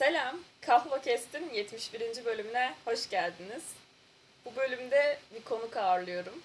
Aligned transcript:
Selam, 0.00 0.38
Kahva 0.60 1.00
Kest'in 1.00 1.50
71. 1.50 2.24
bölümüne 2.24 2.74
hoş 2.84 3.08
geldiniz. 3.08 3.62
Bu 4.44 4.56
bölümde 4.56 5.18
bir 5.34 5.44
konuk 5.44 5.76
ağırlıyorum. 5.76 6.42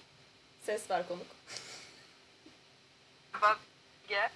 Ses 0.65 0.89
ver 0.89 1.07
konuk. 1.07 1.27
Bak 3.41 3.59
gel. 4.07 4.29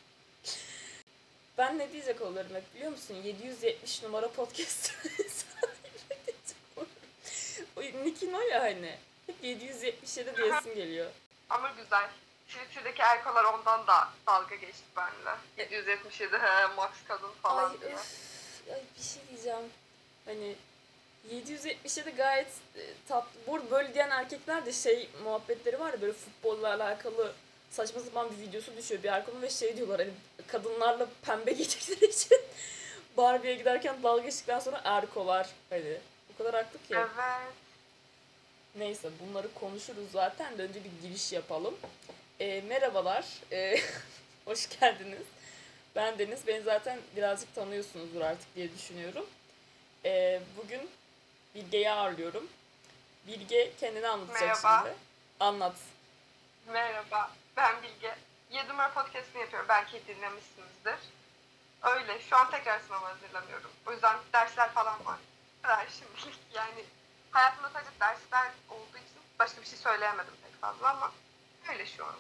Ben 1.58 1.78
ne 1.78 1.92
diyecek 1.92 2.22
olurum 2.22 2.56
hep 2.56 2.76
biliyor 2.76 2.92
musun? 2.92 3.16
770 3.16 4.04
numara 4.04 4.32
podcast 4.32 4.94
olurum. 6.78 6.90
O 7.76 7.82
ya 8.42 8.62
hani. 8.62 8.98
Hep 9.28 9.36
777 9.44 10.38
diyesim 10.38 10.76
geliyor. 10.76 11.12
Ama 11.50 11.70
güzel. 11.78 12.10
Twitter'daki 12.48 13.02
erkolar 13.02 13.44
ondan 13.44 13.88
da 13.88 14.10
dalga 14.28 14.56
geçti 14.56 14.84
benimle. 14.98 15.36
777 15.58 16.38
he 16.38 16.68
max 16.76 16.92
kadın 17.08 17.32
falan 17.42 17.70
Ay 17.70 17.82
diye. 17.82 17.94
öf, 17.94 18.29
ay 18.74 18.82
bir 18.98 19.04
şey 19.04 19.22
diyeceğim. 19.30 19.70
Hani 20.26 20.56
777 21.32 22.10
gayet 22.10 22.48
e, 22.76 22.82
tatlı. 23.08 23.40
Bu 23.48 23.72
böyle 23.72 23.94
diyen 23.94 24.10
erkekler 24.10 24.66
de 24.66 24.74
şey 24.74 25.10
muhabbetleri 25.24 25.80
var 25.80 25.94
ya 25.94 26.02
böyle 26.02 26.14
futbolla 26.14 26.68
alakalı 26.68 27.34
saçma 27.72 28.02
sapan 28.02 28.30
bir 28.32 28.48
videosu 28.48 28.78
düşüyor 28.78 29.04
bir 29.04 29.10
erkonun 29.10 29.42
ve 29.42 29.50
şey 29.50 29.78
diyorlar 29.78 30.00
hani 30.00 30.12
kadınlarla 30.48 31.08
pembe 31.22 31.52
giyecekleri 31.54 32.06
için 32.06 32.38
Barbie'ye 33.18 33.56
giderken 33.56 34.04
dalga 34.04 34.24
geçtikten 34.24 34.60
sonra 34.60 34.82
erkolar 34.84 35.50
hani 35.70 35.98
o 36.34 36.38
kadar 36.38 36.56
haklı 36.56 36.80
ki. 36.80 36.96
Evet. 36.96 37.10
Neyse 38.76 39.10
bunları 39.20 39.54
konuşuruz 39.54 40.12
zaten 40.14 40.58
de 40.58 40.64
önce 40.64 40.80
bir 40.84 41.08
giriş 41.08 41.32
yapalım. 41.32 41.76
Ee, 42.40 42.62
merhabalar, 42.62 43.26
ee, 43.52 43.76
hoş 44.46 44.80
geldiniz. 44.80 45.24
Ben 45.96 46.20
Deniz, 46.20 46.48
beni 46.48 46.62
zaten 46.62 47.00
birazcık 47.16 47.56
tanıyorsunuzdur 47.56 48.22
artık 48.22 48.56
diye 48.56 48.74
düşünüyorum. 48.74 49.26
Ee, 50.06 50.42
bugün 50.58 50.90
Bilge'yi 51.56 51.92
ağırlıyorum. 51.92 52.48
Bilge 53.28 53.74
kendini 53.80 54.08
anlatacak 54.08 54.42
Merhaba. 54.42 54.84
şimdi. 54.84 54.98
Anlat. 55.40 55.76
Merhaba. 56.68 57.32
Ben 57.58 57.84
Bilge. 57.84 58.16
Yedümer 58.52 58.94
podcast'ini 58.94 59.42
yapıyorum. 59.42 59.70
Belki 59.70 60.08
dinlemişsinizdir. 60.08 61.00
Öyle. 61.84 62.20
Şu 62.22 62.36
an 62.38 62.52
tekrar 62.52 62.80
sınava 62.80 63.10
hazırlanıyorum. 63.10 63.72
O 63.88 63.92
yüzden 63.92 64.18
dersler 64.34 64.72
falan 64.72 65.06
var. 65.06 65.18
Kadar 65.62 65.88
şimdilik. 66.00 66.40
Yani 66.54 66.84
hayatımda 67.32 67.70
sadece 67.70 67.92
dersler 68.00 68.52
olduğu 68.70 68.98
için 68.98 69.22
başka 69.40 69.62
bir 69.62 69.68
şey 69.68 69.78
söyleyemedim 69.80 70.34
pek 70.44 70.62
fazla 70.62 70.90
ama 70.90 71.12
öyle 71.70 71.86
şu 71.86 72.06
an. 72.06 72.16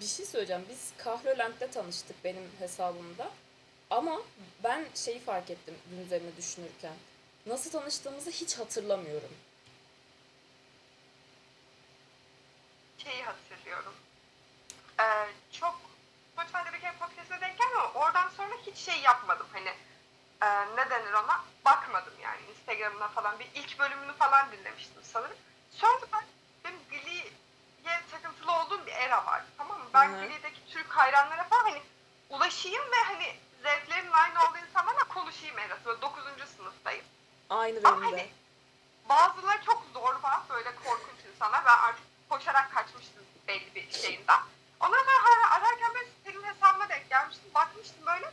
Bir 0.00 0.06
şey 0.06 0.26
söyleyeceğim. 0.26 0.64
Biz 0.68 0.92
Kahrolent'te 0.98 1.70
tanıştık 1.70 2.24
benim 2.24 2.50
hesabımda. 2.58 3.30
Ama 3.90 4.20
ben 4.64 4.86
şeyi 4.94 5.20
fark 5.20 5.50
ettim 5.50 5.74
gün 5.90 6.04
üzerine 6.04 6.36
düşünürken. 6.36 6.94
Nasıl 7.46 7.70
tanıştığımızı 7.70 8.30
hiç 8.30 8.58
hatırlamıyorum. 8.58 9.30
şeyi 13.04 13.22
hatırlıyorum. 13.22 13.94
Ee, 15.00 15.04
çok 15.52 15.80
Spotify'da 16.32 16.72
bir 16.72 16.80
kere 16.80 16.92
podcast'e 16.92 17.40
denk 17.40 17.58
geldim 17.58 17.78
ama 17.78 17.92
oradan 17.92 18.28
sonra 18.28 18.54
hiç 18.66 18.76
şey 18.76 19.00
yapmadım. 19.00 19.46
Hani 19.52 19.68
e, 20.42 20.76
ne 20.76 20.90
denir 20.90 21.12
ona? 21.12 21.44
Bakmadım 21.64 22.14
yani 22.22 22.40
Instagram'ına 22.50 23.08
falan. 23.08 23.38
Bir 23.38 23.48
ilk 23.54 23.78
bölümünü 23.78 24.12
falan 24.12 24.52
dinlemiştim 24.52 25.02
sanırım. 25.02 25.36
Sonra 25.70 26.00
ben 26.12 26.24
benim 26.64 26.78
Glee'ye 26.90 28.00
takıntılı 28.10 28.52
olduğum 28.52 28.86
bir 28.86 28.92
era 28.92 29.26
var. 29.26 29.42
Glee'deki 30.02 30.60
Türk 30.68 30.88
hayranlara 30.88 31.44
falan 31.44 31.62
hani 31.62 31.82
ulaşayım 32.30 32.82
ve 32.82 32.96
hani 33.06 33.36
zevklerimin 33.62 34.12
aynı 34.12 34.38
olduğu 34.40 34.58
insanlarla 34.68 35.04
konuşayım 35.04 35.58
erası. 35.58 35.84
Böyle 35.84 36.00
9. 36.00 36.22
sınıftayım. 36.56 37.04
Aynı 37.50 37.78
Ama 37.84 38.02
benim 38.02 38.12
de. 38.12 38.16
hani 38.16 38.30
bazıları 39.08 39.64
çok 39.64 39.84
zorba, 39.94 40.44
böyle 40.50 40.74
korkunç 40.74 41.24
insanlar. 41.32 41.64
Ben 41.64 41.78
artık 41.78 42.04
koşarak 42.28 42.74
kaçmıştım 42.74 43.24
belli 43.48 43.74
bir 43.74 43.90
şeyinden. 43.92 44.40
Ondan 44.80 44.98
sonra 44.98 45.50
ararken 45.50 45.94
böyle 45.94 46.08
senin 46.24 46.42
hesabına 46.42 46.88
denk 46.88 47.10
gelmiştim. 47.10 47.50
Bakmıştım 47.54 48.06
böyle 48.06 48.30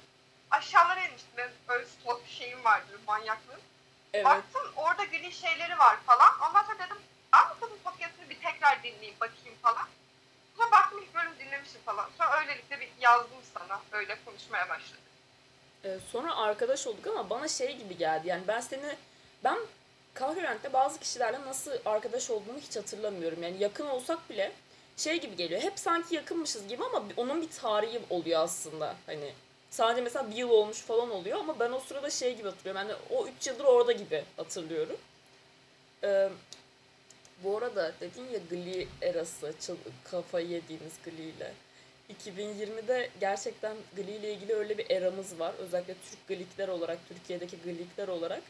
aşağılara 0.52 1.06
inmiştim. 1.06 1.32
Benim 1.38 1.52
böyle 1.68 1.86
stalk 1.86 2.28
şeyim 2.28 2.64
vardı, 2.64 3.00
manyaklığım. 3.08 3.60
Evet. 4.14 4.26
Baktım 4.26 4.72
orada 4.76 5.04
gri 5.04 5.32
şeyleri 5.32 5.80
var 5.80 5.98
falan. 6.06 6.40
Ondan 6.40 6.64
sonra 6.64 6.80
dedim 6.80 6.98
ben 7.34 7.50
bu 7.50 7.60
kızın 7.60 7.78
podcastını 7.84 8.30
bir 8.30 8.40
tekrar 8.42 8.84
dinleyeyim 8.84 9.20
bakayım 9.20 9.58
falan. 9.62 9.88
Sonra 10.58 10.72
baktım 10.72 11.00
ilk 11.04 11.16
bölüm 11.16 11.40
dinlemişim 11.40 11.81
falan. 11.92 12.10
Sonra 12.18 12.42
öylelikle 12.42 12.80
bir 12.80 12.90
yazdım 13.02 13.38
sana. 13.54 13.82
Öyle 13.92 14.18
konuşmaya 14.26 14.70
başladık. 14.70 15.00
Ee, 15.86 15.98
sonra 16.12 16.36
arkadaş 16.36 16.88
olduk 16.88 17.08
ama 17.08 17.30
bana 17.30 17.48
şey 17.48 17.78
gibi 17.78 17.98
geldi. 17.98 18.28
Yani 18.28 18.44
ben 18.48 18.62
seni 18.62 18.96
ben 19.44 19.58
Kahrolent'te 20.14 20.74
bazı 20.74 21.00
kişilerle 21.00 21.42
nasıl 21.42 21.72
arkadaş 21.86 22.30
olduğunu 22.30 22.60
hiç 22.60 22.76
hatırlamıyorum. 22.76 23.44
Yani 23.44 23.64
yakın 23.64 23.88
olsak 23.88 24.30
bile 24.30 24.52
şey 24.98 25.22
gibi 25.22 25.36
geliyor. 25.36 25.62
Hep 25.62 25.80
sanki 25.80 26.16
yakınmışız 26.16 26.68
gibi 26.68 26.84
ama 26.84 27.04
onun 27.18 27.42
bir 27.42 27.50
tarihi 27.52 28.02
oluyor 28.10 28.44
aslında. 28.44 28.96
Hani 29.06 29.34
sadece 29.70 30.02
mesela 30.02 30.32
bir 30.32 30.36
yıl 30.36 30.50
olmuş 30.50 30.78
falan 30.78 31.12
oluyor 31.12 31.40
ama 31.40 31.60
ben 31.60 31.72
o 31.72 31.80
sırada 31.80 32.10
şey 32.10 32.36
gibi 32.36 32.50
hatırlıyorum. 32.50 32.82
Yani 32.82 33.00
o 33.10 33.28
3 33.28 33.48
yıldır 33.48 33.64
orada 33.64 33.92
gibi 33.92 34.24
hatırlıyorum. 34.38 34.98
Ee, 36.04 36.30
bu 37.44 37.58
arada 37.58 37.94
dedin 38.00 38.30
ya 38.34 38.40
Glee 38.50 38.88
erası, 39.02 39.54
kafayı 40.04 40.48
yediğimiz 40.48 40.94
Glee 41.06 41.24
ile. 41.24 41.54
2020'de 42.12 43.10
gerçekten 43.20 43.78
Glee 43.96 44.16
ile 44.16 44.34
ilgili 44.34 44.56
öyle 44.56 44.78
bir 44.78 44.90
eramız 44.92 45.40
var. 45.40 45.54
Özellikle 45.60 45.94
Türk 45.94 46.28
Gleekler 46.28 46.68
olarak, 46.68 46.98
Türkiye'deki 47.08 47.58
Gleekler 47.58 48.08
olarak. 48.08 48.42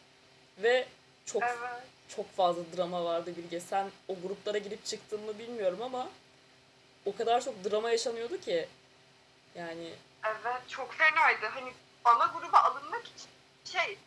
Ve 0.58 0.88
çok 1.26 1.44
Evet. 1.44 1.84
çok 2.16 2.32
fazla 2.36 2.62
drama 2.78 3.04
vardı 3.06 3.34
Bilge. 3.38 3.60
Sen 3.60 3.92
o 4.08 4.16
gruplara 4.24 4.58
girip 4.58 4.86
çıktın 4.86 5.22
mı 5.22 5.40
bilmiyorum 5.40 5.82
ama 5.82 6.10
o 7.06 7.16
kadar 7.16 7.42
çok 7.44 7.64
drama 7.64 7.92
yaşanıyordu 7.92 8.40
ki. 8.40 8.68
Yani 9.56 9.94
Evet 10.26 10.70
çok 10.70 10.94
fenaydı. 10.94 11.46
Hani 11.46 11.74
ana 12.06 12.26
gruba 12.40 12.58
alınmak 12.60 13.04
için 13.08 13.30
şey 13.66 13.98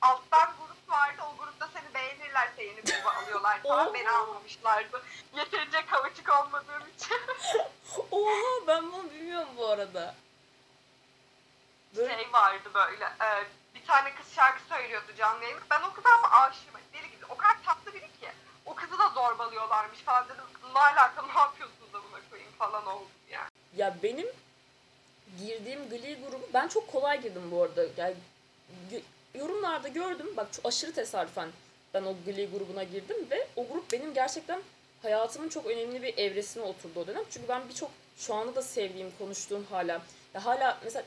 alttan 0.00 0.54
grup 0.58 0.90
vardı. 0.90 1.22
O 1.32 1.36
grupta 1.44 1.68
seni 1.74 1.94
beğenirlerse 1.94 2.62
yeni 2.64 2.80
gruba 2.80 3.14
alıyorlar 3.28 3.62
falan. 3.62 3.94
Beni 3.94 4.10
Oha. 4.10 4.18
almamışlardı. 4.18 5.02
Yeterince 5.36 5.86
kavuçuk 5.86 6.28
olmadığım 6.28 6.82
için. 6.96 7.16
oha 8.10 8.66
ben 8.66 8.92
bunu 8.92 9.10
bilmiyorum 9.10 9.48
bu 9.56 9.66
arada. 9.68 10.14
Böyle 11.96 12.14
Şey 12.14 12.32
vardı 12.32 12.70
böyle. 12.74 13.04
e, 13.04 13.28
bir 13.74 13.86
tane 13.86 14.14
kız 14.14 14.34
şarkı 14.34 14.62
söylüyordu 14.68 15.06
canlı 15.18 15.42
yayında. 15.44 15.62
Ben 15.70 15.82
o 15.82 15.92
kıza 15.92 16.08
ama 16.10 16.30
aşığım. 16.30 16.72
Hani 16.72 16.84
Deli 16.92 17.10
gibi. 17.10 17.24
O 17.28 17.36
kadar 17.36 17.56
tatlı 17.66 17.94
biri 17.94 18.06
ki. 18.20 18.28
O 18.66 18.74
kızı 18.74 18.98
da 18.98 19.08
zorbalıyorlarmış 19.08 19.98
falan 19.98 20.24
dedim. 20.24 20.44
Ne 20.74 20.80
alaka 20.80 21.22
ne 21.22 21.40
yapıyorsunuz 21.40 21.92
da 21.92 21.98
buna 22.10 22.20
koyayım 22.30 22.52
falan 22.58 22.86
oldu 22.86 23.08
yani. 23.30 23.48
Ya 23.76 23.96
benim 24.02 24.26
girdiğim 25.38 25.88
Glee 25.88 26.14
grubu 26.14 26.48
ben 26.54 26.68
çok 26.68 26.92
kolay 26.92 27.20
girdim 27.22 27.50
bu 27.50 27.62
arada. 27.62 27.84
Yani 27.96 28.14
yorumlarda 29.34 29.88
gördüm. 29.88 30.26
Bak 30.36 30.52
çok 30.52 30.66
aşırı 30.66 30.92
tesadüfen 30.94 31.48
ben 31.94 32.02
o 32.02 32.14
Glee 32.26 32.46
grubuna 32.46 32.82
girdim 32.82 33.16
ve 33.30 33.46
o 33.56 33.66
grup 33.66 33.92
benim 33.92 34.14
gerçekten 34.14 34.62
hayatımın 35.02 35.48
çok 35.48 35.66
önemli 35.66 36.02
bir 36.02 36.18
evresine 36.18 36.62
oturdu 36.62 37.00
o 37.00 37.06
dönem. 37.06 37.24
Çünkü 37.30 37.48
ben 37.48 37.68
birçok 37.68 37.90
şu 38.18 38.34
anda 38.34 38.54
da 38.54 38.62
sevdiğim, 38.62 39.12
konuştuğum 39.18 39.66
hala 39.70 40.02
ya 40.34 40.44
hala 40.44 40.78
mesela 40.84 41.04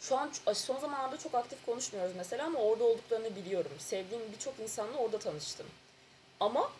şu 0.00 0.16
an 0.16 0.30
son 0.54 0.78
zamanlarda 0.80 1.18
çok 1.18 1.34
aktif 1.34 1.66
konuşmuyoruz 1.66 2.12
mesela 2.16 2.46
ama 2.46 2.58
orada 2.58 2.84
olduklarını 2.84 3.36
biliyorum. 3.36 3.72
Sevdiğim 3.78 4.22
birçok 4.32 4.58
insanla 4.60 4.96
orada 4.96 5.18
tanıştım. 5.18 5.66
Ama 6.40 6.72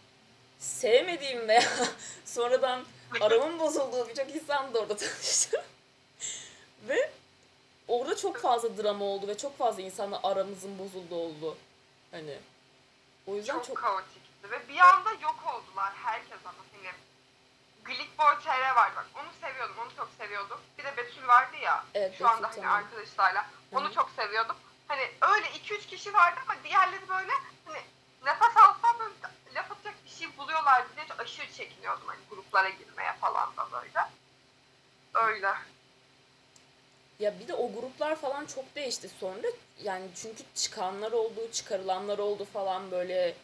sevmediğim 0.58 1.48
veya 1.48 1.62
sonradan 2.24 2.84
aramın 3.20 3.58
bozulduğu 3.58 4.08
birçok 4.08 4.34
insanla 4.34 4.74
da 4.74 4.78
orada 4.78 4.96
tanıştım. 4.96 5.60
ve 6.88 7.10
orada 7.88 8.16
çok 8.16 8.36
fazla 8.36 8.76
drama 8.76 9.04
oldu 9.04 9.28
ve 9.28 9.36
çok 9.36 9.58
fazla 9.58 9.82
insanla 9.82 10.20
aramızın 10.22 10.78
bozulduğu 10.78 11.16
oldu. 11.16 11.56
Hani 12.10 12.34
o 13.26 13.34
yüzden 13.34 13.54
çok, 13.54 13.64
çok, 13.64 13.76
kaotikti 13.76 14.50
ve 14.50 14.68
bir 14.68 14.78
anda 14.78 15.12
yok 15.12 15.36
oldular 15.54 15.92
herkes 15.94 16.38
ama 16.44 16.58
hani 16.72 16.92
Glickboy 17.84 18.38
TR 18.44 18.76
var 18.76 18.92
bak 18.96 19.06
onu 19.14 19.28
seviyordum 19.40 19.76
onu 19.78 19.96
çok 19.96 20.08
seviyordum. 20.18 20.60
Bir 20.78 20.84
de 20.84 20.96
Betül 20.96 21.26
vardı 21.26 21.56
ya 21.56 21.84
Evet, 21.94 22.18
şu 22.18 22.28
anda 22.28 22.46
hani 22.46 22.56
tamam. 22.56 22.72
arkadaşlarla 22.72 23.46
onu 23.72 23.84
Hı 23.84 23.88
hı. 23.88 23.94
çok 23.94 24.10
seviyordum. 24.10 24.56
Hani 24.88 25.10
öyle 25.20 25.46
2-3 25.46 25.86
kişi 25.86 26.14
vardı 26.14 26.40
ama 26.48 26.54
diğerleri 26.64 27.08
böyle 27.08 27.32
hani 27.64 27.78
nefes 28.24 28.56
alsam 28.56 28.98
böyle 28.98 29.14
laf 29.54 29.72
atacak 29.72 29.94
bir 30.04 30.10
şey 30.10 30.38
buluyorlardı 30.38 30.88
diye 30.96 31.06
aşırı 31.18 31.52
çekiniyordum 31.52 32.08
hani 32.08 32.20
gruplara 32.30 32.68
girmeye 32.68 33.12
falan 33.12 33.56
da 33.56 33.72
böyle. 33.72 34.08
Öyle 35.14 35.54
Ya 37.24 37.32
bir 37.40 37.48
de 37.48 37.54
o 37.54 37.72
gruplar 37.72 38.16
falan 38.16 38.46
çok 38.46 38.74
değişti 38.76 39.08
sonra. 39.20 39.46
Yani 39.82 40.04
çünkü 40.14 40.44
çıkanlar 40.54 41.12
oldu, 41.12 41.48
çıkarılanlar 41.52 42.18
oldu 42.18 42.44
falan 42.52 42.90
böyle. 42.90 43.34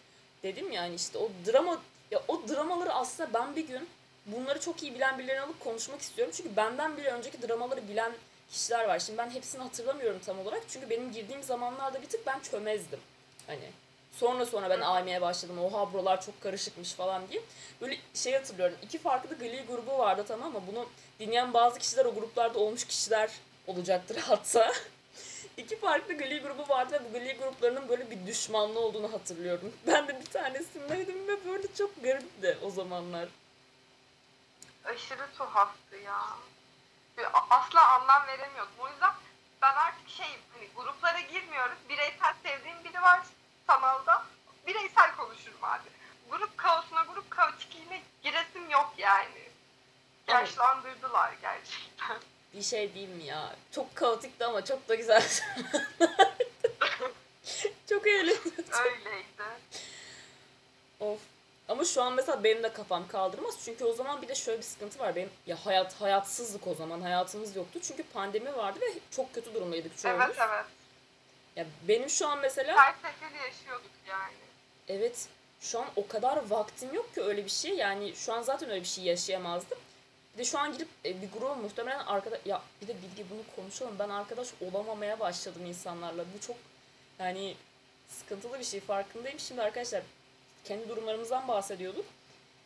Dedim 0.43 0.73
yani 0.73 0.95
işte 0.95 1.19
o 1.19 1.31
drama 1.47 1.81
ya 2.11 2.23
o 2.29 2.43
dramaları 2.49 2.93
aslında 2.93 3.35
ben 3.35 3.57
bir 3.57 3.69
gün 3.69 3.89
bunları 4.27 4.61
çok 4.61 4.83
iyi 4.83 4.95
bilen 4.95 5.19
birilerini 5.19 5.41
alıp 5.41 5.61
konuşmak 5.61 6.01
istiyorum. 6.01 6.35
Çünkü 6.37 6.57
benden 6.57 6.97
bile 6.97 7.11
önceki 7.11 7.49
dramaları 7.49 7.89
bilen 7.89 8.13
kişiler 8.51 8.89
var. 8.89 8.99
Şimdi 8.99 9.19
ben 9.19 9.31
hepsini 9.31 9.63
hatırlamıyorum 9.63 10.21
tam 10.27 10.39
olarak. 10.39 10.63
Çünkü 10.69 10.91
benim 10.91 11.13
girdiğim 11.13 11.43
zamanlarda 11.43 12.03
bir 12.03 12.09
tık 12.09 12.27
ben 12.27 12.41
çömezdim. 12.41 13.01
Hani 13.47 13.71
sonra 14.13 14.47
sonra 14.47 14.71
ben 14.71 14.81
aymaya 14.81 15.21
başladım. 15.21 15.59
Oha 15.65 15.93
buralar 15.93 16.23
çok 16.23 16.41
karışıkmış 16.41 16.93
falan 16.93 17.29
diye. 17.29 17.43
Böyle 17.81 17.97
şey 18.15 18.33
hatırlıyorum. 18.33 18.77
iki 18.83 18.99
farklı 18.99 19.39
Glee 19.39 19.65
grubu 19.69 19.99
vardı 19.99 20.25
tamam 20.29 20.53
mı? 20.53 20.63
Bunu 20.73 20.87
dinleyen 21.21 21.55
bazı 21.55 21.79
kişiler 21.79 22.05
o 22.05 22.15
gruplarda 22.15 22.59
olmuş 22.59 22.85
kişiler 22.85 23.31
olacaktır 23.67 24.17
hatta. 24.17 24.73
İki 25.57 25.79
farklı 25.81 26.15
Glee 26.15 26.39
grubu 26.39 26.69
vardı 26.69 26.93
ve 26.93 27.05
bu 27.05 27.19
Glee 27.19 27.33
gruplarının 27.33 27.89
böyle 27.89 28.11
bir 28.11 28.27
düşmanlığı 28.27 28.81
olduğunu 28.81 29.13
hatırlıyorum. 29.13 29.73
Ben 29.87 30.09
de 30.09 30.21
bir 30.21 30.27
tanesindeydim 30.27 31.29
ve 31.29 31.45
böyle 31.47 31.75
çok 31.75 32.03
garipti 32.03 32.59
o 32.63 32.71
zamanlar. 32.71 33.29
Aşırı 34.85 35.27
tuhaftı 35.39 35.97
ya. 35.97 36.21
Asla 37.51 37.89
anlam 37.89 38.27
veremiyordum. 38.27 38.73
O 38.79 38.89
yüzden 38.89 39.13
ben 39.63 39.75
artık 39.75 40.09
şeyim 40.09 40.41
hani 40.55 40.69
gruplara 40.77 41.21
girmiyoruz. 41.21 41.79
Bireysel 41.89 42.35
sevdiğim 42.43 42.85
biri 42.85 43.03
var 43.03 43.21
sanalda. 43.67 44.25
Bireysel 44.67 45.17
konuşurum 45.17 45.65
abi. 45.65 45.89
Grup 46.31 46.59
kaosuna, 46.59 47.03
grup 47.03 47.31
kaotikliğine 47.31 48.03
giresim 48.23 48.71
yok 48.71 48.95
yani. 48.99 49.49
Yaşlandırdılar 50.29 51.33
gerçekten. 51.43 52.19
Bir 52.55 52.63
şey 52.63 52.95
diyeyim 52.95 53.17
mi 53.17 53.25
ya? 53.25 53.55
Çok 53.73 53.97
kaotikti 53.97 54.45
ama 54.45 54.65
çok 54.65 54.89
da 54.89 54.95
güzel. 54.95 55.23
çok 57.89 58.07
eğleniyordum. 58.07 58.65
Öyleydi. 58.85 59.43
Of. 61.01 61.19
Ama 61.69 61.85
şu 61.85 62.03
an 62.03 62.13
mesela 62.13 62.45
benim 62.45 62.63
de 62.63 62.73
kafam 62.73 63.09
kaldırmaz. 63.09 63.55
Çünkü 63.65 63.85
o 63.85 63.93
zaman 63.93 64.23
bir 64.23 64.29
de 64.29 64.35
şöyle 64.35 64.59
bir 64.59 64.65
sıkıntı 64.65 64.99
var. 64.99 65.17
Benim 65.17 65.31
ya 65.47 65.67
hayat 65.67 66.01
hayatsızlık 66.01 66.67
o 66.67 66.75
zaman. 66.75 67.01
Hayatımız 67.01 67.57
yoktu. 67.57 67.79
Çünkü 67.83 68.03
pandemi 68.03 68.57
vardı 68.57 68.79
ve 68.81 68.87
çok 69.11 69.35
kötü 69.35 69.55
durumdaydık 69.55 69.99
çoğumuz. 69.99 70.21
Evet 70.27 70.37
evet. 70.39 70.65
Ya 71.57 71.67
benim 71.89 72.11
şu 72.11 72.29
an 72.29 72.39
mesela 72.39 72.77
Her 72.77 72.93
seferi 72.95 73.43
yaşıyorduk 73.47 73.91
yani. 74.09 74.35
evet 74.89 75.27
şu 75.61 75.81
an 75.81 75.87
o 75.97 76.09
kadar 76.09 76.51
vaktim 76.51 76.95
yok 76.95 77.15
ki 77.15 77.23
öyle 77.23 77.45
bir 77.45 77.51
şey. 77.51 77.75
Yani 77.75 78.17
şu 78.17 78.33
an 78.33 78.43
zaten 78.43 78.71
öyle 78.71 78.81
bir 78.81 78.87
şey 78.87 79.05
yaşayamazdım. 79.05 79.79
Bir 80.35 80.39
de 80.39 80.45
şu 80.45 80.59
an 80.59 80.73
girip 80.73 80.89
e, 81.05 81.23
bir 81.23 81.31
gruba 81.33 81.55
muhtemelen 81.55 81.99
arkadaş 81.99 82.41
ya 82.45 82.63
bir 82.83 82.89
de 82.89 82.95
bilgi 83.03 83.31
bunu 83.31 83.57
konuşalım. 83.57 83.97
Ben 83.99 84.09
arkadaş 84.09 84.49
olamamaya 84.61 85.21
başladım 85.21 85.67
insanlarla. 85.67 86.25
Bu 86.37 86.41
çok 86.47 86.57
yani 87.19 87.55
sıkıntılı 88.09 88.59
bir 88.59 88.65
şey 88.65 88.81
farkındayım. 88.81 89.39
Şimdi 89.39 89.63
arkadaşlar 89.63 90.03
kendi 90.65 90.89
durumlarımızdan 90.89 91.49
bahsediyorduk. 91.49 92.05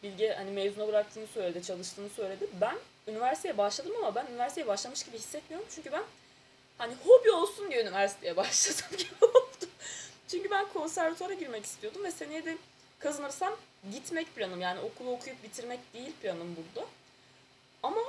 Bilge 0.02 0.34
hani 0.34 0.50
mezuna 0.50 0.88
bıraktığını 0.88 1.26
söyledi, 1.26 1.62
çalıştığını 1.62 2.08
söyledi. 2.08 2.48
Ben 2.60 2.78
üniversiteye 3.08 3.58
başladım 3.58 3.92
ama 3.98 4.14
ben 4.14 4.26
üniversiteye 4.26 4.66
başlamış 4.66 5.02
gibi 5.02 5.18
hissetmiyorum. 5.18 5.68
Çünkü 5.74 5.92
ben 5.92 6.02
hani 6.78 6.94
hobi 7.04 7.30
olsun 7.30 7.70
diye 7.70 7.82
üniversiteye 7.82 8.36
başladım 8.36 8.96
gibi 8.98 9.24
oldu. 9.24 9.66
Çünkü 10.28 10.50
ben 10.50 10.68
konservatuara 10.68 11.34
girmek 11.34 11.64
istiyordum 11.64 12.04
ve 12.04 12.10
seneye 12.10 12.44
de 12.44 12.58
kazanırsam 12.98 13.56
gitmek 13.92 14.34
planım. 14.34 14.60
Yani 14.60 14.80
okulu 14.80 15.10
okuyup 15.10 15.42
bitirmek 15.42 15.94
değil 15.94 16.12
planım 16.22 16.56
burada. 16.56 16.86
Ama 17.84 18.00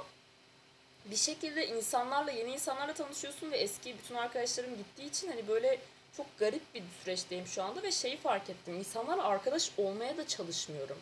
bir 1.06 1.16
şekilde 1.16 1.68
insanlarla, 1.68 2.32
yeni 2.32 2.52
insanlarla 2.52 2.94
tanışıyorsun 2.94 3.52
ve 3.52 3.58
eski 3.58 3.98
bütün 3.98 4.16
arkadaşlarım 4.16 4.78
gittiği 4.78 5.10
için 5.10 5.28
hani 5.28 5.48
böyle 5.48 5.80
çok 6.18 6.40
garip 6.40 6.74
bir 6.74 6.84
süreçteyim 7.04 7.48
şu 7.48 7.64
anda 7.64 7.84
ve 7.84 7.92
şeyi 7.92 8.18
fark 8.18 8.50
ettim. 8.50 8.76
İnsanlarla 8.76 9.24
arkadaş 9.24 9.72
olmaya 9.78 10.18
da 10.18 10.28
çalışmıyorum. 10.28 10.98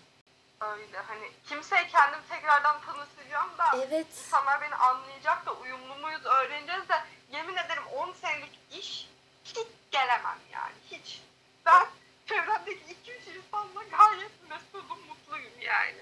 Öyle 0.61 0.97
hani 0.97 1.31
kimseye 1.49 1.87
kendimi 1.87 2.21
tekrardan 2.29 2.81
tanıtacağım 2.81 3.57
da 3.57 3.63
Evet. 3.87 4.07
insanlar 4.25 4.61
beni 4.61 4.75
anlayacak 4.75 5.45
da 5.45 5.53
uyumlu 5.53 5.95
muyuz 5.95 6.25
öğreneceğiz 6.25 6.89
de 6.89 6.95
yemin 7.33 7.55
ederim 7.55 7.83
10 7.95 8.13
senelik 8.13 8.59
iş 8.71 9.09
hiç 9.45 9.67
gelemem 9.91 10.39
yani 10.53 10.75
hiç. 10.91 11.21
Ben 11.65 11.87
çevremdeki 12.25 12.95
2-3 13.05 13.37
insanla 13.37 13.83
gayet 13.83 14.31
mesudum 14.49 14.99
mutluyum 15.07 15.53
yani. 15.61 15.97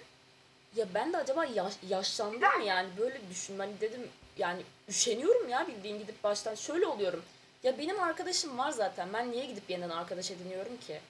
Ya 0.76 0.86
ben 0.94 1.14
de 1.14 1.18
acaba 1.18 1.46
yaş, 1.46 1.74
yaşlandım 1.90 2.58
mı 2.58 2.64
yani 2.64 2.90
böyle 2.98 3.30
düşün. 3.30 3.60
Hani 3.60 3.82
dedim 3.82 4.10
yani 4.38 4.62
üşeniyorum 4.90 5.50
ya 5.50 5.68
bildiğin 5.68 6.00
gidip 6.00 6.24
baştan 6.24 6.56
şöyle 6.56 6.88
oluyorum. 6.88 7.24
Ya 7.64 7.78
benim 7.78 8.00
arkadaşım 8.04 8.58
var 8.58 8.72
zaten. 8.72 9.14
Ben 9.14 9.32
niye 9.32 9.46
gidip 9.46 9.70
yeniden 9.70 9.90
arkadaş 9.90 10.32
ediniyorum 10.32 10.78
ki? 10.78 11.02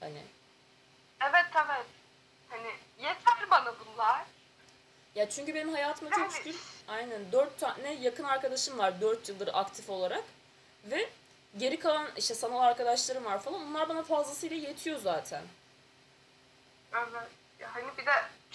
Hani 0.00 0.22
Evet 1.20 1.44
evet. 1.54 1.86
Hani 2.48 2.68
yeter 2.98 3.50
bana 3.50 3.74
bunlar. 3.78 4.24
ya 5.14 5.30
çünkü 5.30 5.54
benim 5.54 5.72
hayatıma 5.72 6.10
çok 6.10 6.32
şükür 6.32 6.56
aynen 6.88 7.32
dört 7.32 7.58
tane 7.60 7.92
yakın 7.92 8.24
arkadaşım 8.24 8.78
var 8.78 9.00
dört 9.00 9.28
yıldır 9.28 9.50
aktif 9.52 9.90
olarak 9.90 10.24
ve 10.84 11.08
geri 11.58 11.78
kalan 11.78 12.06
işte 12.16 12.34
sanal 12.34 12.60
arkadaşlarım 12.60 13.24
var 13.24 13.42
falan. 13.42 13.62
Onlar 13.62 13.88
bana 13.88 14.02
fazlasıyla 14.02 14.56
yetiyor 14.56 14.98
zaten. 15.00 15.42
Evet. 16.92 17.28
Hani 17.62 17.84
bir 17.98 18.06
de 18.06 18.10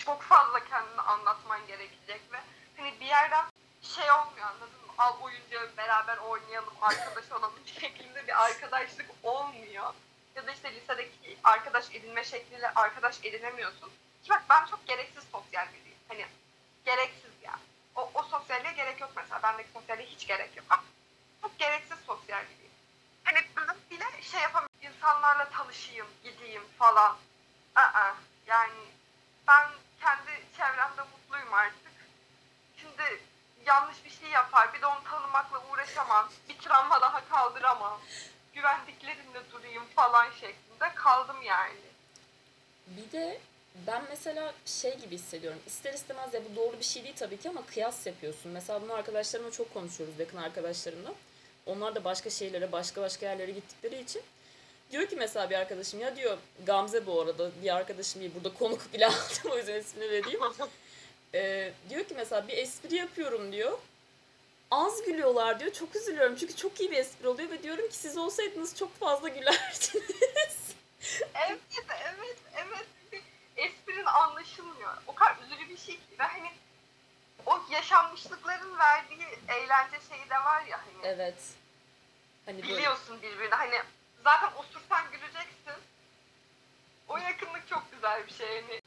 çok 0.06 0.22
fazla 0.22 0.66
kendini 0.66 1.02
anlatman 1.02 1.68
gerekecek 1.68 2.22
ve 2.32 2.38
hani 2.78 3.00
bir 3.00 3.06
yerden 3.06 3.46
şey 3.82 4.12
olmuyor 4.12 4.48
anladın 4.48 4.86
mı? 4.88 4.94
Al 4.98 5.14
oyuncu 5.22 5.78
beraber 5.78 6.18
oynayalım, 6.18 6.74
arkadaş 6.82 7.32
olalım 7.32 7.54
şeklinde 7.66 8.28
bir 8.28 8.44
arkadaşlık 8.46 9.10
olmuyor. 9.24 9.94
Ya 10.36 10.48
da 10.48 10.52
işte 10.52 10.76
lisedeki 10.76 11.38
arkadaş 11.44 11.90
edinme 11.92 12.24
şekliyle 12.24 12.70
arkadaş 12.74 13.20
edinemiyorsun. 13.24 13.90
Ki 14.24 14.30
bak 14.30 14.44
ben 14.50 14.66
çok 14.66 14.88
gereksiz 14.88 15.24
sosyal 15.32 15.68
biriyim. 15.68 15.98
Hani 16.08 16.26
gereksiz 16.86 17.32
ya. 17.44 17.60
O, 17.96 18.12
o 18.14 18.24
sosyalliğe 18.24 18.74
gerek 18.74 19.02
yok 19.02 19.12
mesela. 19.16 19.44
Bendeki 19.44 19.70
sosyalliğe 19.74 20.08
hiç 20.08 20.28
gerek 20.28 20.58
yok. 20.58 20.66
Çok 21.42 21.60
gereksiz 21.60 21.98
sosyal 22.08 22.44
biriyim. 22.44 22.72
Hani 23.24 23.40
ben 23.58 23.76
bile 23.92 24.22
şey 24.22 24.42
yapamıyorum. 24.42 24.76
İnsanlarla 24.82 25.50
tanışayım, 25.50 26.08
gideyim 26.24 26.64
falan. 26.80 27.18
Aa, 27.76 28.14
yani 28.48 28.92
ben 29.48 29.70
çevremde 30.62 31.02
mutluyum 31.02 31.54
artık. 31.54 31.92
Şimdi 32.78 33.22
yanlış 33.66 34.06
bir 34.06 34.10
şey 34.10 34.30
yapar, 34.30 34.74
bir 34.74 34.82
de 34.82 34.86
onu 34.86 35.04
tanımakla 35.04 35.62
uğraşamam. 35.72 36.30
Bir 36.50 36.58
travma 36.58 37.02
daha 37.02 37.30
kaldıramam. 37.30 38.02
Güvendiklerimle 38.54 39.52
durayım 39.52 39.86
falan 39.96 40.32
şeklinde 40.32 40.96
kaldım 40.96 41.42
yani. 41.42 41.80
Bir 42.88 43.12
de 43.12 43.40
ben 43.88 44.04
mesela 44.10 44.54
şey 44.66 44.98
gibi 44.98 45.16
hissediyorum. 45.16 45.60
İster 45.68 45.94
istemez 45.94 46.34
ya 46.34 46.42
bu 46.52 46.56
doğru 46.56 46.80
bir 46.80 46.84
şey 46.84 47.04
değil 47.04 47.16
tabii 47.18 47.40
ki 47.40 47.50
ama 47.50 47.66
kıyas 47.66 48.08
yapıyorsun. 48.08 48.52
Mesela 48.52 48.82
bunu 48.82 48.94
arkadaşlarımla 48.94 49.52
çok 49.52 49.74
konuşuyoruz 49.74 50.20
yakın 50.20 50.38
arkadaşlarımla. 50.38 51.14
Onlar 51.66 51.96
da 51.96 52.04
başka 52.04 52.30
şeylere, 52.30 52.72
başka 52.72 53.02
başka 53.02 53.26
yerlere 53.26 53.52
gittikleri 53.52 54.02
için. 54.02 54.22
Diyor 54.92 55.08
ki 55.08 55.16
mesela 55.16 55.50
bir 55.50 55.56
arkadaşım 55.56 56.00
ya 56.00 56.16
diyor 56.16 56.38
Gamze 56.66 57.06
bu 57.06 57.22
arada 57.22 57.52
bir 57.64 57.76
arkadaşım 57.76 58.22
değil 58.22 58.32
burada 58.36 58.54
konuk 58.54 58.94
bile 58.94 59.08
aldım 59.08 59.52
o 59.52 59.58
yüzden 59.58 59.80
ismini 59.80 60.10
vereyim. 60.12 60.40
Ee, 61.34 61.74
diyor 61.90 62.04
ki 62.04 62.14
mesela 62.16 62.48
bir 62.48 62.58
espri 62.58 62.96
yapıyorum 62.96 63.52
diyor. 63.52 63.78
Az 64.72 65.06
gülüyorlar 65.06 65.60
diyor. 65.60 65.72
Çok 65.74 65.96
üzülüyorum 65.96 66.36
çünkü 66.36 66.56
çok 66.56 66.80
iyi 66.80 66.92
bir 66.92 66.98
espri 66.98 67.28
oluyor 67.28 67.50
ve 67.50 67.64
diyorum 67.64 67.90
ki 67.90 67.98
siz 67.98 68.18
olsaydınız 68.18 68.76
çok 68.78 69.00
fazla 69.00 69.28
gülerdiniz. 69.28 69.96
Evet, 71.36 71.60
evet, 72.06 72.38
evet. 72.56 72.88
Esprin 73.58 74.06
anlaşılmıyor. 74.06 74.98
O 75.08 75.16
kadar 75.16 75.36
üzücü 75.46 75.70
bir 75.70 75.78
şey 75.78 75.96
ki. 75.96 76.02
Hani 76.18 76.52
o 77.46 77.60
yaşanmışlıkların 77.72 78.78
verdiği 78.80 79.28
eğlence 79.48 79.98
şeyi 80.10 80.30
de 80.30 80.36
var 80.36 80.66
ya 80.66 80.78
hani. 80.78 81.08
evet. 81.14 81.36
Hani 82.46 82.64
böyle 82.64 82.74
Biliyorsun 82.74 83.22
birbirini. 83.22 83.56
Hani 83.56 83.76
zaten 84.24 84.52
osursan 84.58 85.12
güleceksin. 85.12 85.74
O 87.08 87.18
yakınlık 87.18 87.68
çok 87.68 87.92
güzel 87.92 88.28
bir 88.28 88.34
şey. 88.34 88.62
Hani 88.62 88.82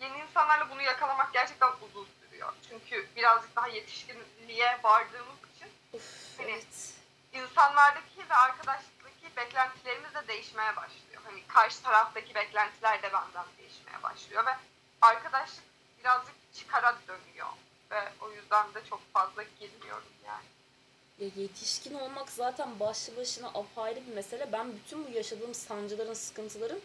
yeni 0.00 0.18
insanlarla 0.18 0.70
bunu 0.70 0.82
yakalamak 0.82 1.32
gerçekten 1.32 1.70
uzun 1.82 2.08
sürüyor. 2.20 2.52
Çünkü 2.68 3.08
birazcık 3.16 3.56
daha 3.56 3.68
yetişkinliğe 3.68 4.78
vardığımız 4.82 5.36
için 5.56 5.70
Uf, 5.92 6.38
Hani- 6.38 6.50
evet. 6.50 6.92
insanlardaki 7.32 8.28
ve 8.30 8.34
arkadaşlıktaki 8.34 9.36
beklentilerimiz 9.36 10.14
de 10.14 10.28
değişmeye 10.28 10.76
başlıyor. 10.76 11.22
Hani 11.24 11.46
karşı 11.46 11.82
taraftaki 11.82 12.34
beklentiler 12.34 13.02
de 13.02 13.12
benden 13.12 13.44
değişmeye 13.58 14.02
başlıyor 14.02 14.46
ve 14.46 14.56
arkadaşlık 15.00 15.64
birazcık 16.00 16.34
çıkara 16.54 16.96
dönüyor. 17.08 17.48
Ve 17.90 18.12
o 18.20 18.30
yüzden 18.30 18.74
de 18.74 18.84
çok 18.84 19.12
fazla 19.12 19.42
girmiyorum 19.42 20.08
yani. 20.26 20.44
Ya 21.20 21.28
yetişkin 21.36 21.94
olmak 21.94 22.30
zaten 22.30 22.80
başlı 22.80 23.16
başına 23.16 23.48
apayrı 23.48 24.00
bir 24.08 24.14
mesele. 24.14 24.52
Ben 24.52 24.72
bütün 24.76 25.06
bu 25.06 25.16
yaşadığım 25.16 25.54
sancıların, 25.54 26.14
sıkıntıların 26.14 26.80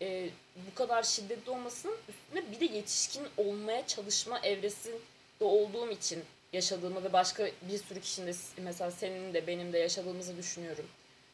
e, 0.00 0.30
bu 0.56 0.74
kadar 0.74 1.02
şiddetli 1.02 1.50
olmasının 1.50 1.96
üstüne 2.08 2.52
bir 2.52 2.60
de 2.60 2.74
yetişkin 2.76 3.26
olmaya 3.36 3.86
çalışma 3.86 4.38
evresinde 4.40 4.96
olduğum 5.40 5.90
için 5.90 6.24
yaşadığımı 6.52 7.04
ve 7.04 7.12
başka 7.12 7.50
bir 7.62 7.78
sürü 7.78 8.00
kişinin 8.00 8.26
de 8.26 8.36
mesela 8.56 8.90
senin 8.90 9.34
de 9.34 9.46
benim 9.46 9.72
de 9.72 9.78
yaşadığımızı 9.78 10.36
düşünüyorum. 10.36 10.86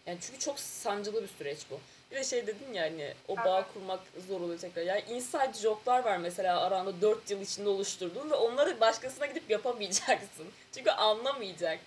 Yani 0.06 0.18
çünkü 0.20 0.38
çok 0.38 0.58
sancılı 0.60 1.22
bir 1.22 1.28
süreç 1.28 1.58
bu. 1.70 1.80
Bir 2.10 2.16
de 2.16 2.24
şey 2.24 2.46
dedin 2.46 2.72
ya 2.72 2.82
hani 2.82 3.14
o 3.28 3.36
bağ 3.36 3.66
kurmak 3.74 4.00
zor 4.28 4.40
oluyor 4.40 4.58
tekrar. 4.58 4.82
Yani 4.82 5.04
inside 5.08 5.52
joke'lar 5.62 6.04
var 6.04 6.16
mesela 6.16 6.60
aranda 6.60 7.00
4 7.00 7.30
yıl 7.30 7.40
içinde 7.40 7.68
oluşturduğun 7.68 8.30
ve 8.30 8.34
onları 8.34 8.80
başkasına 8.80 9.26
gidip 9.26 9.50
yapamayacaksın. 9.50 10.46
Çünkü 10.74 10.90
anlamayacak. 10.90 11.78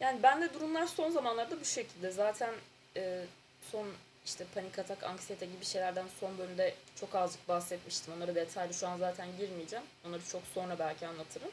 Yani 0.00 0.22
ben 0.22 0.42
de 0.42 0.54
durumlar 0.54 0.86
son 0.86 1.10
zamanlarda 1.10 1.60
bu 1.60 1.64
şekilde. 1.64 2.10
Zaten 2.10 2.54
e, 2.96 3.24
son 3.72 3.86
işte 4.26 4.44
panik 4.54 4.78
atak, 4.78 5.02
anksiyete 5.04 5.46
gibi 5.46 5.64
şeylerden 5.64 6.06
son 6.20 6.38
bölümde 6.38 6.74
çok 7.00 7.14
azıcık 7.14 7.48
bahsetmiştim. 7.48 8.14
Onlara 8.14 8.34
detaylı 8.34 8.74
şu 8.74 8.88
an 8.88 8.98
zaten 8.98 9.28
girmeyeceğim. 9.38 9.84
Onları 10.06 10.22
çok 10.32 10.42
sonra 10.54 10.78
belki 10.78 11.06
anlatırım. 11.06 11.50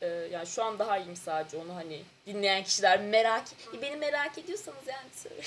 E, 0.00 0.06
yani 0.06 0.46
şu 0.46 0.64
an 0.64 0.78
daha 0.78 0.98
iyiyim 0.98 1.16
sadece 1.16 1.56
onu 1.56 1.74
hani 1.74 2.02
dinleyen 2.26 2.64
kişiler 2.64 3.00
merak 3.00 3.44
e, 3.74 3.82
beni 3.82 3.96
merak 3.96 4.38
ediyorsanız 4.38 4.86
yani 4.86 5.08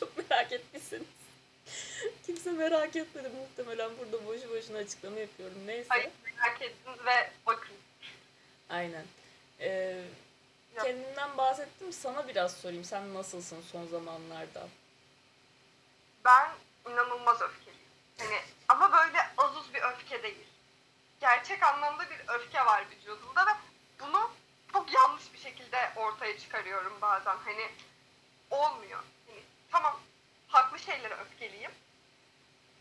çok 0.00 0.30
merak 0.30 0.52
etmişsiniz. 0.52 1.06
Kimse 2.26 2.52
merak 2.52 2.96
etmedi 2.96 3.28
muhtemelen 3.28 3.90
burada 3.98 4.26
boşu 4.26 4.50
boşuna 4.50 4.78
açıklama 4.78 5.18
yapıyorum. 5.18 5.66
Neyse. 5.66 5.86
Hayır 5.88 6.10
merak 6.24 6.62
ettiniz 6.62 6.98
ve 7.06 7.30
bakın. 7.46 7.73
Aynen. 8.70 9.04
Ee, 9.60 10.04
kendimden 10.74 11.36
bahsettim. 11.38 11.92
Sana 11.92 12.28
biraz 12.28 12.56
sorayım. 12.56 12.84
Sen 12.84 13.14
nasılsın 13.14 13.62
son 13.72 13.86
zamanlarda? 13.86 14.68
Ben 16.24 16.48
inanılmaz 16.90 17.40
öfkeliyim. 17.42 17.88
Hani 18.18 18.40
ama 18.68 18.92
böyle 18.92 19.18
azuz 19.38 19.74
bir 19.74 19.82
öfke 19.82 20.22
değil. 20.22 20.46
Gerçek 21.20 21.62
anlamda 21.62 22.10
bir 22.10 22.20
öfke 22.28 22.66
var 22.66 22.84
vücudumda 22.90 23.46
ve 23.46 23.50
bunu 24.00 24.30
çok 24.72 24.92
yanlış 24.94 25.32
bir 25.32 25.38
şekilde 25.38 25.92
ortaya 25.96 26.38
çıkarıyorum 26.38 26.92
bazen. 27.02 27.36
Hani 27.36 27.70
olmuyor. 28.50 29.00
Hani 29.26 29.42
tamam 29.70 30.00
haklı 30.48 30.78
şeylere 30.78 31.14
öfkeliyim. 31.14 31.70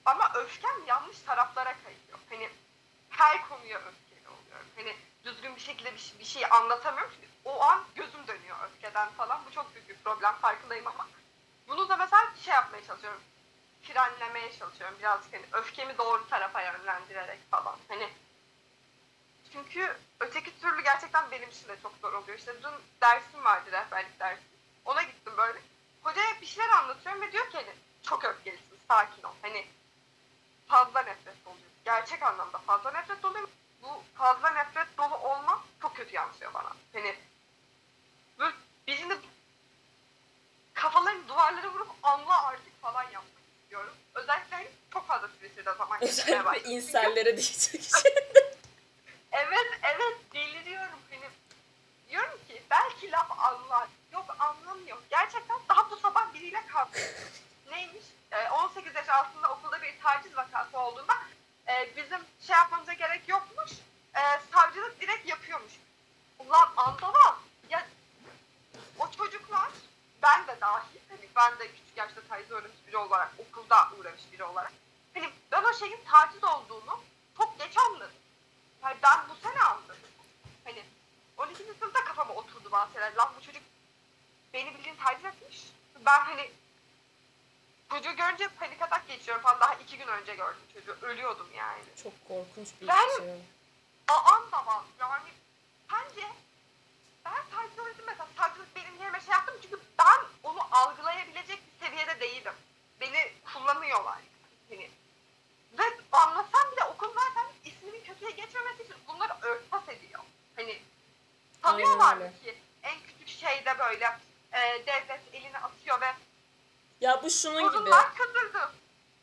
Ama 0.06 0.32
öfkem 0.36 0.86
yanlış 0.88 1.20
taraflara 1.20 1.74
kayıyor. 1.84 2.20
Hani 2.30 2.50
her 3.10 3.50
konuya 3.50 3.78
öfkeli 3.80 4.28
oluyorum. 4.28 4.68
Hani 4.75 4.96
düzgün 5.25 5.56
bir 5.56 5.62
şekilde 5.62 5.94
bir, 5.94 6.00
şey- 6.00 6.20
bir 6.20 6.25
şeyi 6.25 6.48
anlatamıyorum. 6.48 7.12
Çünkü 7.15 7.27
o 7.46 7.62
an 7.62 7.84
gözüm 7.96 8.27
dönüyor 8.27 8.58
öfkeden 8.65 9.10
falan. 9.10 9.42
Bu 9.46 9.51
çok 9.51 9.74
büyük 9.75 9.89
bir 9.89 9.98
problem 9.98 10.34
farkındayım 10.36 10.88
ama. 10.88 11.08
Bunu 11.68 11.89
da 11.89 11.98
mesela 11.98 12.30
şey 12.46 12.53
yapmaya 12.53 12.86
çalışıyorum. 12.86 13.22
Frenlemeye 13.84 14.53
çalışıyorum. 14.60 15.00
Birazcık 15.00 15.34
hani 15.34 15.46
öfkemi 15.51 15.98
doğru 15.98 16.30
tarafa 16.30 16.62
yönlendirerek 16.62 17.39
falan. 17.51 17.75
Hani 17.88 18.10
çünkü 19.53 19.98
öteki 20.20 20.60
türlü 20.62 20.84
gerçekten 20.84 21.32
benim 21.32 21.50
için 21.50 21.68
de 21.68 21.77
çok 21.84 21.94
zor 22.01 22.13
oluyor. 22.13 22.38
İşte 22.38 22.63
dün 22.63 22.72
dersim 23.01 23.46
vardı 23.46 23.72
rehberlik 23.72 24.20
dersi. 24.20 24.42
Ona 24.86 25.03
gittim 25.03 25.34
böyle. 25.38 25.60
Hocaya 26.03 26.42
bir 26.42 26.46
şeyler 26.46 26.70
anlatıyorum 26.70 27.22
ve 27.22 27.32
diyor 27.32 27.50
ki 27.50 27.58
hani 27.58 27.75
çok 28.03 28.25
öfkelisin, 28.25 28.80
sakin 28.88 29.24
ol. 29.24 29.34
Hani 29.42 29.68
fazla 30.68 31.01
nefret 31.01 31.46
doluyor. 31.46 31.70
Gerçek 31.86 32.24
anlamda 32.24 32.58
fazla 32.58 32.92
nefret 32.92 33.24
doluyor. 33.24 33.48
Bu 33.84 34.04
fazla 34.18 34.50
nefret 34.50 34.98
dolu 34.98 35.16
olma 35.16 35.63
çok 35.82 35.96
kötü 35.96 36.16
yansıyor 36.16 36.54
bana. 36.54 36.70
Hani 36.94 37.16
böyle 38.40 38.56
birini 38.88 39.18
kafalarını 40.74 41.28
duvarlara 41.28 41.68
vurup 41.74 41.90
anla 42.04 42.46
artık 42.46 42.82
falan 42.82 43.04
yapmak 43.04 43.44
istiyorum. 43.62 43.94
Özellikle 44.16 44.56
hani 44.56 44.68
çok 44.94 45.08
fazla 45.08 45.28
süresiyle 45.28 45.74
zaman 45.74 46.00
geçmeye 46.00 46.12
Özellikle 46.24 46.46
başladı. 46.46 46.63
Çünkü- 46.63 46.75
insellere 46.75 47.38
diyecek 47.38 47.84
şey. 47.84 48.13
Evet 49.32 49.80
evet 49.84 50.18
deliriyorum 50.34 51.00
hani. 51.12 51.30
Diyorum 52.10 52.40
ki 52.48 52.63
belki 52.70 53.12
laf 53.12 53.32
anlar. 53.40 53.88
Yok 54.13 54.36
anlamıyor. 54.40 54.98
Gerçekten 55.10 55.58
daha 55.70 55.92
bu 55.92 55.98
sabah 55.98 56.34
biriyle 56.34 56.68
kavga. 56.68 57.00
Neymiş? 57.72 58.04
Ee, 58.32 58.50
18 58.50 58.96
yaş 58.96 59.10
altında 59.10 59.52
okulda 59.52 59.82
bir 59.82 60.00
taciz 60.04 60.36
vakası 60.38 60.80
olduğunda 60.80 61.13
e, 61.67 61.96
bizim 61.98 62.20
şey 62.48 62.55
yapmamıza 62.55 62.93
gerek 62.93 63.29
yokmuş. 63.29 63.72
E, 64.15 64.22
savcılık 64.51 65.01
direkt 65.01 65.29
yapıyormuş. 65.29 65.74
Ulan 66.39 66.70
anlamam. 66.77 67.39
Ya 67.70 67.88
o 69.00 69.12
çocuklar 69.12 69.72
ben 70.22 70.48
de 70.48 70.62
dahil 70.62 71.00
hani 71.10 71.29
ben 71.36 71.60
de 71.60 71.67
küçük 71.67 71.98
yaşta 71.98 72.22
taciz 72.29 72.51
uğramış 72.51 72.88
biri 72.88 72.98
olarak 72.98 73.32
okulda 73.38 73.89
uğramış 74.00 74.22
biri 74.32 74.43
olarak 74.43 74.72
hani 75.13 75.29
ben 75.51 75.63
o 75.63 75.74
şeyin 75.74 76.00
taciz 76.12 76.43
olduğunu 76.43 77.00
çok 77.38 77.60
geç 77.60 77.77
anladım. 77.77 78.15
Yani 78.84 78.98
ben 79.03 79.20
bu 79.29 79.36
sene 79.48 79.62
anladım. 79.62 79.98
Hani 80.63 80.84
12. 81.38 81.63
sınıfta 81.63 82.03
kafama 82.03 82.34
oturdu 82.34 82.72
bazı 82.72 82.93
şeyler. 82.93 83.15
Lan 83.15 83.34
bu 83.38 83.46
çocuk 83.46 83.63
beni 84.53 84.74
bildiğin 84.74 84.96
taciz 84.96 85.25
etmiş. 85.25 85.63
Ben 86.05 86.20
hani 86.20 86.51
çocuğu 87.89 88.15
görünce 88.15 88.48
panik 88.48 88.82
atak 88.82 89.08
geçiyorum 89.08 89.43
falan. 89.43 89.60
Daha 89.60 89.74
iki 89.94 90.04
gün 90.06 90.08
önce 90.12 90.36
gördüm 90.36 90.62
çocuğu. 90.74 90.98
Ölüyordum 91.02 91.48
yani. 91.58 91.82
Çok 92.04 92.14
korkunç 92.28 92.68
bir 92.82 92.88
Ben- 92.88 93.18
şey. 93.18 93.32
Aan 94.08 94.52
da 94.52 94.66
var. 94.66 94.82
Yani 95.00 95.24
bence 95.92 96.28
ben 97.26 97.34
taciz 97.56 97.80
uğradım 97.80 98.06
mesela. 98.08 98.28
Savcılık 98.38 98.76
benim 98.76 99.00
yerime 99.02 99.20
şey 99.22 99.32
yaptım 99.32 99.56
çünkü 99.62 99.80
ben 100.00 100.20
onu 100.44 100.60
algılayabilecek 100.72 101.60
bir 101.68 101.86
seviyede 101.88 102.20
değilim. 102.20 102.54
Beni 103.02 103.32
kullanıyorlar. 103.54 104.18
Hani. 104.70 104.90
Ve 105.80 105.84
anlasam 106.12 106.72
bile 106.72 106.84
okul 106.84 107.08
zaten 107.14 107.46
ismimin 107.66 108.04
kötüye 108.04 108.32
geçmemesi 108.32 108.84
için 108.84 108.96
bunları 109.08 109.34
örtbas 109.42 109.90
ediyor. 109.90 110.20
Hani 110.56 110.82
sanıyorlar 111.64 112.18
öyle. 112.18 112.34
ki 112.44 112.58
en 112.84 112.96
küçük 113.02 113.40
şeyde 113.40 113.80
böyle 113.80 114.06
e, 114.54 114.86
devlet 114.88 115.22
elini 115.34 115.58
atıyor 115.58 116.02
ve 116.02 116.14
Ya 117.02 117.24
bu 117.24 117.30
şunun 117.30 117.64
gibi. 117.64 117.72
sorunlar 117.74 118.16
çözüldü. 118.16 118.60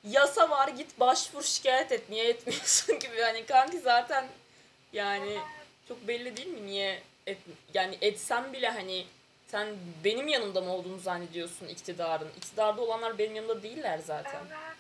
Yasa 0.05 0.50
var 0.50 0.69
git 0.69 1.00
başvur 1.00 1.43
şikayet 1.90 2.02
et. 2.02 2.11
Niye 2.11 2.28
etmiyorsun 2.28 2.99
gibi. 3.00 3.20
Hani 3.23 3.47
kanki 3.47 3.80
zaten 3.80 4.28
yani 4.92 5.38
çok 5.88 6.09
belli 6.09 6.37
değil 6.37 6.49
mi 6.49 6.66
niye 6.66 7.02
et, 7.26 7.38
yani 7.75 7.99
etsem 8.00 8.52
bile 8.52 8.70
hani 8.70 9.06
sen 9.47 9.76
benim 10.04 10.28
yanımda 10.28 10.61
mı 10.61 10.73
olduğunu 10.73 10.99
zannediyorsun 10.99 11.68
iktidarın. 11.68 12.28
İktidarda 12.37 12.80
olanlar 12.80 13.18
benim 13.18 13.35
yanımda 13.35 13.62
değiller 13.62 13.99
zaten. 13.99 14.44
Evet. 14.49 14.76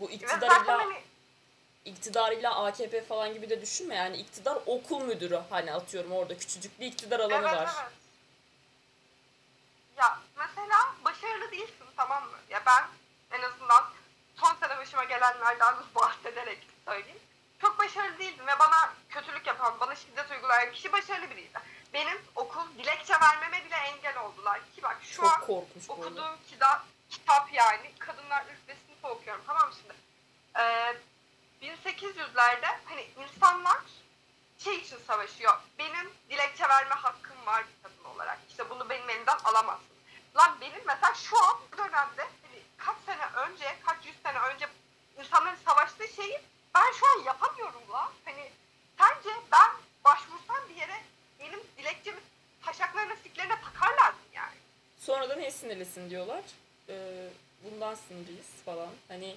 Bu 0.00 0.10
iktidar 0.10 0.64
illa 0.64 0.78
hani 0.78 1.02
iktidarıyla 1.84 2.64
AKP 2.64 3.04
falan 3.04 3.34
gibi 3.34 3.50
de 3.50 3.60
düşünme 3.60 3.94
yani 3.94 4.16
iktidar 4.16 4.58
okul 4.66 5.00
müdürü 5.00 5.40
hani 5.50 5.72
atıyorum 5.72 6.12
orada 6.12 6.36
küçücük 6.36 6.80
bir 6.80 6.86
iktidar 6.86 7.20
alanı 7.20 7.48
evet, 7.48 7.56
var. 7.56 7.68
Evet. 7.82 7.92
Ya 9.96 10.18
mesela 10.36 10.94
başarılı 11.04 11.52
değilsin 11.52 11.86
tamam 11.96 12.24
mı? 12.24 12.36
Ya 12.50 12.62
ben 12.66 12.84
en 13.38 13.42
azından 13.42 13.84
son 14.36 14.54
sene 14.60 14.79
başıma 14.90 15.04
gelenlerden 15.04 15.74
bahsederek 15.94 16.58
söyleyeyim. 16.84 17.18
Çok 17.60 17.78
başarılı 17.78 18.18
değildim 18.18 18.46
ve 18.46 18.58
bana 18.58 18.94
kötülük 19.08 19.46
yapan, 19.46 19.80
bana 19.80 19.94
şiddet 19.94 20.30
uygulayan 20.30 20.72
kişi 20.72 20.92
başarılı 20.92 21.30
biriydi. 21.30 21.58
Benim 21.94 22.18
okul 22.36 22.74
dilekçe 22.78 23.14
vermeme 23.20 23.64
bile 23.64 23.76
engel 23.76 24.18
oldular. 24.18 24.60
Ki 24.74 24.82
bak 24.82 24.98
şu 25.02 25.16
Çok 25.16 25.30
an 25.30 25.42
okuduğum 25.88 26.36
kitap, 26.50 26.84
kitap 27.10 27.52
yani 27.52 27.92
kadınlar 27.98 28.40
ırk 28.40 28.68
ve 28.68 28.76
sınıfı 28.86 29.08
okuyorum 29.08 29.42
tamam 29.46 29.68
mı 29.68 29.74
şimdi? 29.80 29.94
Ee, 30.58 30.96
1800'lerde 31.62 32.78
hani 32.84 33.06
insanlar 33.18 33.80
şey 34.58 34.76
için 34.76 34.98
savaşıyor. 35.06 35.54
Benim 35.78 36.12
dilekçe 36.30 36.68
verme 36.68 36.94
hakkım 36.94 37.46
var 37.46 37.64
bir 37.68 37.82
kadın 37.82 38.04
olarak. 38.04 38.38
İşte 38.48 38.70
bunu 38.70 38.88
benim 38.88 39.10
elimden 39.10 39.38
alamazsın. 39.44 39.96
Lan 40.36 40.56
benim 40.60 40.80
mesela 40.86 41.14
şu 41.14 41.44
an 41.44 41.56
bu 41.72 41.78
dönemde 41.78 42.22
hani 42.22 42.62
kaç 42.76 42.96
sene 43.06 43.26
önce, 43.46 43.78
kaç 43.86 44.06
yüz 44.06 44.16
sene 44.22 44.38
önce 44.38 44.68
insanların 45.20 45.56
savaştığı 45.64 46.08
şeyi 46.08 46.40
ben 46.74 46.92
şu 47.00 47.06
an 47.06 47.24
yapamıyorum 47.24 47.82
la. 47.92 48.12
Hani 48.24 48.50
sence 48.98 49.30
ben 49.52 49.70
başvursam 50.04 50.68
bir 50.68 50.76
yere 50.76 51.00
benim 51.40 51.60
dilekçemi 51.78 52.20
taşaklarına, 52.62 53.16
siklerine 53.16 53.60
takarlar 53.60 54.14
yani? 54.34 54.56
Sonradan 54.98 55.38
niye 55.38 55.50
sinirlisin 55.50 56.10
diyorlar. 56.10 56.44
Ee, 56.88 57.28
bundan 57.64 57.94
sinirliyiz 57.94 58.46
falan. 58.64 58.88
Hani 59.08 59.36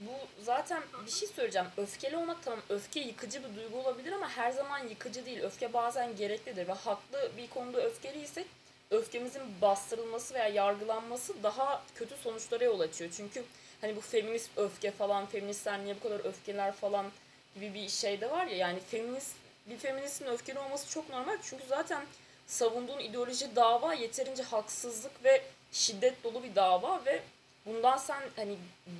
bu 0.00 0.12
zaten 0.42 0.82
bir 1.06 1.10
şey 1.10 1.28
söyleyeceğim. 1.28 1.68
Öfkeli 1.76 2.16
olmak 2.16 2.42
tamam 2.42 2.60
öfke 2.68 3.00
yıkıcı 3.00 3.44
bir 3.44 3.56
duygu 3.56 3.78
olabilir 3.78 4.12
ama 4.12 4.28
her 4.28 4.50
zaman 4.50 4.88
yıkıcı 4.88 5.26
değil. 5.26 5.40
Öfke 5.42 5.72
bazen 5.72 6.16
gereklidir 6.16 6.68
ve 6.68 6.72
haklı 6.72 7.32
bir 7.36 7.50
konuda 7.50 7.82
öfkeliysek 7.82 8.46
öfkemizin 8.92 9.42
bastırılması 9.62 10.34
veya 10.34 10.48
yargılanması 10.48 11.42
daha 11.42 11.82
kötü 11.94 12.16
sonuçlara 12.16 12.64
yol 12.64 12.80
açıyor. 12.80 13.10
Çünkü 13.16 13.44
hani 13.80 13.96
bu 13.96 14.00
feminist 14.00 14.50
öfke 14.56 14.90
falan, 14.90 15.26
feministler 15.26 15.84
niye 15.84 15.96
bu 15.96 16.00
kadar 16.00 16.24
öfkeler 16.24 16.72
falan 16.72 17.06
gibi 17.54 17.74
bir 17.74 17.88
şey 17.88 18.20
de 18.20 18.30
var 18.30 18.46
ya 18.46 18.56
yani 18.56 18.80
feminist 18.80 19.36
bir 19.66 19.76
feministin 19.76 20.26
öfkeli 20.26 20.58
olması 20.58 20.90
çok 20.90 21.10
normal 21.10 21.38
çünkü 21.42 21.64
zaten 21.68 22.04
savunduğun 22.46 22.98
ideoloji 22.98 23.56
dava 23.56 23.94
yeterince 23.94 24.42
haksızlık 24.42 25.24
ve 25.24 25.42
şiddet 25.72 26.24
dolu 26.24 26.42
bir 26.42 26.54
dava 26.54 27.04
ve 27.06 27.22
bundan 27.66 27.96
sen 27.96 28.20
hani 28.36 28.56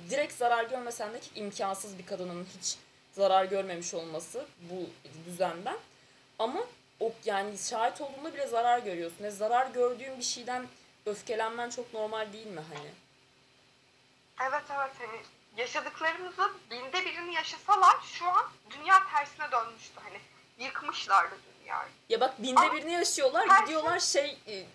direkt 0.09 0.33
zarar 0.33 0.63
görmesen 0.63 1.13
de 1.13 1.19
ki 1.19 1.29
imkansız 1.35 1.97
bir 1.97 2.05
kadının 2.05 2.47
hiç 2.57 2.75
zarar 3.11 3.45
görmemiş 3.45 3.93
olması 3.93 4.45
bu 4.71 4.89
düzenden. 5.25 5.77
Ama 6.39 6.63
o 7.03 7.13
yani 7.25 7.57
şahit 7.57 8.01
olduğunda 8.01 8.33
bile 8.33 8.47
zarar 8.47 8.79
görüyorsun. 8.79 9.23
Ve 9.23 9.31
zarar 9.31 9.67
gördüğün 9.67 10.17
bir 10.17 10.23
şeyden 10.23 10.67
öfkelenmen 11.05 11.69
çok 11.69 11.93
normal 11.93 12.33
değil 12.33 12.47
mi 12.47 12.61
hani? 12.73 12.91
Evet 14.49 14.63
evet 14.75 14.91
hani 14.99 15.21
yaşadıklarımızın 15.57 16.51
binde 16.71 17.05
birini 17.05 17.35
yaşasalar 17.35 17.95
şu 18.03 18.27
an 18.27 18.45
dünya 18.69 18.95
tersine 19.13 19.51
dönmüştü 19.51 19.99
hani 20.03 20.19
yıkmışlardı 20.59 21.35
dünyayı. 21.61 21.89
Ya 22.09 22.21
bak 22.21 22.41
binde 22.41 22.59
Ama 22.61 22.73
birini 22.73 22.91
yaşıyorlar. 22.91 23.49
her 23.49 23.61
Gidiyorlar 23.61 23.99
şey 23.99 24.37
e, 24.47 24.65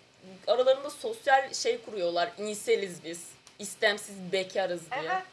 aralarında 0.47 0.89
sosyal 0.89 1.53
şey 1.53 1.81
kuruyorlar. 1.85 2.31
İnseliz 2.37 3.03
biz. 3.03 3.27
İstemsiz 3.59 4.31
bekarız 4.31 4.91
diye. 4.91 5.01
Evet. 5.01 5.23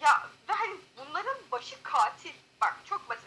Ya 0.00 0.28
ve 0.48 0.52
hani 0.52 0.76
bunların 0.96 1.36
başı 1.52 1.82
katil. 1.82 2.32
Bak 2.60 2.76
çok 2.84 3.08
basit. 3.08 3.25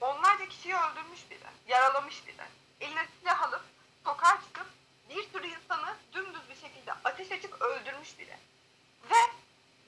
Onlarca 0.00 0.48
kişiyi 0.48 0.74
öldürmüş 0.74 1.20
biri. 1.30 1.38
Yaralamış 1.68 2.26
biri. 2.26 2.34
Eline 2.80 3.06
silah 3.20 3.42
alıp 3.42 3.62
sokağa 4.04 4.40
çıkıp 4.46 4.66
bir 5.10 5.28
sürü 5.32 5.46
insanı 5.46 5.96
dümdüz 6.12 6.48
bir 6.50 6.54
şekilde 6.68 6.92
ateş 7.04 7.32
açıp 7.32 7.62
öldürmüş 7.62 8.18
biri. 8.18 8.36
Ve 9.10 9.16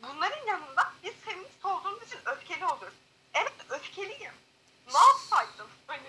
bunların 0.03 0.47
yanında 0.47 0.93
biz 1.05 1.13
feminist 1.15 1.65
olduğumuz 1.65 2.03
için 2.03 2.19
öfkeli 2.27 2.65
oluyoruz. 2.65 2.97
Evet 3.35 3.53
öfkeliyim. 3.71 4.33
Ne 4.95 4.99
yapsaydım? 4.99 5.69
Hani 5.87 6.09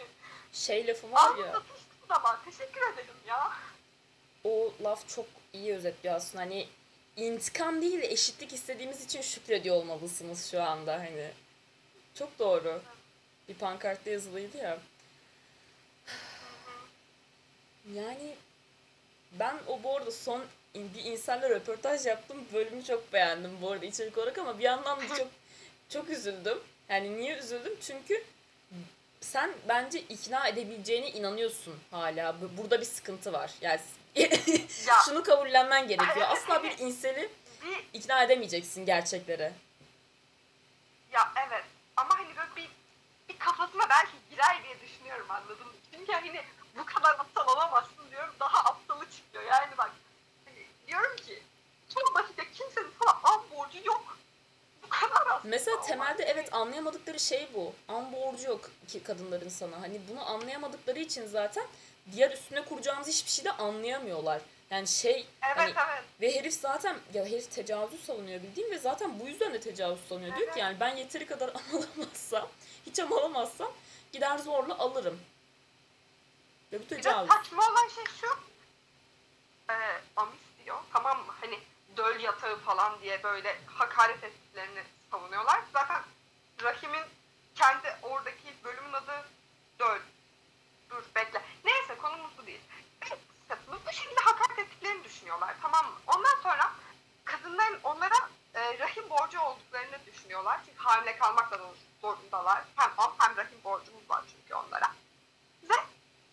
Şey 0.53 0.88
lafı 0.88 1.12
var 1.12 1.38
ya. 1.38 1.46
anlatmıştım 1.46 2.08
zaman. 2.08 2.39
Teşekkür 2.46 2.81
ederim 2.93 3.15
ya. 3.27 3.51
o 4.43 4.74
laf 4.84 5.10
çok 5.10 5.25
iyi 5.53 5.75
özetliyor 5.75 6.15
aslında. 6.15 6.43
Hani 6.43 6.67
intikam 7.15 7.81
değil 7.81 8.01
de 8.01 8.08
eşitlik 8.08 8.53
istediğimiz 8.53 9.05
için 9.05 9.22
şükrediyor 9.22 9.75
olmalısınız 9.75 10.51
şu 10.51 10.63
anda 10.63 10.93
hani. 10.93 11.31
Çok 12.15 12.39
doğru. 12.39 12.81
Bir 13.51 13.55
pankartta 13.55 14.10
yazılıydı 14.10 14.58
ya. 14.58 14.77
Yani 17.93 18.36
ben 19.31 19.55
o 19.67 19.84
bu 19.84 19.98
arada 19.98 20.12
son 20.12 20.43
bir 20.75 21.03
insanla 21.05 21.50
röportaj 21.50 22.05
yaptım. 22.05 22.46
Bölümü 22.53 22.84
çok 22.84 23.13
beğendim 23.13 23.51
bu 23.62 23.72
arada 23.72 23.86
içerik 23.86 24.17
olarak 24.17 24.38
ama 24.38 24.60
bir 24.60 24.63
yandan 24.63 25.00
da 25.01 25.08
çok 25.15 25.27
çok 25.89 26.10
üzüldüm. 26.10 26.60
Yani 26.89 27.17
niye 27.17 27.38
üzüldüm? 27.38 27.74
Çünkü 27.81 28.24
sen 29.22 29.51
bence 29.67 30.00
ikna 30.00 30.48
edebileceğine 30.48 31.10
inanıyorsun 31.12 31.79
hala. 31.91 32.41
Bu- 32.41 32.58
Burada 32.58 32.81
bir 32.81 32.86
sıkıntı 32.86 33.34
var. 33.34 33.51
Yani 33.62 33.79
Ya 34.88 34.96
şunu 35.05 35.24
kabullenmen 35.24 35.88
gerekiyor. 35.88 36.27
Asla 36.29 36.63
bir 36.63 36.77
inseli 36.79 37.29
ikna 37.93 38.24
edemeyeceksin 38.24 38.86
gerçeklere. 38.86 39.53
Ya 41.13 41.34
evet 41.48 41.63
ama 41.98 42.17
hani 42.20 42.27
böyle 42.38 42.55
bir, 42.55 42.70
bir 43.29 43.31
kafasına 43.46 43.90
belki 43.90 44.12
girer 44.30 44.64
diye 44.64 44.80
düşünüyorum 44.82 45.26
anladın 45.30 45.68
mı? 45.68 45.74
Çünkü 45.92 46.12
hani 46.12 46.42
bu 46.78 46.86
kadar 46.86 47.10
aptal 47.20 47.48
olamazsın 47.48 48.12
diyorum 48.12 48.34
daha 48.40 48.60
aptalı 48.60 49.06
çıkıyor. 49.12 49.44
Yani 49.44 49.78
bak 49.78 49.92
hani 50.46 50.66
diyorum 50.88 51.16
ki 51.16 51.44
çok 51.94 52.16
basit 52.16 52.38
ya 52.38 52.44
kimsenin 52.54 52.94
sana 53.00 53.20
an 53.24 53.42
borcu 53.56 53.78
yok. 53.86 54.18
Bu 54.84 54.90
kadar 54.90 55.28
aslında. 55.28 55.50
Mesela 55.50 55.82
temelde 55.82 56.24
evet 56.24 56.54
anlayamadıkları 56.54 57.20
şey 57.20 57.50
bu. 57.54 57.74
An 57.88 58.14
borcu 58.14 58.48
yok 58.48 58.70
ki 58.88 59.04
kadınların 59.04 59.50
sana. 59.50 59.82
Hani 59.82 60.02
bunu 60.10 60.30
anlayamadıkları 60.30 61.00
için 61.00 61.28
zaten 61.28 61.68
diğer 62.12 62.32
üstüne 62.32 62.66
kuracağımız 62.66 63.08
hiçbir 63.08 63.32
şey 63.32 63.46
de 63.46 63.52
anlayamıyorlar. 63.52 64.42
Yani 64.72 64.88
şey 64.88 65.28
Evet 65.42 65.58
hani 65.58 65.74
evet. 65.92 66.04
ve 66.22 66.40
herif 66.40 66.54
zaten 66.54 66.98
ya 67.13 67.25
herif 67.25 67.51
tecavüzü 67.51 67.98
savunuyor 67.98 68.44
bildiğin 68.44 68.72
ve 68.72 68.78
zaten 68.78 69.20
bu 69.20 69.28
yüzden 69.28 69.54
de 69.54 69.60
tecavüz 69.60 70.00
savunuyor. 70.10 70.36
Diyor 70.36 70.48
ki 70.48 70.51
Evet. 70.54 70.58
yani 70.58 70.80
ben 70.80 70.96
yeteri 70.96 71.25
kadar 71.25 71.50
amalamazsam, 71.72 72.48
hiç 72.86 73.00
amalamazsam 73.00 73.72
gider 74.12 74.38
zorla 74.38 74.78
alırım. 74.80 75.20
Ve 76.72 76.80
bu 76.80 76.84
Bir 76.84 76.90
de 76.90 76.96
tecavüz. 76.96 77.30
saçma 77.32 77.63
olan 77.63 77.88
şey 77.96 78.04
şu. 78.22 78.28
E, 79.74 79.75
amis 80.16 80.40
diyor 80.66 80.78
tamam 80.94 81.18
mı? 81.25 81.34
Hani 81.42 81.60
döl 81.98 82.20
yatağı 82.20 82.60
falan 82.60 83.01
diye 83.01 83.24
böyle 83.24 83.58
hakaret 83.66 84.24
ettiklerini 84.24 84.84
savunuyorlar. 85.12 85.62
Zaten 85.74 86.01
Rahim'in 86.63 87.04
kendi 87.56 87.88
oradaki 88.01 88.54
bölümün 88.63 88.94
adı 88.94 89.25
döl. 89.80 90.00
Dur 90.90 91.04
bekle. 91.16 91.42
Neyse 91.66 91.96
konumuz 92.01 92.32
bu 92.38 92.46
değil. 92.48 92.62
Bu 93.68 93.72
bu 93.88 93.94
şekilde 93.94 94.20
hakaret 94.20 94.60
ettiklerini 94.60 95.03
düşünüyorlar 95.22 95.55
tamam 95.62 95.86
mı? 95.86 95.92
Ondan 96.07 96.42
sonra 96.44 96.72
kadınların 97.25 97.79
onlara 97.84 98.29
e, 98.55 98.79
rahim 98.79 99.10
borcu 99.10 99.40
olduklarını 99.40 100.05
düşünüyorlar. 100.05 100.60
Çünkü 100.66 100.79
hamile 100.79 101.18
kalmakla 101.18 101.60
da 101.60 101.64
zorundalar. 102.01 102.64
Hem 102.75 102.92
am 102.98 103.14
hem 103.18 103.38
rahim 103.38 103.64
borcumuz 103.64 104.10
var 104.10 104.24
çünkü 104.31 104.55
onlara. 104.55 104.92
Ve 105.64 105.74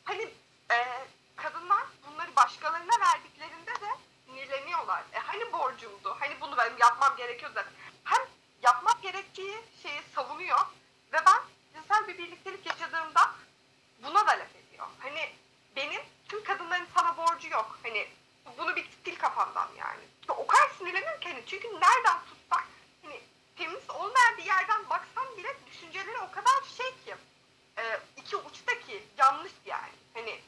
hani 0.04 0.34
e, 0.72 1.06
kadınlar 1.36 1.86
bunları 2.06 2.36
başkalarına 2.36 3.00
verdiklerinde 3.00 3.70
de 3.70 3.96
sinirleniyorlar. 4.26 5.02
E 5.12 5.18
hani 5.18 5.52
borcumdu? 5.52 6.16
Hani 6.20 6.40
bunu 6.40 6.56
benim 6.56 6.78
yapmam 6.78 7.16
gerekiyor 7.16 7.50
zaten. 7.54 7.72
Hem 8.04 8.22
yapmak 8.62 9.02
gerektiği 9.02 9.64
şeyi 9.82 10.02
savunuyor 10.14 10.60
ve 11.12 11.18
ben 11.26 11.40
cinsel 11.74 12.08
bir 12.08 12.18
birliktelik 12.18 12.66
yaşadığımda 12.66 13.30
buna 14.02 14.26
da 14.26 14.30
laf 14.30 14.56
ediyor. 14.56 14.86
Hani 14.98 15.32
benim 15.76 16.02
tüm 16.28 16.44
kadınların 16.44 16.86
sana 16.94 17.16
borcu 17.16 17.48
yok. 17.48 17.78
Hani 17.82 18.08
bunu 18.58 18.76
bir 18.76 18.88
sil 19.04 19.16
kafandan 19.18 19.68
yani. 19.78 20.02
O 20.28 20.46
kadar 20.46 20.68
sinirleniyorum 20.78 21.20
ki 21.20 21.28
hani 21.28 21.42
çünkü 21.46 21.68
nereden 21.68 22.18
tutsak 22.30 22.64
hani 23.02 23.20
feminist 23.56 23.90
olmayan 23.90 24.36
bir 24.38 24.44
yerden 24.44 24.90
baksan 24.90 25.36
bile 25.36 25.48
düşünceleri 25.66 26.18
o 26.18 26.30
kadar 26.30 26.62
şey 26.76 26.86
ki 26.86 27.14
e, 27.78 27.82
iki 28.16 28.36
uçtaki 28.36 29.02
yanlış 29.18 29.52
yani. 29.66 29.92
Hani 30.14 30.40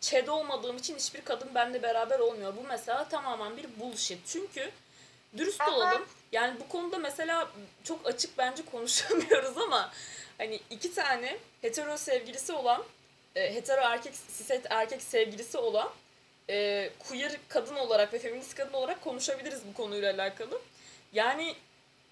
ÇED 0.00 0.28
olmadığım 0.28 0.76
için 0.76 0.96
hiçbir 0.96 1.24
kadın 1.24 1.54
benimle 1.54 1.82
beraber 1.82 2.18
olmuyor. 2.18 2.56
Bu 2.56 2.62
mesela 2.68 3.08
tamamen 3.08 3.56
bir 3.56 3.80
bullshit. 3.80 4.26
Çünkü 4.26 4.70
dürüst 5.36 5.60
Evet. 5.60 5.72
olalım. 5.72 6.06
Yani 6.32 6.60
bu 6.60 6.68
konuda 6.68 6.98
mesela 6.98 7.48
çok 7.84 8.06
açık 8.06 8.38
bence 8.38 8.64
konuşamıyoruz 8.64 9.58
ama 9.58 9.92
hani 10.38 10.60
iki 10.70 10.94
tane 10.94 11.38
hetero 11.62 11.96
sevgilisi 11.96 12.52
olan, 12.52 12.84
e, 13.34 13.54
hetero 13.54 13.80
erkek, 13.80 14.14
siset 14.14 14.66
erkek 14.70 15.02
sevgilisi 15.02 15.58
olan 15.58 15.90
e, 16.50 16.90
queer 16.98 17.36
kadın 17.48 17.76
olarak 17.76 18.12
ve 18.12 18.18
feminist 18.18 18.54
kadın 18.54 18.72
olarak 18.72 19.00
konuşabiliriz 19.04 19.60
bu 19.68 19.74
konuyla 19.74 20.14
alakalı. 20.14 20.60
Yani 21.12 21.56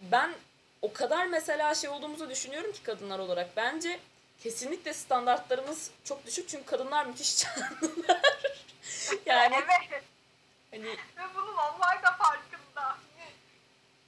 ben 0.00 0.34
o 0.82 0.92
kadar 0.92 1.26
mesela 1.26 1.74
şey 1.74 1.90
olduğumuzu 1.90 2.30
düşünüyorum 2.30 2.72
ki 2.72 2.82
kadınlar 2.82 3.18
olarak. 3.18 3.56
Bence 3.56 4.00
kesinlikle 4.42 4.94
standartlarımız 4.94 5.90
çok 6.04 6.26
düşük 6.26 6.48
çünkü 6.48 6.64
kadınlar 6.64 7.06
müthiş 7.06 7.38
canlılar. 7.42 8.20
yani 9.26 9.54
evet 9.54 10.02
hani 10.70 10.86
ve 10.86 11.34
bunun 11.34 11.54
onlar 11.54 12.02
da 12.02 12.12
farkında. 12.12 12.98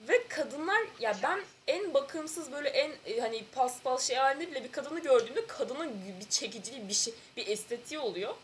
ve 0.01 0.29
kadınlar 0.29 0.83
ya 1.01 1.17
ben 1.23 1.41
en 1.67 1.95
bakımsız 1.95 2.53
böyle 2.53 2.69
en 2.69 2.93
e, 3.07 3.21
hani 3.21 3.45
paspas 3.45 4.09
şey 4.09 4.17
halinde 4.17 4.51
bile 4.51 4.65
bir 4.65 4.73
kadını 4.73 5.01
gördüğümde 5.01 5.47
kadının 5.47 5.93
bir 6.21 6.29
çekiciliği 6.29 6.89
bir 6.89 6.95
şey 6.95 7.15
bir 7.37 7.47
estetiği 7.47 8.01
oluyor. 8.01 8.35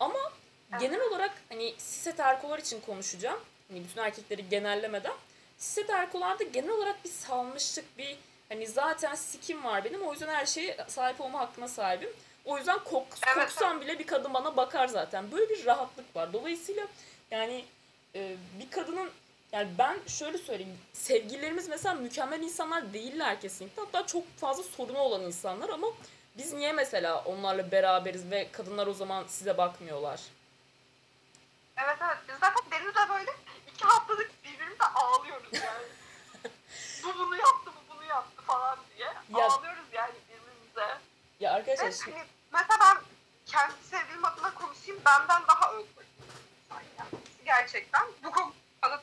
Ama 0.00 0.18
genel 0.80 1.00
olarak 1.00 1.30
hani 1.48 1.74
siset 1.78 2.20
erkolar 2.20 2.58
için 2.58 2.80
konuşacağım. 2.80 3.40
Hani 3.68 3.84
bütün 3.84 4.00
erkekleri 4.00 4.48
genellemeden. 4.48 5.14
Siset 5.58 5.90
erkolarda 5.90 6.44
genel 6.44 6.70
olarak 6.70 7.04
bir 7.04 7.10
salmışlık 7.10 7.98
bir 7.98 8.16
hani 8.48 8.66
zaten 8.66 9.14
sikim 9.14 9.64
var 9.64 9.84
benim 9.84 10.02
o 10.02 10.12
yüzden 10.12 10.34
her 10.34 10.46
şeye 10.46 10.76
sahip 10.88 11.20
olma 11.20 11.40
hakkına 11.40 11.68
sahibim. 11.68 12.10
O 12.44 12.58
yüzden 12.58 12.78
kok, 12.78 13.06
Evet, 13.26 13.48
koksam 13.48 13.80
bile 13.80 13.98
bir 13.98 14.06
kadın 14.06 14.34
bana 14.34 14.56
bakar 14.56 14.88
zaten. 14.88 15.32
Böyle 15.32 15.48
bir 15.48 15.66
rahatlık 15.66 16.16
var. 16.16 16.32
Dolayısıyla 16.32 16.86
yani 17.30 17.64
e, 18.14 18.36
bir 18.60 18.70
kadının 18.70 19.10
yani 19.52 19.68
ben 19.78 19.98
şöyle 20.06 20.38
söyleyeyim. 20.38 20.78
Sevgililerimiz 20.92 21.68
mesela 21.68 21.94
mükemmel 21.94 22.42
insanlar 22.42 22.92
değiller 22.92 23.40
kesinlikle. 23.40 23.82
Hatta 23.82 24.06
çok 24.06 24.36
fazla 24.36 24.62
sorunu 24.62 24.98
olan 24.98 25.22
insanlar 25.22 25.68
ama 25.68 25.88
biz 26.38 26.52
niye 26.52 26.72
mesela 26.72 27.24
onlarla 27.24 27.70
beraberiz 27.70 28.30
ve 28.30 28.48
kadınlar 28.52 28.86
o 28.86 28.94
zaman 28.94 29.24
size 29.28 29.58
bakmıyorlar? 29.58 30.20
Evet 31.84 31.96
evet 32.00 32.16
biz 32.28 32.34
zaten 32.40 32.70
Deniz'le 32.70 33.08
böyle 33.10 33.30
iki 33.72 33.84
haftalık 33.84 34.44
birbirimize 34.44 34.84
ağlıyoruz 34.84 35.48
yani. 35.52 35.86
bu 37.04 37.18
bunu 37.18 37.36
yaptı 37.36 37.70
bu 37.76 37.94
bunu 37.94 38.04
yaptı 38.04 38.42
falan 38.42 38.78
diye. 38.96 39.08
Ağlıyoruz 39.42 39.84
yani 39.92 40.14
birbirimize. 40.28 40.98
Ya 41.40 41.52
arkadaşlar 41.52 41.86
Ve 41.86 41.92
şimdi- 41.92 42.16
hani 42.16 42.26
mesela 42.52 42.78
ben 42.80 43.02
kendi 43.46 43.74
sevgilim 43.90 44.24
adına 44.24 44.54
konuşayım 44.54 45.00
benden 45.06 45.42
daha 45.48 45.72
özgür. 45.72 46.04
Gerçekten. 47.44 48.02
Bu 48.24 48.30
konuda 48.30 49.02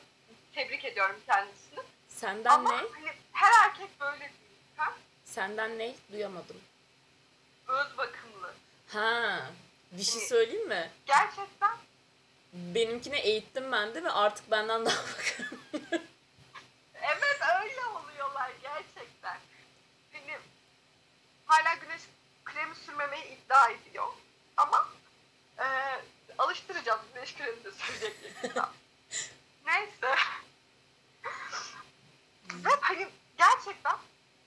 tebrik 0.54 0.84
ediyorum 0.84 1.16
kendisini. 1.26 1.80
senden 2.08 2.50
Ama 2.50 2.70
ne? 2.72 2.76
hani 2.76 3.12
her 3.32 3.64
erkek 3.68 4.00
böyle 4.00 4.20
değil. 4.20 4.32
Ha? 4.76 4.92
Senden 5.24 5.78
ne? 5.78 5.94
Duyamadım. 6.12 6.56
Öz 7.68 7.98
bakımlı. 7.98 8.54
Ha, 8.92 9.40
bir 9.92 10.02
şey 10.02 10.14
Hani- 10.14 10.28
söyleyeyim 10.28 10.68
mi? 10.68 10.90
Gerçekten 11.06 11.55
Benimkine 12.76 13.18
eğittim 13.18 13.72
ben 13.72 13.94
de 13.94 14.04
ve 14.04 14.10
artık 14.10 14.50
benden 14.50 14.86
daha 14.86 14.96
bakın. 15.18 15.60
Evet 16.94 17.40
öyle 17.62 17.84
oluyorlar 17.86 18.50
gerçekten. 18.62 19.38
Hani 20.12 20.38
hala 21.46 21.74
güneş 21.74 22.02
kremi 22.44 22.74
sürmemeyi 22.74 23.24
iddia 23.24 23.70
ediyor. 23.70 24.06
Ama 24.56 24.88
e, 25.58 25.64
alıştıracağız 26.38 27.00
güneş 27.14 27.34
kremi 27.36 27.64
de 27.64 27.70
sürecek 27.72 28.16
yakında. 28.24 28.70
Neyse. 29.66 30.14
Ve 32.64 32.70
hani 32.80 33.08
gerçekten 33.38 33.96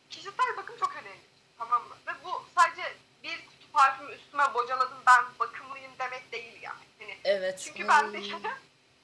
kişisel 0.09 0.57
bakım 0.57 0.77
çok 0.79 0.95
önemli. 0.95 1.29
Tamam 1.57 1.83
mı? 1.83 1.95
Ve 2.07 2.13
parfümü 3.79 4.13
üstüme 4.13 4.53
bocaladım 4.53 4.97
ben 5.07 5.23
bakımlıyım 5.39 5.91
demek 5.99 6.31
değil 6.31 6.61
yani. 6.61 6.83
Hani 6.99 7.17
Evet. 7.23 7.59
çünkü 7.59 7.87
ben 7.87 8.13
de 8.13 8.17
Ay. 8.17 8.33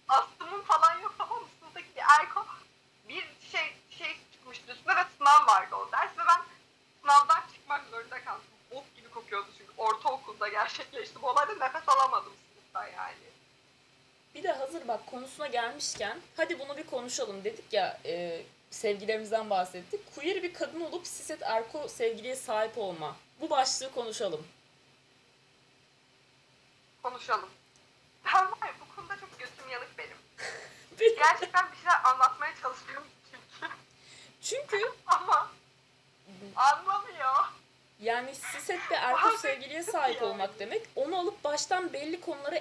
astımım 0.08 0.62
falan 0.62 1.00
yok 1.00 1.16
tamam 1.18 1.42
mı? 1.42 1.48
Sınıftaki 1.60 1.96
bir 1.96 2.02
erko 2.20 2.46
bir 3.10 3.28
şey 3.52 3.76
şey 3.90 4.18
çıkmıştı 4.34 4.72
üstüne 4.72 4.96
ve 4.96 5.04
sınav 5.18 5.48
vardı 5.48 5.76
o 5.76 5.92
ders 5.92 6.12
ve 6.18 6.24
ben 6.28 6.42
sınavdan 7.02 7.44
çıkmak 7.54 7.86
zorunda 7.92 8.24
kaldım. 8.24 8.44
Bok 8.72 8.96
gibi 8.96 9.10
kokuyordu 9.10 9.48
çünkü 9.58 9.72
ortaokulda 9.78 10.48
gerçekleşti. 10.48 11.22
Bu 11.22 11.30
olayda 11.30 11.54
nefes 11.54 11.90
alamadım 11.90 12.34
sınıfta 12.54 12.88
yani. 12.88 13.16
Bir 14.36 14.44
de 14.44 14.52
hazır 14.52 14.88
bak 14.88 15.08
konusuna 15.08 15.48
gelmişken 15.48 16.20
hadi 16.38 16.60
bunu 16.60 16.78
bir 16.78 16.88
konuşalım 17.16 17.44
dedik 17.44 17.74
ya 17.74 18.00
e, 18.06 18.42
sevgilerimizden 18.72 19.50
bahsettik. 19.50 20.16
Queer 20.16 20.44
bir 20.44 20.54
kadın 20.54 20.82
olup 20.82 21.08
siset 21.08 21.42
erko 21.44 21.88
sevgiliye 21.88 22.36
sahip 22.36 22.78
olma. 22.78 23.16
Bu 23.42 23.50
başlığı 23.50 23.92
konuşalım. 23.92 24.46
Ben 28.26 28.52
var 28.52 28.68
ya 28.68 28.74
bu 28.82 28.96
konuda 28.96 29.18
çok 29.20 29.40
götüm 29.40 29.70
yanık 29.72 29.98
benim. 29.98 30.18
Bir- 31.00 31.16
Gerçekten 31.18 31.72
bir 31.72 31.78
şeyler 31.78 32.04
anlatmaya 32.04 32.54
çalışıyorum 32.62 33.08
çünkü. 33.32 33.74
Çünkü 34.42 34.92
Ama 35.08 35.52
anlamıyor. 36.56 37.34
yani 38.00 38.36
siset 38.36 38.80
bir 38.92 38.96
erko 38.96 39.28
Abi, 39.28 39.38
sevgiliye 39.38 39.84
sahip 39.84 40.22
yani. 40.22 40.26
olmak 40.32 40.60
demek. 40.60 40.82
Onu 40.96 41.20
alıp 41.20 41.44
baştan 41.44 41.94
belli 41.94 42.22
konulara 42.22 42.56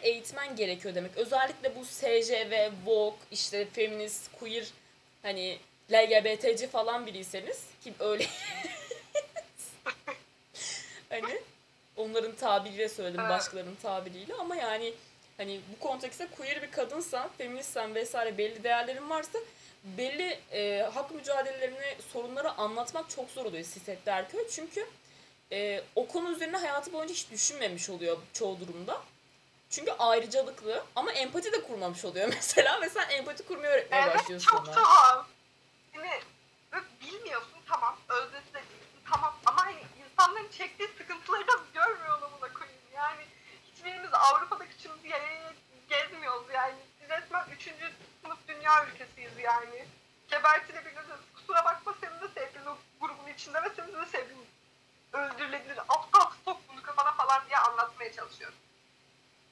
gerekiyor 0.57 0.95
demek. 0.95 1.17
Özellikle 1.17 1.77
bu 1.77 1.85
SJV, 1.85 2.71
Vogue, 2.87 3.19
işte 3.31 3.67
feminist, 3.73 4.31
queer 4.38 4.67
hani 5.23 5.59
LGBT'ci 5.93 6.69
falan 6.69 7.07
biriyseniz 7.07 7.64
ki 7.85 7.93
öyle 8.01 8.27
hani 11.11 11.40
onların 11.97 12.35
tabiriyle 12.35 12.88
söyledim 12.88 13.21
Evet. 13.21 13.31
başkalarının 13.31 13.77
tabiriyle 13.83 14.35
ama 14.35 14.57
yani 14.57 14.95
hani 15.37 15.61
bu 15.73 15.88
kontekste 15.88 16.27
queer 16.27 16.62
bir 16.62 16.71
kadınsan, 16.71 17.31
feministsen 17.38 17.95
vesaire 17.95 18.38
belli 18.38 18.64
değerlerin 18.64 19.11
varsa 19.11 19.38
belli 19.85 20.38
e, 20.53 20.88
hak 20.95 21.14
mücadelelerini, 21.14 21.97
sorunları 22.12 22.51
anlatmak 22.53 23.11
çok 23.11 23.31
zor 23.31 23.45
oluyor 23.45 23.64
Siset 23.64 24.07
Derköy. 24.07 24.49
Çünkü 24.51 24.87
e, 25.53 25.83
o 25.97 26.07
konu 26.07 26.31
üzerine 26.31 26.57
hayatı 26.57 26.93
boyunca 26.93 27.14
hiç 27.14 27.31
düşünmemiş 27.31 27.90
oluyor 27.90 28.19
çoğu 28.33 28.61
durumda. 28.61 29.03
Çünkü 29.70 29.92
ayrıcalıklı 29.92 30.85
ama 30.96 31.12
empati 31.12 31.53
de 31.53 31.62
kurmamış 31.62 32.05
oluyor 32.05 32.29
mesela 32.35 32.81
ve 32.81 32.88
sen 32.88 33.09
empati 33.09 33.44
kurmayı 33.46 33.72
öğretmeye 33.72 34.03
Evet 34.03 34.14
başlıyorsun 34.16 34.50
çok 34.50 34.68
ona. 34.68 34.74
tuhaf. 34.74 35.27
Hani 35.94 36.11
bilmiyorsun 37.00 37.59
tamam 37.68 37.96
öznesi 38.09 38.48
de 38.48 38.55
değilsin 38.55 39.00
tamam 39.11 39.35
ama 39.46 39.66
hani 39.66 39.77
insanların 40.05 40.48
çektiği 40.50 40.88
sıkıntıları 40.98 41.46
da 41.48 41.53
görmüyor 41.74 42.16
olmamıza 42.16 42.53
koyayım. 42.53 42.81
Yani 42.94 43.24
hiçbirimiz 43.72 44.11
Avrupa'da 44.14 44.68
küçüğümüz 44.68 45.05
yaya 45.05 45.53
gezmiyoruz 45.88 46.46
yani. 46.55 46.74
Biz 47.03 47.09
resmen 47.11 47.44
3. 47.50 47.62
sınıf 48.22 48.38
dünya 48.48 48.87
ülkesiyiz 48.87 49.33
yani. 49.38 49.87
Gebertilebiliriz. 50.31 51.20
Kusura 51.35 51.64
bakma 51.64 51.94
seni 52.00 52.20
de 52.20 52.29
sevgilin 52.35 52.66
o 52.66 52.77
grubun 53.00 53.27
içinde 53.35 53.62
ve 53.62 53.68
seni 53.77 53.92
de 53.94 54.07
sevgilin 54.07 54.46
öldürülebilir. 55.12 55.79
Aptal 55.79 56.31
sok 56.44 56.61
bunu 56.68 56.83
kafana 56.83 57.12
falan 57.12 57.46
diye 57.48 57.59
anlatmaya 57.59 58.12
çalışıyorum. 58.12 58.59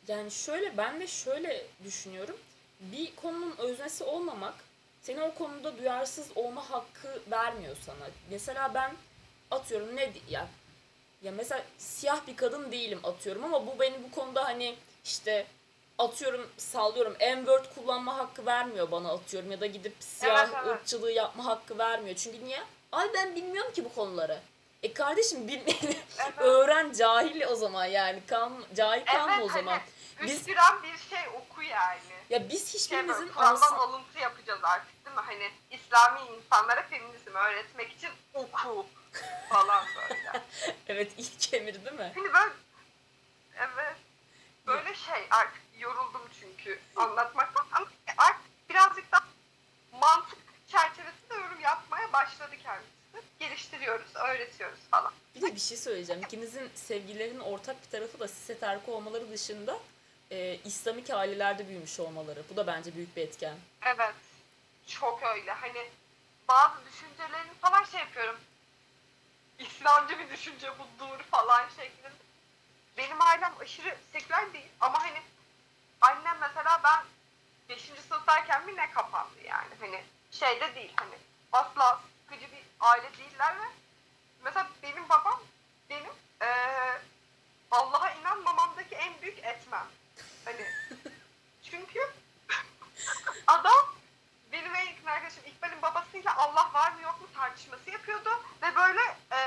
Yani 0.09 0.31
şöyle 0.31 0.77
ben 0.77 1.01
de 1.01 1.07
şöyle 1.07 1.67
düşünüyorum. 1.85 2.37
Bir 2.81 3.17
konunun 3.17 3.57
öznesi 3.59 4.05
olmamak 4.05 4.55
seni 5.03 5.23
o 5.23 5.35
konuda 5.35 5.79
duyarsız 5.79 6.27
olma 6.35 6.71
hakkı 6.71 7.21
vermiyor 7.31 7.77
sana. 7.87 8.11
Mesela 8.31 8.75
ben 8.75 8.93
atıyorum 9.51 9.97
ne 9.97 10.12
ya 10.31 10.47
ya 11.23 11.33
mesela 11.33 11.62
siyah 11.79 12.27
bir 12.27 12.37
kadın 12.37 12.73
değilim 12.73 13.01
atıyorum 13.05 13.45
ama 13.45 13.67
bu 13.67 13.79
beni 13.81 14.03
bu 14.05 14.11
konuda 14.11 14.45
hani 14.45 14.77
işte 15.05 15.47
atıyorum 15.99 16.51
sallıyorum 16.57 17.17
N-word 17.21 17.65
kullanma 17.75 18.19
hakkı 18.19 18.47
vermiyor 18.47 18.91
bana 18.91 19.12
atıyorum 19.12 19.51
ya 19.51 19.61
da 19.61 19.67
gidip 19.67 19.95
siyah 20.01 20.67
ırkçılığı 20.67 21.12
yapma 21.12 21.45
hakkı 21.45 21.79
vermiyor. 21.79 22.17
Çünkü 22.17 22.45
niye? 22.45 22.62
Ay 22.93 23.09
ben 23.15 23.37
bilmiyorum 23.37 23.73
ki 23.73 23.85
bu 23.85 23.95
konuları. 23.95 24.41
E 24.83 24.95
kardeşim 24.95 25.49
bilmeyeni 25.49 25.97
Evet. 26.23 26.38
öğren 26.38 26.92
cahil 26.92 27.42
o 27.47 27.55
zaman 27.55 27.85
yani 27.85 28.23
kan 28.27 28.64
cahil 28.77 29.05
kalma 29.07 29.35
Evet, 29.35 29.45
o 29.45 29.49
zaman. 29.49 29.73
hani 29.73 30.29
Biz- 30.29 30.49
üç 30.49 30.55
gram 30.55 30.83
bir 30.83 30.99
şey 31.16 31.29
oku 31.35 31.62
yani. 31.62 32.01
Ya 32.31 32.49
biz 32.49 32.73
şey 32.73 32.81
hiçbirimizin 32.81 33.29
Kur'an'dan 33.29 33.51
anasını... 33.51 33.79
alıntı 33.79 34.18
yapacağız 34.18 34.61
artık 34.62 35.05
değil 35.07 35.16
mi? 35.16 35.23
Hani 35.27 35.51
İslami 35.71 36.21
insanlara 36.37 36.83
feminizmi 36.83 37.38
öğretmek 37.38 37.92
için 37.92 38.11
oku 38.35 38.87
falan 39.49 39.85
böyle. 39.97 40.42
Evet 40.88 41.12
ilk 41.16 41.55
emir 41.55 41.85
değil 41.85 41.97
mi? 41.97 42.12
Hani 42.14 42.35
ben 42.35 42.51
evet 43.57 43.97
böyle 44.66 44.95
şey 44.95 45.27
artık 45.31 45.62
yoruldum 45.79 46.23
çünkü 46.40 46.81
anlatmaktan 46.97 47.66
ama 47.73 47.87
artık 48.18 48.68
birazcık 48.71 49.12
daha 49.12 49.25
mantık 50.01 50.38
çerçevesinde 50.68 51.35
yorum 51.35 51.61
yapmaya 51.61 52.12
başladı 52.12 52.57
kendisi. 52.62 53.02
Geliştiriyoruz, 53.42 54.16
öğretiyoruz 54.16 54.78
falan. 54.90 55.12
Bir 55.35 55.42
de 55.42 55.55
bir 55.55 55.61
şey 55.61 55.76
söyleyeceğim. 55.76 56.22
İkinizin 56.22 56.70
sevgililerin 56.74 57.40
ortak 57.40 57.76
bir 57.85 57.90
tarafı 57.90 58.20
da 58.20 58.28
siset 58.28 58.62
erko 58.62 58.92
olmaları 58.92 59.31
dışında 59.31 59.78
e, 60.31 60.59
İslamik 60.64 61.11
ailelerde 61.11 61.68
büyümüş 61.68 62.00
olmaları. 62.00 62.42
Bu 62.50 62.57
da 62.57 62.66
bence 62.66 62.94
büyük 62.94 63.16
bir 63.16 63.22
etken. 63.22 63.57
Evet. 63.83 64.14
Çok 64.87 65.22
öyle. 65.22 65.52
Hani 65.52 65.90
bazı 66.48 66.74
düşüncelerini 66.87 67.55
falan 67.61 67.85
şey 67.85 68.00
yapıyorum. 68.00 68.37
İslamcı 69.59 70.18
bir 70.18 70.31
düşünce 70.31 70.70
bu 70.78 70.87
dur 70.98 71.18
falan 71.18 71.68
şeklinde. 71.68 72.12
Benim 72.98 73.22
ailem 73.22 73.52
aşırı 73.61 73.96
seküler 74.12 74.52
değil 74.52 74.70
ama 74.81 75.02
hani 75.02 75.22
annem 76.00 76.37
mesela 76.40 76.81
ben 76.85 77.05
5. 77.68 77.83
sınıftayken 78.09 78.66
mi 78.66 78.76
ne 78.76 78.90
kapandı 78.90 79.38
yani. 79.44 79.74
Hani 79.81 80.05
şeyde 80.31 80.74
değil 80.74 80.92
hani 80.96 81.14
asla 81.52 82.00
sıkıcı 82.24 82.52
bir 82.52 82.62
aile 82.83 83.11
değiller 83.18 83.57
ve 83.61 83.64
mesela 84.45 84.68
benim 84.83 85.09
babam 85.09 85.40
benim 85.90 86.12
eee 86.42 87.01
Allah'a 87.71 88.11
inanmamamdaki 88.11 88.95
en 88.95 89.23
büyük 89.23 89.38
etmem. 89.38 89.87
Hani 90.45 90.66
çünkü 91.71 92.01
adam 93.47 93.95
benim 94.53 94.75
en 94.75 94.87
yakın 94.87 95.07
arkadaşım 95.07 95.42
İkbal'in 95.47 95.83
babasıyla 95.83 96.37
Allah 96.37 96.71
var 96.75 96.92
mı 96.92 97.03
yok 97.03 97.21
mu 97.21 97.27
tartışması 97.35 97.90
yapıyordu 97.90 98.31
ve 98.62 98.77
böyle 98.77 99.01
e, 99.33 99.38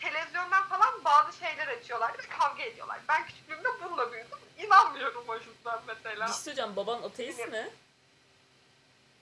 televizyondan 0.00 0.68
falan 0.68 1.04
bazı 1.04 1.38
şeyler 1.38 1.68
açıyorlar 1.68 2.12
ve 2.18 2.22
kavga 2.38 2.62
ediyorlar. 2.62 3.00
Ben 3.08 3.26
küçüklüğümde 3.26 3.68
bununla 3.84 4.12
büyüdüm. 4.12 4.38
İnanmıyorum 4.58 5.24
o 5.28 5.34
yüzden 5.36 5.80
mesela. 5.86 6.26
Bir 6.26 6.32
şey 6.32 6.40
söyleyeceğim. 6.42 6.76
Baban 6.76 7.02
ateist 7.02 7.48
mi? 7.48 7.70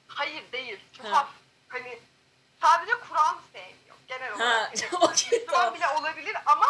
Hayır 0.09 0.53
değil. 0.53 0.81
Ha. 0.98 1.03
Tuhaf. 1.03 1.29
Hani 1.68 2.01
sadece 2.62 2.92
Kur'an 3.09 3.38
sevmiyor 3.53 3.96
genel 4.09 4.31
Ha, 4.31 4.37
olarak. 4.37 4.72
Hani, 4.92 5.05
okey 5.05 5.38
Müslüman 5.38 5.55
tamam. 5.61 5.75
bile 5.75 5.88
olabilir 5.88 6.37
ama 6.46 6.66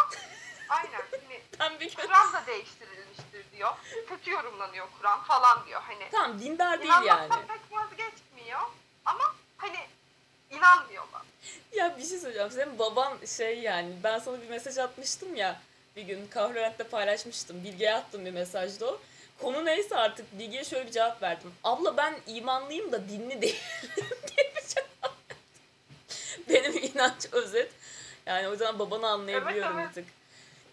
aynen 0.68 0.92
hani 1.10 1.40
Ben 1.60 1.80
bir 1.80 1.96
gün... 1.96 2.02
Kur'an 2.06 2.32
da 2.32 2.46
değiştirilmiştir 2.46 3.52
diyor. 3.56 3.70
Kötü 4.08 4.30
yorumlanıyor 4.30 4.86
Kur'an 4.98 5.22
falan 5.22 5.66
diyor. 5.66 5.82
Hani 5.86 6.08
Tamam 6.12 6.40
dindar 6.40 6.78
değil 6.78 6.90
İnanmaktan 6.90 7.36
yani. 7.38 7.46
pek 7.46 7.78
vazgeçmiyor 7.78 8.60
ama 9.04 9.34
hani 9.56 9.78
inanmıyorlar. 10.50 11.22
Ya 11.72 11.98
bir 11.98 12.04
şey 12.04 12.18
söyleyeceğim. 12.18 12.50
Senin 12.50 12.78
baban 12.78 13.18
şey 13.36 13.58
yani 13.58 13.92
ben 14.04 14.18
sana 14.18 14.42
bir 14.42 14.48
mesaj 14.48 14.78
atmıştım 14.78 15.36
ya 15.36 15.60
bir 15.96 16.02
gün 16.02 16.26
Kahrolent'te 16.26 16.84
paylaşmıştım. 16.84 17.64
Bilge'ye 17.64 17.94
attım 17.94 18.24
bir 18.24 18.30
mesajda 18.30 18.86
o. 18.86 19.00
Konu 19.40 19.64
neyse 19.64 19.96
artık 19.96 20.38
Bilge'ye 20.38 20.64
şöyle 20.64 20.86
bir 20.86 20.92
cevap 20.92 21.22
verdim. 21.22 21.54
Abla 21.64 21.96
ben 21.96 22.14
imanlıyım 22.26 22.92
da 22.92 23.08
dinli 23.08 23.42
değilim 23.42 23.60
diye 24.36 24.52
bir 24.56 24.62
cevap 24.68 25.02
verdim. 25.02 25.36
Benim 26.48 26.76
inanç 26.94 27.26
özet. 27.32 27.70
Yani 28.26 28.48
o 28.48 28.52
yüzden 28.52 28.78
babanı 28.78 29.06
anlayabiliyorum 29.08 29.78
Evet, 29.78 29.90
evet. 29.94 29.96
bir 29.96 30.02
tık. 30.02 30.12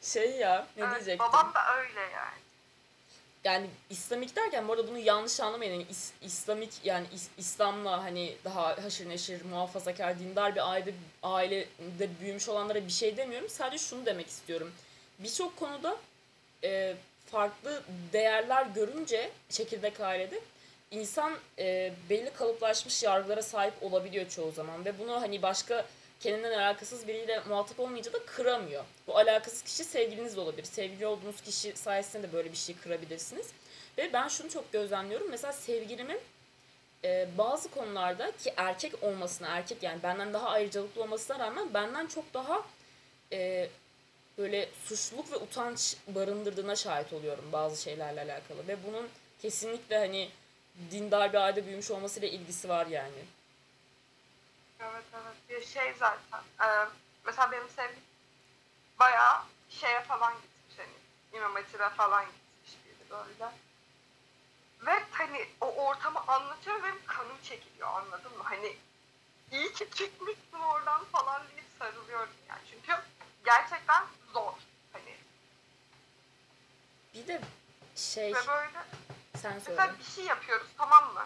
Şey 0.02 0.32
ya 0.32 0.68
ne 0.78 0.84
Evet, 0.84 0.96
diyecektim? 0.96 1.20
babam 1.28 1.54
da 1.54 1.76
öyle 1.78 2.00
yani. 2.00 2.40
yani 3.44 3.70
İslamik 3.90 4.36
derken 4.36 4.68
bu 4.68 4.74
arada 4.74 4.88
bunu 4.88 4.98
yanlış 4.98 5.40
anlamayın. 5.40 5.72
Yani 5.74 5.84
İs- 5.92 6.12
İslamik 6.22 6.74
yani 6.84 7.08
İs- 7.16 7.30
İslam'la 7.38 8.04
hani 8.04 8.36
daha 8.44 8.84
haşır 8.84 9.10
neşir, 9.10 9.46
muhafazakar, 9.46 10.20
dindar 10.20 10.56
bir 10.56 10.72
aile 10.72 10.94
ailede 11.24 12.10
büyümüş 12.22 12.50
olanlara 12.50 12.86
bir 12.88 12.92
şey 12.92 13.18
demiyorum. 13.18 13.50
Sadece 13.50 13.84
şunu 13.86 14.06
demek 14.06 14.28
istiyorum. 14.28 14.72
Birçok 15.20 15.56
konuda 15.60 15.98
e, 16.64 16.96
farklı 17.32 17.84
değerler 18.14 18.66
görünce 18.66 19.32
çekirdek 19.50 20.00
ailede 20.00 20.40
insan 20.92 21.34
e, 21.60 21.94
belli 22.10 22.34
kalıplaşmış 22.34 23.04
yargılara 23.04 23.42
sahip 23.42 23.74
olabiliyor 23.82 24.30
çoğu 24.30 24.52
zaman 24.52 24.86
ve 24.86 25.00
bunu 25.00 25.22
hani 25.22 25.42
başka 25.42 25.86
kendinden 26.20 26.52
alakasız 26.52 27.08
biriyle 27.08 27.40
muhatap 27.50 27.80
olmayınca 27.80 28.14
da 28.14 28.26
kıramıyor. 28.26 28.84
Bu 29.08 29.18
alakasız 29.18 29.62
kişi 29.62 29.84
sevgiliniz 29.84 30.36
de 30.36 30.40
olabilir. 30.40 30.64
Sevgili 30.64 31.08
olduğunuz 31.08 31.42
kişi 31.42 31.78
sayesinde 31.78 32.24
de 32.28 32.34
böyle 32.34 32.52
bir 32.52 32.58
şey 32.58 32.76
kırabilirsiniz. 32.78 33.48
Ve 33.98 34.14
ben 34.14 34.28
şunu 34.28 34.50
çok 34.50 34.72
gözlemliyorum. 34.72 35.30
Mesela 35.30 35.54
sevgilimin 35.54 36.20
e, 37.04 37.28
bazı 37.38 37.72
konularda 37.72 38.32
ki 38.32 38.54
erkek 38.58 39.04
olmasına, 39.04 39.48
erkek 39.48 39.84
yani 39.84 40.04
benden 40.04 40.34
daha 40.34 40.50
ayrıcalıklı 40.50 41.02
olmasına 41.02 41.40
rağmen 41.40 41.74
benden 41.74 42.08
çok 42.08 42.34
daha 42.34 42.66
e, 43.32 43.70
böyle 44.38 44.70
suçluluk 44.86 45.32
ve 45.32 45.36
utanç 45.36 45.96
barındırdığına 46.08 46.76
şahit 46.76 47.14
oluyorum 47.14 47.46
bazı 47.52 47.82
şeylerle 47.82 48.22
alakalı 48.22 48.68
ve 48.68 48.78
bunun 48.88 49.10
kesinlikle 49.42 49.98
hani 49.98 50.30
dindar 50.92 51.34
bir 51.34 51.38
ailede 51.38 51.66
büyümüş 51.66 51.92
olmasıyla 51.92 52.28
ilgisi 52.28 52.70
var 52.70 52.88
yani. 52.88 53.20
Evet 54.80 55.04
evet. 55.14 55.36
Bir 55.50 55.66
şey 55.66 55.94
zaten. 55.94 56.42
Ee, 56.62 56.88
mesela 57.26 57.52
benim 57.52 57.70
sevgilim 57.70 58.04
bayağı 59.00 59.42
şeye 59.70 60.02
falan 60.02 60.34
gitmiş 60.34 60.78
hani 60.78 60.94
İmam 61.34 61.56
Hatip'e 61.56 61.90
falan 61.90 62.26
gitmiş 62.26 62.78
biri 62.86 63.10
böyle. 63.10 63.52
Ve 64.86 65.04
hani 65.12 65.48
o 65.62 65.76
ortamı 65.86 66.20
anlatıyor 66.28 66.80
ve 66.80 66.84
benim 66.84 67.06
kanım 67.06 67.38
çekiliyor 67.44 67.88
anladın 67.90 68.38
mı? 68.38 68.44
Hani 68.44 68.78
iyi 69.52 69.74
ki 69.74 69.90
çıkmışsın 69.96 70.60
oradan 70.60 71.06
falan 71.06 71.42
deyip 71.52 71.66
sarılıyorum 71.80 72.34
yani. 72.50 72.62
Çünkü 72.72 73.02
gerçekten 73.46 74.04
zor. 74.34 74.54
Hani 74.94 75.18
Bir 77.14 77.28
de 77.28 77.42
şey 77.96 78.36
ve 78.36 78.48
böyle 78.48 78.80
sen 79.36 79.60
söyle. 79.60 79.64
Mesela 79.68 80.00
bir 80.00 80.04
şey 80.04 80.26
yapıyoruz 80.26 80.68
tamam 80.78 81.14
mı? 81.14 81.26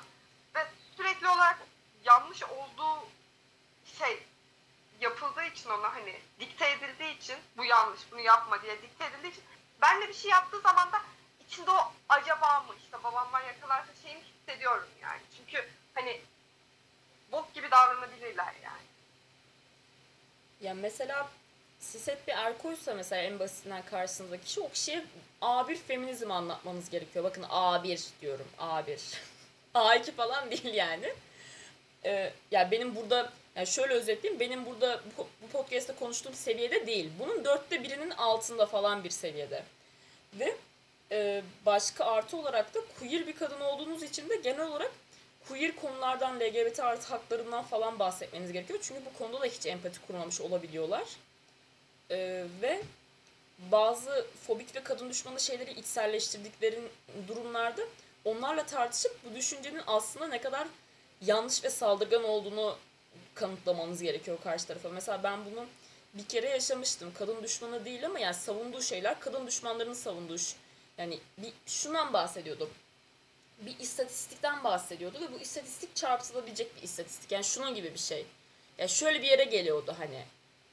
Ve 0.56 0.68
sürekli 0.98 1.28
olarak 1.28 1.58
yanlış 2.04 2.44
olduğu 2.44 3.08
şey 4.00 4.24
yapıldığı 5.02 5.44
için 5.44 5.70
ona 5.70 5.96
hani 5.96 6.20
dikte 6.40 6.72
edildiği 6.72 7.18
için 7.18 7.38
bu 7.58 7.66
yanlış 7.66 8.02
bunu 8.12 8.20
yapma 8.20 8.62
diye 8.62 8.82
dikte 8.82 9.06
edildiği 9.06 9.32
için 9.32 9.44
ben 9.82 10.02
de 10.02 10.08
bir 10.08 10.14
şey 10.14 10.32
yaptığı 10.32 10.60
zaman 10.62 10.92
da 10.92 11.02
içinde 11.48 11.72
o 11.72 11.92
acaba 12.10 12.60
mı 12.60 12.76
işte 12.84 13.04
babamdan 13.04 13.42
yakalarsa 13.42 13.92
şeyini 14.04 14.22
hissediyorum 14.24 14.88
yani. 15.02 15.22
Çünkü 15.38 15.70
hani 15.94 16.22
bok 17.32 17.54
gibi 17.54 17.72
davranabilirler 17.72 18.54
yani. 18.64 18.84
Ya 20.62 20.74
mesela 20.74 21.30
siz 21.80 22.08
bir 22.28 22.34
erkoysa 22.34 22.94
mesela 22.94 23.22
en 23.22 23.40
basitinden 23.40 23.86
karşınızdaki 23.86 24.44
kişi 24.44 24.62
o 24.62 24.70
kişiye 24.70 25.06
A1 25.42 25.76
feminizm 25.76 26.32
anlatmanız 26.32 26.90
gerekiyor. 26.90 27.26
Bakın 27.26 27.44
A1 27.44 28.10
diyorum 28.22 28.48
A1. 28.60 29.18
A2 29.76 30.12
falan 30.12 30.52
değil 30.52 30.74
yani. 30.74 31.14
Ee, 32.06 32.34
ya 32.52 32.72
benim 32.72 32.96
burada 32.96 33.34
yani 33.56 33.68
şöyle 33.68 33.94
özetleyeyim 33.94 34.40
benim 34.40 34.66
burada 34.66 35.02
bu, 35.18 35.28
podcast'te 35.48 35.94
konuştuğum 35.94 36.34
seviyede 36.34 36.88
değil. 36.88 37.12
Bunun 37.20 37.46
dörtte 37.46 37.84
birinin 37.84 38.10
altında 38.10 38.66
falan 38.66 39.04
bir 39.04 39.10
seviyede. 39.10 39.64
Ve 40.34 40.56
e, 41.12 41.44
başka 41.66 42.06
artı 42.06 42.38
olarak 42.38 42.74
da 42.74 42.80
queer 43.00 43.28
bir 43.28 43.36
kadın 43.36 43.60
olduğunuz 43.60 44.04
için 44.04 44.30
de 44.30 44.36
genel 44.36 44.68
olarak 44.68 44.92
queer 45.48 45.76
konulardan, 45.76 46.40
LGBT 46.40 46.80
artı 46.80 47.08
haklarından 47.08 47.64
falan 47.64 48.00
bahsetmeniz 48.00 48.52
gerekiyor. 48.52 48.80
Çünkü 48.82 49.02
bu 49.06 49.18
konuda 49.18 49.42
da 49.42 49.46
hiç 49.46 49.66
empati 49.66 50.00
kurmamış 50.08 50.42
olabiliyorlar. 50.42 51.04
Ee, 52.12 52.46
ve 52.62 52.82
bazı 53.72 54.26
fobik 54.48 54.76
ve 54.76 54.84
kadın 54.84 55.10
düşmanı 55.10 55.40
şeyleri 55.40 55.72
içselleştirdikleri 55.72 56.80
durumlarda 57.28 57.82
onlarla 58.26 58.66
tartışıp 58.66 59.20
bu 59.26 59.36
düşüncenin 59.36 59.82
aslında 59.88 60.28
ne 60.28 60.42
kadar 60.42 60.68
yanlış 61.22 61.64
ve 61.64 61.70
saldırgan 61.70 62.24
olduğunu 62.24 62.78
kanıtlamanız 63.36 64.02
gerekiyor 64.02 64.38
karşı 64.44 64.68
tarafa. 64.68 64.90
Mesela 64.90 65.24
ben 65.24 65.46
bunu 65.46 65.66
bir 66.14 66.26
kere 66.26 66.50
yaşamıştım. 66.50 67.14
Kadın 67.14 67.44
düşmanı 67.44 67.86
değil 67.86 68.06
ama 68.06 68.20
yani 68.20 68.34
savunduğu 68.34 68.82
şeyler 68.82 69.20
kadın 69.20 69.48
düşmanlarının 69.48 69.94
savunduğu 69.94 70.36
yani 70.98 71.20
bir 71.38 71.54
şundan 71.66 72.14
bahsediyordum 72.14 72.70
bir 73.66 73.80
istatistikten 73.80 74.64
bahsediyordu 74.64 75.22
ve 75.22 75.34
bu 75.34 75.40
istatistik 75.40 75.96
çarpıtılabilecek 75.96 76.76
bir 76.76 76.82
istatistik. 76.82 77.32
Yani 77.32 77.44
şunun 77.44 77.76
gibi 77.76 77.94
bir 77.94 78.00
şey. 78.00 78.26
Ya 78.78 78.88
şöyle 78.88 79.22
bir 79.22 79.28
yere 79.28 79.44
geliyordu 79.44 79.96
hani 79.98 80.26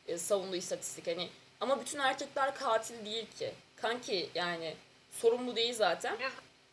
e, 0.08 0.18
savunduğu 0.18 0.56
istatistik 0.56 1.06
hani 1.06 1.28
ama 1.60 1.80
bütün 1.80 1.98
erkekler 1.98 2.54
katil 2.54 3.04
değil 3.04 3.26
ki. 3.38 3.54
Kanki 3.76 4.30
yani 4.34 4.76
sorumlu 5.12 5.56
değil 5.56 5.74
zaten. 5.74 6.16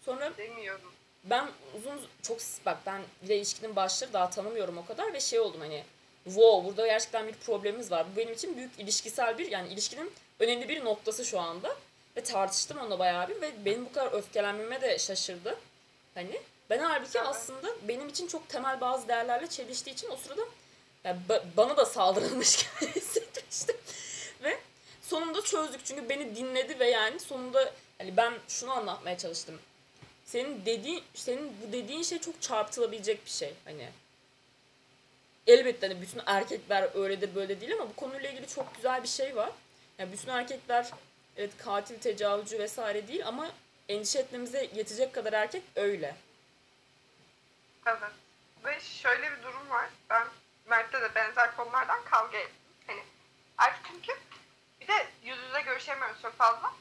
Sonra 0.05 0.37
demiyorum. 0.37 0.91
Ben 1.23 1.47
uzun 1.77 2.01
çok 2.21 2.37
bak 2.65 2.77
ben 2.85 3.01
bir 3.23 3.27
de 3.27 3.37
ilişkinin 3.37 3.75
başları 3.75 4.13
daha 4.13 4.29
tanımıyorum 4.29 4.77
o 4.77 4.85
kadar 4.85 5.13
ve 5.13 5.19
şey 5.19 5.39
oldum 5.39 5.61
hani 5.61 5.83
wow 6.23 6.65
burada 6.65 6.87
gerçekten 6.87 7.27
bir 7.27 7.33
problemimiz 7.33 7.91
var. 7.91 8.05
Bu 8.13 8.17
benim 8.17 8.33
için 8.33 8.57
büyük 8.57 8.79
ilişkisel 8.79 9.37
bir 9.37 9.51
yani 9.51 9.73
ilişkinin 9.73 10.11
önemli 10.39 10.69
bir 10.69 10.85
noktası 10.85 11.25
şu 11.25 11.39
anda. 11.39 11.75
Ve 12.17 12.23
tartıştım 12.23 12.77
onunla 12.77 12.99
bayağı 12.99 13.29
bir 13.29 13.41
ve 13.41 13.65
benim 13.65 13.85
bu 13.85 13.91
kadar 13.93 14.11
öfkelenmeme 14.11 14.81
de 14.81 14.99
şaşırdı. 14.99 15.57
Hani 16.13 16.41
ben 16.69 16.79
halbuki 16.79 17.21
aslında 17.21 17.67
benim 17.87 18.09
için 18.09 18.27
çok 18.27 18.49
temel 18.49 18.81
bazı 18.81 19.07
değerlerle 19.07 19.47
çeliştiği 19.47 19.93
için 19.93 20.09
o 20.09 20.15
sırada 20.15 20.41
yani 21.03 21.19
ba- 21.29 21.43
bana 21.57 21.77
da 21.77 21.85
saldırılmış 21.85 22.57
gibi 22.81 22.91
hissetmiştim. 22.91 23.75
Ve 24.43 24.57
sonunda 25.01 25.41
çözdük 25.41 25.85
çünkü 25.85 26.09
beni 26.09 26.35
dinledi 26.35 26.79
ve 26.79 26.89
yani 26.89 27.19
sonunda 27.19 27.73
hani 27.97 28.17
ben 28.17 28.33
şunu 28.47 28.71
anlatmaya 28.71 29.17
çalıştım. 29.17 29.59
Senin 30.27 30.65
dediğin 30.65 31.03
senin 31.13 31.61
bu 31.61 31.71
dediğin 31.73 32.03
şey 32.03 32.19
çok 32.19 32.41
çarpıtılabilecek 32.41 33.25
bir 33.25 33.29
şey 33.31 33.53
hani. 33.65 33.89
Elbette 35.47 35.87
hani 35.87 36.01
bütün 36.01 36.21
erkekler 36.25 36.89
öyledir 36.95 37.35
böyle 37.35 37.61
değil 37.61 37.73
ama 37.73 37.89
bu 37.89 37.95
konuyla 37.95 38.29
ilgili 38.29 38.47
çok 38.47 38.75
güzel 38.75 39.03
bir 39.03 39.07
şey 39.07 39.35
var. 39.35 39.51
Yani 39.97 40.11
bütün 40.11 40.29
erkekler 40.29 40.91
evet 41.37 41.57
katil, 41.57 41.99
tecavüzcü 41.99 42.59
vesaire 42.59 43.07
değil 43.07 43.27
ama 43.27 43.51
endişe 43.89 44.19
etmemize 44.19 44.69
yetecek 44.75 45.13
kadar 45.13 45.33
erkek 45.33 45.63
öyle. 45.75 46.15
Evet. 47.85 47.99
Ve 48.65 48.79
şöyle 48.79 49.31
bir 49.31 49.43
durum 49.43 49.69
var. 49.69 49.89
Ben 50.09 50.27
Mert'le 50.65 50.93
de 50.93 51.15
benzer 51.15 51.55
konulardan 51.55 52.03
kavga 52.05 52.37
ettim. 52.37 52.53
Hani 52.87 53.01
artık 53.57 53.85
çünkü 53.91 54.13
bir 54.81 54.87
de 54.87 55.07
yüz 55.23 55.37
yüze 55.37 55.61
görüşemiyoruz 55.61 56.21
çok 56.21 56.33
fazla. 56.33 56.73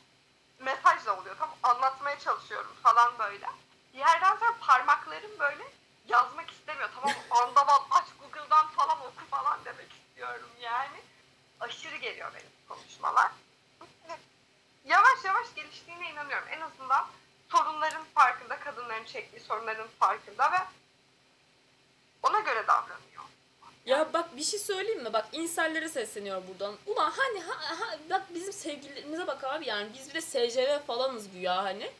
Mesajla 0.59 1.21
oluyor. 1.21 1.37
Tam 1.39 1.51
anlatmaya 1.63 2.19
çalışıyorum 2.19 2.73
falan 2.83 3.19
böyle. 3.19 3.47
Yerden 3.93 4.37
sonra 4.37 4.55
parmaklarım 4.61 5.39
böyle 5.39 5.65
yazmak 6.09 6.51
istemiyor. 6.51 6.89
Tamam? 6.95 7.17
Andaval 7.31 7.81
aç 7.91 8.07
Google'dan 8.21 8.69
falan 8.69 9.01
oku 9.01 9.27
falan 9.31 9.65
demek 9.65 9.93
istiyorum 9.93 10.51
yani. 10.61 11.03
Aşırı 11.61 11.97
geliyor 11.97 12.31
benim 12.35 12.51
konuşmalar. 12.69 13.31
Yavaş 14.85 15.25
yavaş 15.25 15.55
geliştiğine 15.55 16.11
inanıyorum. 16.11 16.49
En 16.51 16.61
azından 16.61 17.07
sorunların 17.49 18.05
farkında, 18.15 18.61
kadınların 18.61 19.05
çektiği 19.05 19.41
sorunların 19.41 19.89
farkında 19.99 20.53
ve 20.53 20.59
ona 22.23 22.41
göre 22.41 22.67
davranıyor. 22.67 23.16
Ya 23.87 24.13
bak 24.13 24.37
bir 24.37 24.43
şey 24.43 24.59
söyleyeyim 24.61 25.03
mi? 25.03 25.13
Bak 25.13 25.29
insellere 25.33 25.89
sesleniyor 25.89 26.43
buradan. 26.49 26.75
Ulan 26.87 27.11
hani 27.11 27.41
ha, 27.41 27.81
ha, 27.81 27.99
bak 28.11 28.23
bizim 28.35 28.53
sevgililerimize 28.53 29.27
bak 29.27 29.45
abi 29.45 29.67
yani 29.67 29.91
biz 29.95 30.09
bir 30.09 30.15
de 30.15 30.21
SCV 30.21 30.87
falanız 30.87 31.31
güya 31.33 31.65
hani. 31.65 31.93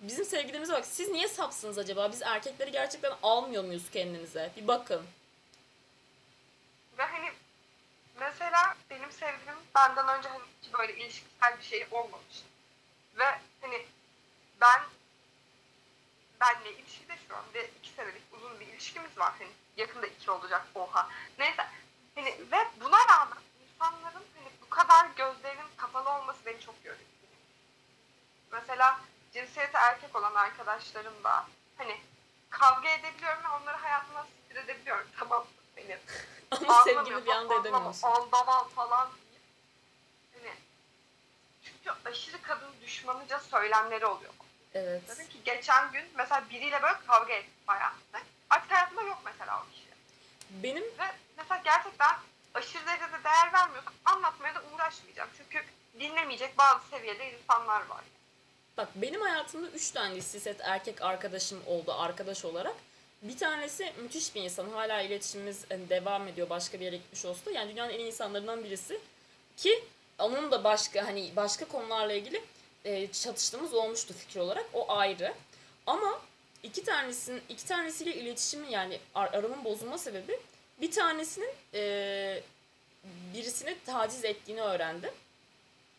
Bizim 0.00 0.24
sevgililerimize 0.24 0.72
bak 0.72 0.84
siz 0.84 1.08
niye 1.08 1.28
sapsınız 1.28 1.78
acaba? 1.78 2.12
Biz 2.12 2.22
erkekleri 2.22 2.72
gerçekten 2.72 3.12
almıyor 3.22 3.64
muyuz 3.64 3.90
kendinize? 3.92 4.52
Bir 4.56 4.68
bakın. 4.68 5.02
Ve 6.98 7.02
hani 7.02 7.32
mesela 8.20 8.76
benim 8.90 9.12
sevgilim 9.12 9.54
benden 9.74 10.18
önce 10.18 10.28
hani 10.28 10.42
hiç 10.62 10.72
böyle 10.72 10.96
ilişkisel 10.96 11.58
bir 11.58 11.64
şey 11.64 11.86
olmamış. 11.90 12.42
Ve 13.18 13.24
hani 13.60 13.86
ben 14.60 14.80
benle 16.40 16.72
ilişkide 16.72 17.12
şu 17.28 17.36
an 17.36 17.44
ve 17.54 17.70
iki 17.82 17.90
senelik 17.90 18.22
uzun 18.32 18.60
bir 18.60 18.66
ilişkimiz 18.66 19.18
var. 19.18 19.32
Hani 19.38 19.50
yakında 19.80 20.06
iki 20.06 20.30
olacak 20.30 20.66
oha. 20.74 21.08
Neyse. 21.38 21.66
Hani 22.14 22.36
ve 22.52 22.56
buna 22.80 23.08
rağmen 23.08 23.38
insanların 23.62 24.24
hani 24.36 24.48
bu 24.62 24.70
kadar 24.70 25.06
gözlerinin 25.16 25.70
kapalı 25.76 26.10
olması 26.10 26.38
beni 26.46 26.60
çok 26.60 26.74
yoruyor. 26.84 27.08
Mesela 28.52 29.00
cinsiyeti 29.32 29.76
erkek 29.76 30.16
olan 30.16 30.34
arkadaşlarım 30.34 31.24
da 31.24 31.46
hani 31.76 32.00
kavga 32.50 32.88
edebiliyorum 32.88 33.44
ve 33.44 33.48
onları 33.48 33.76
hayatımdan 33.76 34.26
siktir 34.26 34.56
edebiliyorum. 34.56 35.06
Tamam 35.18 35.40
mı? 35.40 35.46
Hani 35.76 35.98
Ama 36.50 36.84
sevgili 36.84 37.26
bir 37.26 37.30
anda 37.30 37.54
edemiyorsun. 37.54 38.08
Aldaval 38.08 38.64
falan 38.64 39.10
deyip 39.30 39.42
hani 40.34 40.54
çünkü 41.64 41.90
aşırı 42.04 42.42
kadın 42.42 42.70
düşmanıca 42.82 43.38
söylemleri 43.38 44.06
oluyor. 44.06 44.32
Evet. 44.74 45.02
Dedim 45.08 45.28
ki 45.28 45.44
geçen 45.44 45.92
gün 45.92 46.04
mesela 46.14 46.50
biriyle 46.50 46.82
böyle 46.82 46.98
kavga 47.06 47.32
ettik 47.32 47.68
bayağı. 47.68 47.92
Artık 48.50 48.72
hayatımda 48.72 49.02
yok 49.02 49.18
mesela 49.24 49.62
o 49.62 49.72
kişi. 49.72 49.84
Benim 50.50 50.82
Ve 50.82 51.04
mesela 51.36 51.60
gerçekten 51.64 52.16
aşırı 52.54 52.86
derecede 52.86 53.24
değer 53.24 53.52
vermiyorsam 53.52 53.92
anlatmaya 54.04 54.54
da 54.54 54.62
uğraşmayacağım. 54.74 55.30
Çünkü 55.38 55.64
dinlemeyecek 56.00 56.58
bazı 56.58 56.88
seviyede 56.90 57.32
insanlar 57.32 57.86
var. 57.86 58.04
Bak 58.76 58.88
benim 58.94 59.20
hayatımda 59.20 59.68
3 59.68 59.90
tane 59.90 60.20
siset 60.20 60.60
erkek 60.60 61.02
arkadaşım 61.02 61.62
oldu 61.66 61.94
arkadaş 61.94 62.44
olarak. 62.44 62.74
Bir 63.22 63.38
tanesi 63.38 63.92
müthiş 64.02 64.34
bir 64.34 64.42
insan. 64.42 64.70
Hala 64.70 65.00
iletişimimiz 65.00 65.64
hani, 65.68 65.88
devam 65.88 66.28
ediyor 66.28 66.50
başka 66.50 66.80
bir 66.80 66.84
yere 66.84 66.96
gitmiş 66.96 67.24
olsa 67.24 67.46
da. 67.46 67.50
Yani 67.50 67.70
dünyanın 67.70 67.90
en 67.90 67.98
iyi 67.98 68.06
insanlarından 68.06 68.64
birisi. 68.64 69.00
Ki 69.56 69.84
onun 70.18 70.50
da 70.50 70.64
başka 70.64 71.06
hani 71.06 71.32
başka 71.36 71.64
konularla 71.64 72.12
ilgili 72.12 72.42
e, 72.84 73.12
çatıştığımız 73.12 73.74
olmuştu 73.74 74.14
fikir 74.14 74.40
olarak. 74.40 74.64
O 74.72 74.92
ayrı. 74.92 75.34
Ama 75.86 76.20
iki 76.62 76.84
tanesinin 76.84 77.42
iki 77.48 77.66
tanesiyle 77.66 78.14
iletişimin 78.14 78.68
yani 78.68 78.98
ar- 79.14 79.34
aramın 79.34 79.64
bozulma 79.64 79.98
sebebi 79.98 80.38
bir 80.80 80.90
tanesinin 80.90 81.50
e, 81.74 82.42
birisini 83.34 83.76
taciz 83.86 84.24
ettiğini 84.24 84.62
öğrendim. 84.62 85.10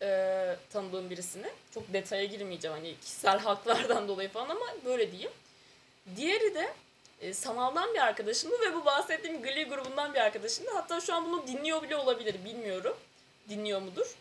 e, 0.02 0.56
tanıdığım 0.72 1.10
birisini. 1.10 1.46
Çok 1.74 1.92
detaya 1.92 2.24
girmeyeceğim 2.24 2.76
hani 2.76 2.96
kişisel 3.00 3.38
haklardan 3.44 4.08
dolayı 4.08 4.28
falan 4.28 4.48
ama 4.48 4.66
böyle 4.84 5.12
diyeyim. 5.12 5.30
Diğeri 6.16 6.54
de 6.54 6.72
e, 7.20 7.34
sanaldan 7.34 7.94
bir 7.94 7.98
arkadaşımdı 7.98 8.54
ve 8.60 8.74
bu 8.74 8.84
bahsettiğim 8.84 9.42
Glee 9.42 9.62
grubundan 9.64 10.14
bir 10.14 10.18
arkadaşımdı. 10.18 10.70
Hatta 10.74 11.00
şu 11.00 11.14
an 11.14 11.24
bunu 11.26 11.46
dinliyor 11.46 11.82
bile 11.82 11.96
olabilir 11.96 12.44
bilmiyorum. 12.44 12.96
Dinliyor 13.48 13.82
mudur? 13.82 14.14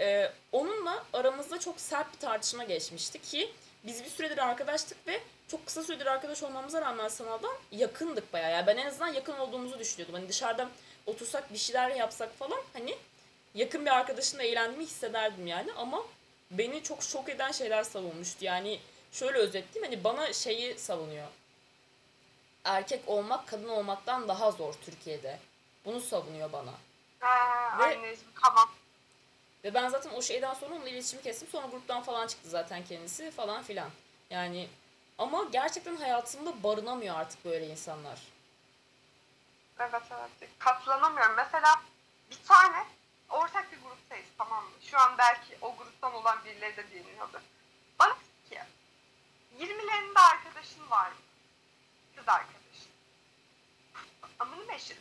E, 0.00 0.32
onunla 0.52 1.04
aramızda 1.12 1.60
çok 1.60 1.80
sert 1.80 2.14
bir 2.14 2.18
tartışma 2.18 2.64
geçmişti 2.64 3.22
ki 3.22 3.52
biz 3.84 4.04
bir 4.04 4.08
süredir 4.10 4.38
arkadaştık 4.38 5.06
ve 5.06 5.20
çok 5.48 5.66
kısa 5.66 5.82
süredir 5.82 6.06
arkadaş 6.06 6.42
olmamıza 6.42 6.80
rağmen 6.80 7.08
sanaldan 7.08 7.52
yakındık 7.72 8.32
bayağı. 8.32 8.50
Yani 8.52 8.66
ben 8.66 8.76
en 8.76 8.86
azından 8.86 9.08
yakın 9.12 9.38
olduğumuzu 9.38 9.78
düşünüyordum. 9.78 10.14
Hani 10.14 10.28
dışarıda 10.28 10.68
otursak 11.06 11.52
bir 11.52 11.58
şeyler 11.58 11.90
yapsak 11.90 12.38
falan 12.38 12.60
hani 12.72 12.96
yakın 13.54 13.86
bir 13.86 13.90
arkadaşımla 13.90 14.42
eğlendiğimi 14.42 14.84
hissederdim 14.84 15.46
yani 15.46 15.72
ama 15.72 16.02
beni 16.50 16.82
çok 16.82 17.02
şok 17.02 17.28
eden 17.28 17.52
şeyler 17.52 17.84
savunmuştu. 17.84 18.44
Yani 18.44 18.80
şöyle 19.12 19.38
özetleyeyim 19.38 19.92
hani 19.94 20.04
bana 20.04 20.32
şeyi 20.32 20.78
savunuyor. 20.78 21.26
Erkek 22.64 23.00
olmak 23.06 23.48
kadın 23.48 23.68
olmaktan 23.68 24.28
daha 24.28 24.50
zor 24.50 24.74
Türkiye'de. 24.84 25.38
Bunu 25.84 26.00
savunuyor 26.00 26.52
bana. 26.52 26.70
Ee, 27.22 27.78
Ve- 27.78 27.84
anneciğim 27.84 28.32
tamam. 28.42 28.70
Ve 29.64 29.74
ben 29.74 29.88
zaten 29.88 30.10
o 30.10 30.22
şeyden 30.22 30.54
sonra 30.54 30.74
onunla 30.74 30.88
iletişimi 30.88 31.22
kestim. 31.22 31.48
Sonra 31.48 31.66
gruptan 31.66 32.02
falan 32.02 32.26
çıktı 32.26 32.48
zaten 32.48 32.84
kendisi 32.84 33.30
falan 33.30 33.62
filan. 33.62 33.90
Yani 34.30 34.68
ama 35.18 35.44
gerçekten 35.44 35.96
hayatımda 35.96 36.62
barınamıyor 36.62 37.16
artık 37.16 37.44
böyle 37.44 37.66
insanlar. 37.66 38.18
Evet 39.78 40.02
evet. 40.10 40.50
Katlanamıyorum. 40.58 41.36
Mesela 41.36 41.82
bir 42.30 42.38
tane 42.48 42.86
ortak 43.30 43.72
bir 43.72 43.82
gruptayız 43.82 44.26
tamam 44.38 44.64
mı? 44.64 44.70
Şu 44.82 44.98
an 44.98 45.18
belki 45.18 45.58
o 45.60 45.76
gruptan 45.76 46.14
olan 46.14 46.44
birileri 46.44 46.76
de 46.76 46.90
dinliyordu. 46.90 47.40
Bana 47.98 48.14
ki 48.48 48.58
20'lerinde 49.58 50.20
arkadaşın 50.20 50.90
var 50.90 51.10
mı? 51.10 51.16
Kız 52.16 52.28
arkadaşın. 52.28 52.92
Amını 54.38 54.64
meşhur. 54.64 54.96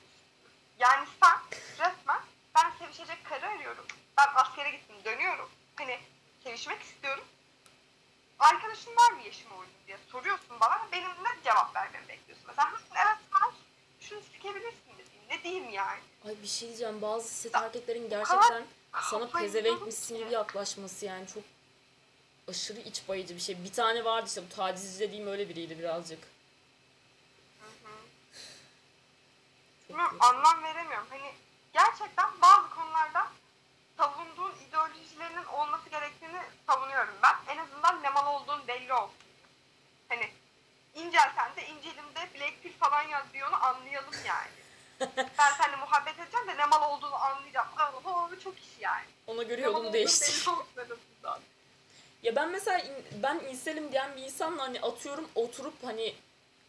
Yani 0.79 1.07
sen 1.21 1.39
resmen 1.79 2.21
ben 2.55 2.71
sevişecek 2.79 3.25
karı 3.25 3.47
arıyorum. 3.47 3.85
Ben 4.21 4.31
askere 4.35 4.71
gittim 4.71 4.95
dönüyorum. 5.05 5.49
Hani 5.75 5.99
sevişmek 6.43 6.81
istiyorum. 6.81 7.23
Arkadaşın 8.39 8.95
var 8.95 9.11
mı 9.11 9.21
yaşıma 9.25 9.55
uygun 9.55 9.73
diye 9.87 9.97
soruyorsun 10.11 10.59
bana. 10.59 10.87
Benim 10.91 11.09
ne 11.09 11.43
cevap 11.43 11.75
vermemi 11.75 12.07
bekliyorsun? 12.07 12.45
Mesela 12.47 12.71
"Hı, 12.71 12.77
evet 12.95 13.17
var. 13.33 13.53
Şunu 13.99 14.21
sikebilirsin 14.33 14.91
dediğim. 14.97 15.23
Ne 15.29 15.43
diyeyim 15.43 15.69
yani? 15.69 15.99
Ay 16.27 16.35
bir 16.43 16.47
şey 16.47 16.67
diyeceğim 16.67 17.01
bazı 17.01 17.27
set 17.29 17.55
erkeklerin 17.55 18.09
gerçekten 18.09 18.63
sana 19.01 19.27
pezevenkmişsin 19.27 20.17
gibi 20.17 20.31
yaklaşması 20.33 21.05
yani 21.05 21.27
çok 21.27 21.43
aşırı 22.47 22.79
iç 22.79 23.01
bayıcı 23.07 23.35
bir 23.35 23.39
şey. 23.41 23.63
Bir 23.63 23.73
tane 23.73 24.05
vardı 24.05 24.25
işte 24.27 24.41
bu 24.51 24.55
tacizci 24.55 24.99
dediğim 24.99 25.27
öyle 25.27 25.49
biriydi 25.49 25.79
birazcık. 25.79 26.19
Bilmiyorum, 29.89 30.17
kötü. 30.19 30.25
anlam 30.35 30.63
veremiyorum. 30.63 31.07
Hani 31.09 31.33
gerçekten 31.73 32.41
bazı 32.41 32.69
konularda 32.69 33.27
savunduğun 34.01 34.53
ideolojilerinin 34.67 35.45
olması 35.45 35.89
gerektiğini 35.89 36.41
savunuyorum 36.67 37.13
ben. 37.23 37.53
En 37.53 37.57
azından 37.57 38.03
ne 38.03 38.09
mal 38.09 38.35
olduğun 38.35 38.67
belli 38.67 38.93
olsun. 38.93 39.15
Hani 40.09 40.29
incelsen 40.95 41.55
de 41.55 41.67
incelimde 41.67 42.29
Blackpill 42.35 42.73
falan 42.79 43.01
yaz 43.01 43.33
diyor 43.33 43.47
onu 43.47 43.65
anlayalım 43.65 44.13
yani. 44.27 44.51
ben 45.17 45.51
seninle 45.57 45.75
muhabbet 45.75 46.19
edeceğim 46.19 46.47
de 46.47 46.57
ne 46.57 46.65
mal 46.65 46.91
olduğunu 46.91 47.15
anlayacağım. 47.15 47.67
Aa, 47.77 48.29
çok 48.43 48.59
iş 48.59 48.69
yani. 48.79 49.05
Ona 49.27 49.43
göre 49.43 49.61
Ne 49.61 49.69
olduğun 49.69 49.93
değiştir. 49.93 50.45
Ya 52.23 52.35
ben 52.35 52.49
mesela 52.49 52.79
in- 52.79 53.05
ben 53.23 53.39
inselim 53.39 53.91
diyen 53.91 54.15
bir 54.15 54.21
insanla 54.21 54.63
hani 54.63 54.81
atıyorum 54.81 55.29
oturup 55.35 55.83
hani 55.83 56.15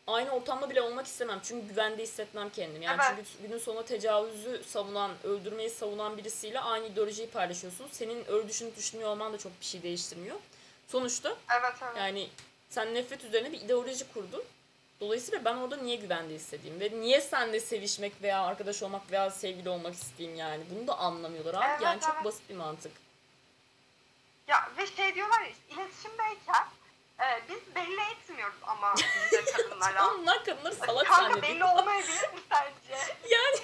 aynı 0.06 0.30
ortamda 0.30 0.70
bile 0.70 0.82
olmak 0.82 1.06
istemem. 1.06 1.40
Çünkü 1.42 1.68
güvende 1.68 2.02
hissetmem 2.02 2.50
kendim. 2.50 2.82
Yani 2.82 3.00
Evet. 3.10 3.26
çünkü 3.32 3.48
günün 3.48 3.58
sonunda 3.58 3.84
tecavüzü 3.84 4.62
savunan, 4.64 5.10
öldürmeyi 5.24 5.70
savunan 5.70 6.16
birisiyle 6.16 6.60
aynı 6.60 6.86
ideolojiyi 6.86 7.30
paylaşıyorsun. 7.30 7.88
Senin 7.92 8.24
öyle 8.32 8.48
düşünüp 8.48 8.76
düşünmüyor 8.76 9.10
olman 9.10 9.32
da 9.32 9.38
çok 9.38 9.60
bir 9.60 9.66
şey 9.66 9.82
değiştirmiyor. 9.82 10.36
Sonuçta 10.88 11.36
Evet 11.60 11.74
evet. 11.82 11.96
yani 11.96 12.28
sen 12.70 12.94
nefret 12.94 13.24
üzerine 13.24 13.52
bir 13.52 13.60
ideoloji 13.60 14.12
kurdun. 14.12 14.42
Dolayısıyla 15.00 15.44
ben 15.44 15.56
orada 15.56 15.76
niye 15.76 15.96
güvende 15.96 16.34
hissedeyim 16.34 16.80
ve 16.80 16.90
niye 17.00 17.20
seninle 17.20 17.60
sevişmek 17.60 18.22
veya 18.22 18.42
arkadaş 18.42 18.82
olmak 18.82 19.10
veya 19.10 19.30
sevgili 19.30 19.68
olmak 19.68 19.94
isteyeyim 19.94 20.38
yani. 20.38 20.64
Bunu 20.70 20.86
da 20.86 20.98
anlamıyorlar 20.98 21.54
abi. 21.54 21.64
Evet, 21.70 21.82
yani 21.82 22.00
çok 22.00 22.14
evet. 22.14 22.24
basit 22.24 22.48
bir 22.48 22.54
mantık. 22.54 22.92
Ya 24.48 24.70
ve 24.78 24.86
şey 24.86 25.14
diyorlar 25.14 25.52
iletişimdeyken 25.70 26.66
e, 27.22 27.40
biz 27.48 27.74
belli 27.74 28.00
etmiyoruz 28.12 28.56
ama 28.66 28.94
biz 29.32 29.52
kadınlara. 29.52 30.10
Onlar 30.14 30.44
kadınları 30.44 30.74
salak 30.74 31.06
Kanka 31.06 31.22
zannediyor. 31.22 31.42
belli 31.42 31.64
olmayabilir 31.64 32.32
mi 32.32 32.40
sence? 32.50 33.14
Yani. 33.30 33.58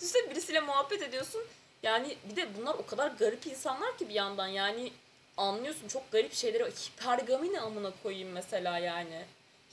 Düşünsene 0.00 0.30
birisiyle 0.30 0.60
muhabbet 0.60 1.02
ediyorsun. 1.02 1.42
Yani 1.82 2.18
bir 2.24 2.36
de 2.36 2.56
bunlar 2.58 2.74
o 2.74 2.86
kadar 2.86 3.06
garip 3.08 3.46
insanlar 3.46 3.98
ki 3.98 4.08
bir 4.08 4.14
yandan 4.14 4.46
yani 4.46 4.92
anlıyorsun 5.36 5.88
çok 5.88 6.12
garip 6.12 6.34
şeyleri. 6.34 6.64
Hipergami 6.72 7.52
ne 7.52 7.60
amına 7.60 7.90
koyayım 8.02 8.32
mesela 8.32 8.78
yani. 8.78 9.24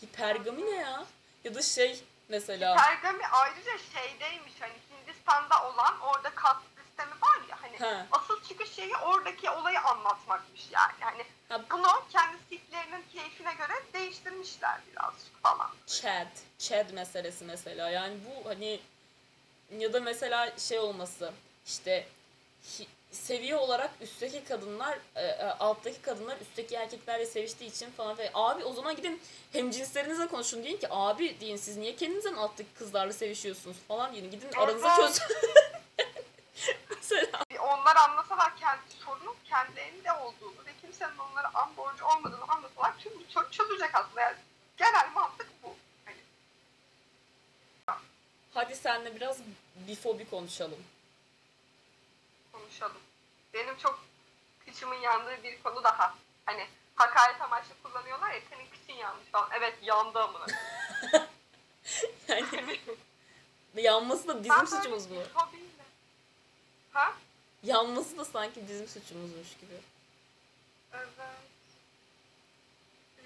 Hipergami 0.04 0.66
ne 0.66 0.76
ya? 0.76 1.06
Ya 1.44 1.56
da 1.56 1.62
şey 1.62 2.04
mesela. 2.30 2.76
Pergami 2.76 3.28
ayrıca 3.32 3.72
şeydeymiş 3.94 4.54
hani 4.60 4.74
Hindistan'da 4.92 5.64
olan 5.68 6.00
orada 6.02 6.30
kast 6.36 6.62
sistemi 6.86 7.12
var 7.22 7.40
ya 7.50 7.58
hani 7.62 7.80
He. 7.80 8.06
asıl 8.12 8.44
çıkış 8.44 8.72
şeyi 8.72 8.98
oradaki 8.98 9.50
olayı 9.50 9.80
anlatmakmış 9.82 10.62
yani. 10.72 10.94
Hani 11.00 11.24
Bunu 11.72 11.88
kendi 12.12 12.38
siklerinin 12.50 13.04
keyfine 13.14 13.54
göre 13.54 13.74
değiştirmişler 13.94 14.80
birazcık 14.92 15.44
falan. 15.44 15.70
Chad. 15.88 16.28
Chad 16.60 16.90
meselesi 16.94 17.46
mesela. 17.46 17.90
Yani 17.90 18.14
bu 18.26 18.50
hani 18.50 18.80
ya 19.80 19.94
da 19.94 20.00
mesela 20.00 20.54
şey 20.58 20.80
olması 20.80 21.32
işte 21.66 22.08
seviye 23.12 23.56
olarak 23.56 23.92
üstteki 24.02 24.44
kadınlar 24.44 25.00
e, 25.16 25.22
e, 25.22 25.44
alttaki 25.44 26.02
kadınlar 26.02 26.38
üstteki 26.42 26.76
erkeklerle 26.76 27.26
seviştiği 27.26 27.70
için 27.72 27.92
falan 27.92 28.18
ve 28.18 28.32
abi 28.34 28.64
o 28.64 28.74
zaman 28.74 28.96
gidin 28.96 29.22
hem 29.52 29.72
cinslerinizle 29.72 30.28
konuşun 30.28 30.64
deyin 30.64 30.78
ki 30.78 30.88
abi 30.90 31.40
deyin 31.40 31.58
siz 31.58 31.78
niye 31.78 31.96
kendinizden 31.96 32.34
alttaki 32.34 32.70
kızlarla 32.80 33.14
sevişiyorsunuz 33.14 33.78
falan 33.88 34.14
deyin 34.14 34.32
gidin 34.32 34.50
aranızda 34.58 34.96
Evet. 35.00 35.08
çözün. 35.08 35.52
mesela 36.90 37.40
Onlar 37.62 37.96
anlasalar 37.96 38.58
kendi 38.58 38.82
sorunun 39.06 39.36
kendilerinde 39.46 40.12
olduğunu 40.14 40.66
ve 40.66 40.72
kimsenin 40.82 41.18
onlara 41.18 41.52
an 41.54 41.78
borcu 41.78 42.06
olmadığını 42.06 42.44
anlasalar 42.48 42.98
tüm 43.00 43.14
bu 43.20 43.24
sorun 43.30 43.50
çözülecek 43.50 43.96
aslında. 43.96 44.22
Yani 44.22 44.38
genel 44.78 45.10
mantık 45.14 45.50
bu. 45.64 45.76
Hani 46.06 46.18
hadi 48.54 48.76
senle 48.76 49.16
biraz 49.16 49.38
bifobi 49.76 50.30
konuşalım. 50.30 50.84
konuşalım. 52.52 53.02
Benim 53.54 53.78
çok 53.78 54.00
kıçımın 54.66 54.96
yandığı 54.96 55.44
bir 55.44 55.64
konu 55.64 55.84
daha. 55.84 56.16
Hani 56.46 56.68
hakaret 56.96 57.42
amaçlı 57.42 57.74
kullanıyorlar 57.84 58.32
ya 58.34 58.40
senin 58.50 58.68
kıçın 58.70 58.94
yanmış 59.00 59.28
falan. 59.32 59.50
Evet 59.54 59.74
yandı 59.82 60.20
amına. 60.20 60.46
Yani 62.28 62.80
yanması 63.84 64.28
da 64.28 64.44
bizim 64.44 64.56
Ben 64.60 64.66
suçumuz 64.66 65.06
mu? 65.08 65.16
bir 65.16 65.40
hobiyle- 65.40 65.81
Ha? 66.92 67.14
Yanması 67.64 68.18
da 68.18 68.26
sanki 68.26 68.68
bizim 68.70 68.88
suçumuzmuş 68.88 69.58
gibi. 69.62 69.74
Evet. 70.94 71.08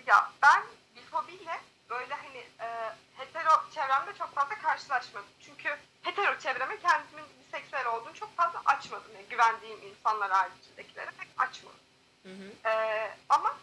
Ya 0.08 0.32
ben 0.42 0.64
bir 0.96 1.04
hobiyle 1.12 1.62
böyle 1.90 2.14
hani 2.14 2.38
e, 2.60 2.96
hetero 3.18 3.70
çevremde 3.76 4.14
çok 4.18 4.36
fazla 4.36 4.56
karşılaşmadım. 4.56 5.30
Çünkü 5.42 5.78
hetero 6.02 6.40
çevreme 6.40 6.80
kendimin 6.80 7.26
biseksüel 7.46 7.88
olduğunu 7.88 8.14
çok 8.14 8.36
fazla 8.36 8.62
açmadım. 8.66 9.12
Yani 9.16 9.26
güvendiğim 9.30 9.82
insanlar 9.84 10.32
haricindekilere 10.32 11.12
pek 11.20 11.28
açmadım. 11.38 11.80
Hı 12.24 12.30
hı. 12.30 12.70
Ee, 12.70 13.18
ama 13.30 13.58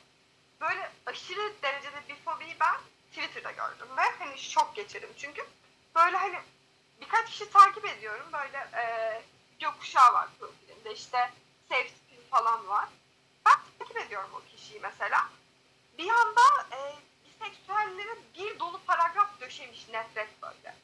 böyle 0.61 0.91
aşırı 1.07 1.53
derecede 1.63 2.03
bir 2.09 2.17
fobiyi 2.17 2.57
ben 2.61 2.77
Twitter'da 3.13 3.51
gördüm 3.51 3.89
ve 3.97 4.03
hani 4.19 4.39
şok 4.39 4.77
geçirdim 4.77 5.11
çünkü 5.19 5.43
böyle 5.95 6.17
hani 6.17 6.39
birkaç 7.01 7.31
kişi 7.31 7.51
takip 7.51 7.85
ediyorum 7.85 8.27
böyle 8.33 8.59
e, 8.75 9.23
gökkuşağı 9.63 10.13
var 10.13 10.29
profilinde 10.39 10.95
işte 10.95 11.31
safe 11.69 11.89
spin 11.89 12.31
falan 12.31 12.69
var. 12.69 12.89
Ben 13.47 13.59
takip 13.79 13.97
ediyorum 13.97 14.31
o 14.35 14.57
kişiyi 14.57 14.81
mesela. 14.81 15.29
Bir 15.99 16.09
anda 16.09 16.41
e, 16.73 16.97
biseksüellere 17.25 18.17
bir 18.35 18.59
dolu 18.59 18.81
paragraf 18.87 19.41
döşemiş 19.41 19.89
nefret 19.89 20.43
böyle. 20.43 20.77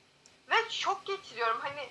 Ve 0.50 0.70
şok 0.70 1.06
geçiriyorum 1.06 1.60
hani 1.60 1.90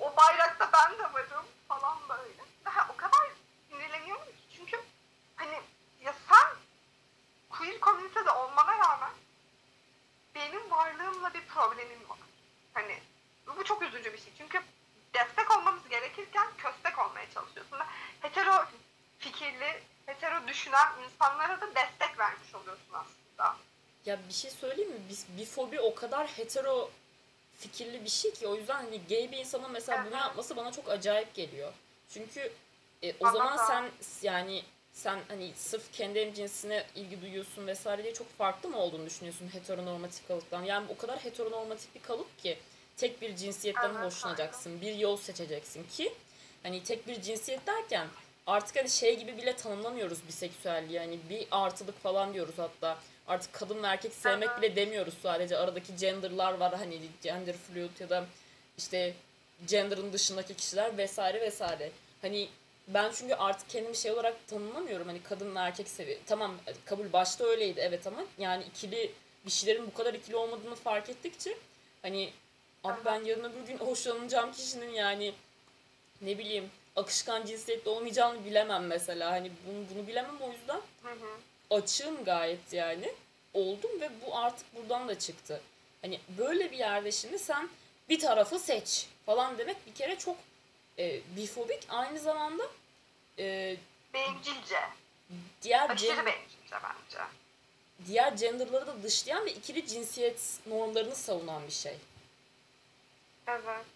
o 0.00 0.16
bayrakta 0.16 0.70
ben 0.72 0.98
de 0.98 1.12
varım 1.12 1.46
falan 1.68 1.98
böyle. 2.08 2.42
Daha 2.64 2.88
o 2.88 2.96
kadar 2.96 3.30
sinirleniyorum 3.70 4.26
ki 4.26 4.56
çünkü 4.56 4.80
hani 5.36 5.60
ya 6.00 6.14
sen 6.28 6.56
queer 7.50 7.80
komünitede 7.80 8.30
olmana 8.30 8.78
rağmen 8.78 9.12
benim 10.34 10.70
varlığımla 10.70 11.34
bir 11.34 11.46
problemin 11.46 12.08
var. 12.08 12.18
Hani 12.74 13.02
bu 13.46 13.64
çok 13.64 13.82
üzücü 13.82 14.12
bir 14.12 14.18
şey. 14.18 14.32
Çünkü 14.38 14.62
destek 15.14 15.56
olmamız 15.56 15.88
gerekirken 15.88 16.46
köstek 16.58 16.98
olmaya 16.98 17.30
çalışıyorsun. 17.34 17.78
Ve 19.62 19.80
hetero 20.06 20.48
düşünen 20.48 20.88
insanlara 21.04 21.60
da 21.60 21.66
destek 21.66 22.18
vermiş 22.18 22.54
oluyorsun 22.54 22.92
aslında. 22.92 23.56
Ya 24.06 24.18
bir 24.28 24.34
şey 24.34 24.50
söyleyeyim 24.50 24.90
mi? 24.90 25.00
Biz 25.08 25.26
bifobi 25.38 25.80
o 25.80 25.94
kadar 25.94 26.26
hetero 26.26 26.90
fikirli 27.58 28.04
bir 28.04 28.10
şey 28.10 28.32
ki 28.32 28.48
o 28.48 28.54
yüzden 28.54 28.74
hani 28.74 29.00
gay 29.08 29.32
bir 29.32 29.38
insanın 29.38 29.70
mesela 29.70 30.04
bunu 30.06 30.16
yapması 30.16 30.56
bana 30.56 30.72
çok 30.72 30.90
acayip 30.90 31.34
geliyor. 31.34 31.72
Çünkü 32.08 32.52
e, 33.02 33.14
o 33.20 33.30
zaman 33.30 33.56
sen 33.56 33.90
yani 34.22 34.62
sen 34.92 35.18
hani 35.28 35.52
sırf 35.56 35.92
kendi 35.92 36.34
cinsine 36.34 36.86
ilgi 36.94 37.22
duyuyorsun 37.22 37.66
vesaire 37.66 38.02
diye 38.02 38.14
çok 38.14 38.38
farklı 38.38 38.68
mı 38.68 38.78
olduğunu 38.78 39.06
düşünüyorsun 39.06 39.48
heteronormatif 39.52 40.28
kalıptan? 40.28 40.62
Yani 40.62 40.86
o 40.88 40.96
kadar 40.96 41.24
heteronormatif 41.24 41.94
bir 41.94 42.02
kalıp 42.02 42.38
ki 42.38 42.58
tek 43.02 43.22
bir 43.22 43.36
cinsiyetten 43.36 43.94
hoşlanacaksın, 43.94 44.80
bir 44.80 44.94
yol 44.94 45.16
seçeceksin 45.16 45.86
ki 45.96 46.12
hani 46.62 46.82
tek 46.82 47.08
bir 47.08 47.22
cinsiyet 47.22 47.66
derken 47.66 48.06
artık 48.46 48.76
hani 48.76 48.90
şey 48.90 49.18
gibi 49.18 49.36
bile 49.36 49.56
tanımlamıyoruz 49.56 50.18
biseksüelliği. 50.28 50.98
Hani 50.98 51.18
bir 51.30 51.46
artılık 51.50 52.02
falan 52.02 52.34
diyoruz 52.34 52.54
hatta. 52.56 52.98
Artık 53.28 53.52
kadın 53.52 53.82
ve 53.82 53.86
erkek 53.86 54.14
sevmek 54.14 54.48
Aha. 54.48 54.62
bile 54.62 54.76
demiyoruz 54.76 55.14
sadece. 55.22 55.56
Aradaki 55.58 55.96
genderlar 55.96 56.52
var 56.52 56.74
hani 56.74 57.00
gender 57.22 57.56
fluid 57.56 58.00
ya 58.00 58.10
da 58.10 58.24
işte 58.78 59.14
gender'ın 59.66 60.12
dışındaki 60.12 60.54
kişiler 60.54 60.98
vesaire 60.98 61.40
vesaire. 61.40 61.90
Hani 62.22 62.48
ben 62.88 63.12
çünkü 63.14 63.34
artık 63.34 63.70
kendimi 63.70 63.96
şey 63.96 64.12
olarak 64.12 64.46
tanımlamıyorum. 64.46 65.06
Hani 65.06 65.22
kadın 65.22 65.54
ve 65.54 65.58
erkek 65.58 65.88
sevi. 65.88 66.18
Tamam 66.26 66.54
kabul 66.84 67.12
başta 67.12 67.44
öyleydi 67.44 67.80
evet 67.80 68.06
ama 68.06 68.24
yani 68.38 68.64
ikili 68.64 69.12
bir 69.46 69.50
şeylerin 69.50 69.86
bu 69.86 69.94
kadar 69.94 70.14
ikili 70.14 70.36
olmadığını 70.36 70.74
fark 70.74 71.10
ettikçe 71.10 71.56
hani 72.02 72.30
abi 72.84 73.04
ben 73.04 73.24
yarın 73.24 73.44
öbür 73.44 73.66
gün 73.66 73.76
hoşlanacağım 73.78 74.52
kişinin 74.52 74.90
yani 74.90 75.34
ne 76.22 76.38
bileyim 76.38 76.70
akışkan 76.96 77.46
cinsiyetli 77.46 77.88
olmayacağını 77.90 78.44
bilemem 78.44 78.86
mesela. 78.86 79.30
Hani 79.30 79.52
bunu, 79.66 79.84
bunu 79.94 80.06
bilemem 80.06 80.36
o 80.40 80.50
yüzden 80.52 80.80
Hı 81.02 81.10
hı. 81.12 81.76
açığım 81.76 82.24
gayet 82.24 82.72
yani. 82.72 83.12
Oldum 83.54 84.00
ve 84.00 84.10
bu 84.26 84.36
artık 84.38 84.76
buradan 84.76 85.08
da 85.08 85.18
çıktı. 85.18 85.60
Hani 86.02 86.20
böyle 86.38 86.70
bir 86.72 86.78
yerde 86.78 87.12
şimdi 87.12 87.38
sen 87.38 87.68
bir 88.08 88.20
tarafı 88.20 88.58
seç 88.58 89.06
falan 89.26 89.58
demek 89.58 89.86
bir 89.86 89.94
kere 89.94 90.18
çok 90.18 90.36
e, 90.98 91.20
bifobik. 91.36 91.80
Aynı 91.88 92.18
zamanda 92.18 92.62
e, 93.38 93.76
Bencilce. 94.14 94.76
diğer 95.62 95.90
Aşırı 95.90 96.06
gen- 96.14 96.26
bencilce 96.26 96.76
bence. 96.82 97.18
diğer 98.06 98.32
genderları 98.32 98.86
da 98.86 99.02
dışlayan 99.02 99.46
ve 99.46 99.52
ikili 99.52 99.86
cinsiyet 99.86 100.40
normlarını 100.66 101.14
savunan 101.16 101.66
bir 101.66 101.72
şey. 101.72 101.94
Evet. 103.46 103.86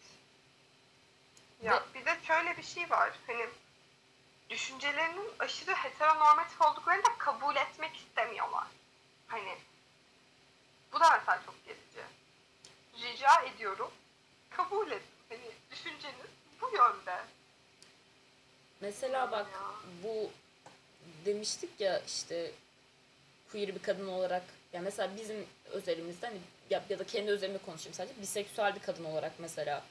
Ya 1.62 1.84
bir 1.94 2.04
de 2.06 2.16
şöyle 2.26 2.56
bir 2.56 2.62
şey 2.62 2.90
var. 2.90 3.12
Hani 3.26 3.46
düşüncelerinin 4.50 5.30
aşırı 5.38 5.74
heteronormatif 5.74 6.60
olduklarını 6.62 7.04
da 7.04 7.18
kabul 7.18 7.56
etmek 7.56 7.96
istemiyorlar. 7.96 8.66
Hani 9.26 9.58
bu 10.92 11.00
da 11.00 11.10
mesela 11.18 11.42
çok 11.46 11.54
gerici. 11.64 12.06
Rica 12.94 13.42
ediyorum. 13.42 13.90
Kabul 14.50 14.86
edin. 14.90 15.02
Hani 15.28 15.50
düşünceniz 15.70 16.26
bu 16.60 16.70
yönde. 16.76 17.24
Mesela 18.80 19.30
bak 19.30 19.46
Ya. 19.52 19.60
bu 20.02 20.30
demiştik 21.24 21.80
ya 21.80 21.98
işte 22.00 22.52
queer 23.52 23.74
bir 23.74 23.82
kadın 23.82 24.08
olarak 24.08 24.42
ya 24.72 24.80
mesela 24.80 25.16
bizim 25.16 25.46
özelimizde 25.70 26.26
hani 26.26 26.38
ya, 26.70 26.82
ya 26.90 26.98
da 26.98 27.04
kendi 27.04 27.30
özelimde 27.30 27.58
konuşayım 27.58 27.94
sadece 27.94 28.20
biseksüel 28.22 28.74
bir 28.74 28.80
kadın 28.80 29.04
olarak 29.04 29.32
mesela 29.38 29.82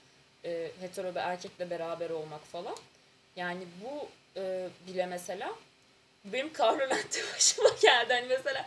e, 0.46 0.72
hetero 0.82 1.16
bir 1.16 1.20
erkekle 1.20 1.70
beraber 1.70 2.10
olmak 2.10 2.46
falan. 2.46 2.76
Yani 3.36 3.64
bu 3.84 4.08
e, 4.40 4.68
bile 4.88 5.06
mesela 5.06 5.56
benim 6.26 6.54
kahrolente 6.54 7.20
başıma 7.36 7.70
geldi. 7.82 8.14
Hani 8.14 8.28
mesela 8.28 8.66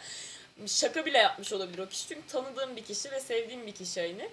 şaka 0.67 1.07
bile 1.07 1.19
yapmış 1.19 1.53
olabilir 1.53 1.79
o 1.79 1.89
kişi. 1.89 2.09
Çünkü 2.09 2.27
tanıdığım 2.29 2.77
bir 2.77 2.85
kişi 2.85 3.11
ve 3.11 3.21
sevdiğim 3.21 3.67
bir 3.67 3.75
kişi 3.75 4.01
hani. 4.01 4.29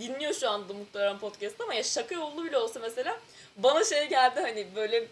Dinliyor 0.00 0.34
şu 0.34 0.50
anda 0.50 0.72
muhtemelen 0.72 1.18
podcast 1.18 1.60
ama 1.60 1.74
ya 1.74 1.82
şaka 1.82 2.14
yollu 2.14 2.44
bile 2.44 2.58
olsa 2.58 2.80
mesela 2.80 3.20
bana 3.56 3.84
şey 3.84 4.08
geldi 4.08 4.40
hani 4.40 4.66
böyle 4.76 5.04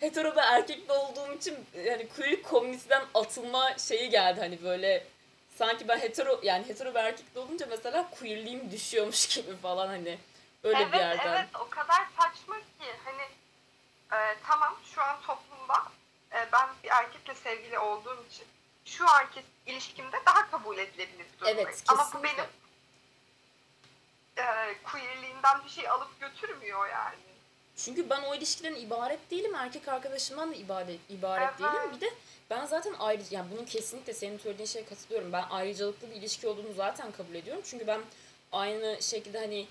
hetero 0.00 0.36
ve 0.36 0.40
erkekli 0.40 0.92
olduğum 0.92 1.34
için 1.34 1.54
yani 1.84 2.08
queer 2.08 2.42
komüniteden 2.42 3.02
atılma 3.14 3.78
şeyi 3.78 4.10
geldi 4.10 4.40
hani 4.40 4.62
böyle 4.62 5.04
sanki 5.54 5.88
ben 5.88 5.98
hetero 5.98 6.40
yani 6.42 6.68
hetero 6.68 6.94
ve 6.94 6.98
erkekli 6.98 7.40
olunca 7.40 7.66
mesela 7.70 8.10
queerliğim 8.10 8.70
düşüyormuş 8.70 9.26
gibi 9.36 9.56
falan 9.56 9.86
hani 9.86 10.18
öyle 10.64 10.78
evet 10.78 10.92
bir 10.92 10.98
yerden. 10.98 11.32
evet 11.36 11.48
o 11.60 11.68
kadar 11.68 12.06
saçma 12.20 12.56
ki 12.58 12.90
hani 13.04 13.22
e, 14.12 14.36
tamam 14.46 14.76
şu 14.94 15.02
an 15.02 15.16
toplumda 15.26 15.82
e, 16.32 16.36
ben 16.52 16.68
bir 16.84 16.88
erkekle 16.88 17.34
sevgili 17.34 17.78
olduğum 17.78 18.24
için 18.30 18.46
şu 18.84 19.10
anki 19.10 19.42
ilişkimde 19.66 20.16
daha 20.26 20.50
kabul 20.50 20.78
edilebilir 20.78 21.18
bir 21.32 21.38
durumdayım. 21.40 21.58
Evet 21.58 21.84
Ama 21.88 22.04
bu 22.14 22.22
kesinlikle. 22.22 22.38
benim 22.38 22.50
e, 24.48 24.74
queerliğimden 24.82 25.64
bir 25.64 25.70
şey 25.70 25.88
alıp 25.88 26.20
götürmüyor 26.20 26.88
yani. 26.88 27.16
Çünkü 27.76 28.10
ben 28.10 28.22
o 28.22 28.34
ilişkiden 28.34 28.74
ibaret 28.74 29.30
değilim. 29.30 29.54
Erkek 29.54 29.88
arkadaşımdan 29.88 30.50
da 30.50 30.54
ibaret, 30.54 31.00
ibaret 31.08 31.48
Evet. 31.48 31.58
değilim. 31.60 31.92
Bir 31.96 32.00
de 32.00 32.10
ben 32.50 32.66
zaten 32.66 32.94
ayrı 32.98 33.22
yani 33.30 33.46
bunun 33.52 33.64
kesinlikle 33.64 34.14
senin 34.14 34.38
söylediğin 34.38 34.66
şeye 34.66 34.84
katılıyorum. 34.84 35.32
Ben 35.32 35.44
ayrıcalıklı 35.50 36.10
bir 36.10 36.16
ilişki 36.16 36.48
olduğunu 36.48 36.72
zaten 36.76 37.12
kabul 37.12 37.34
ediyorum. 37.34 37.62
Çünkü 37.66 37.86
ben 37.86 38.00
aynı 38.52 39.02
şekilde 39.02 39.38
hani 39.38 39.66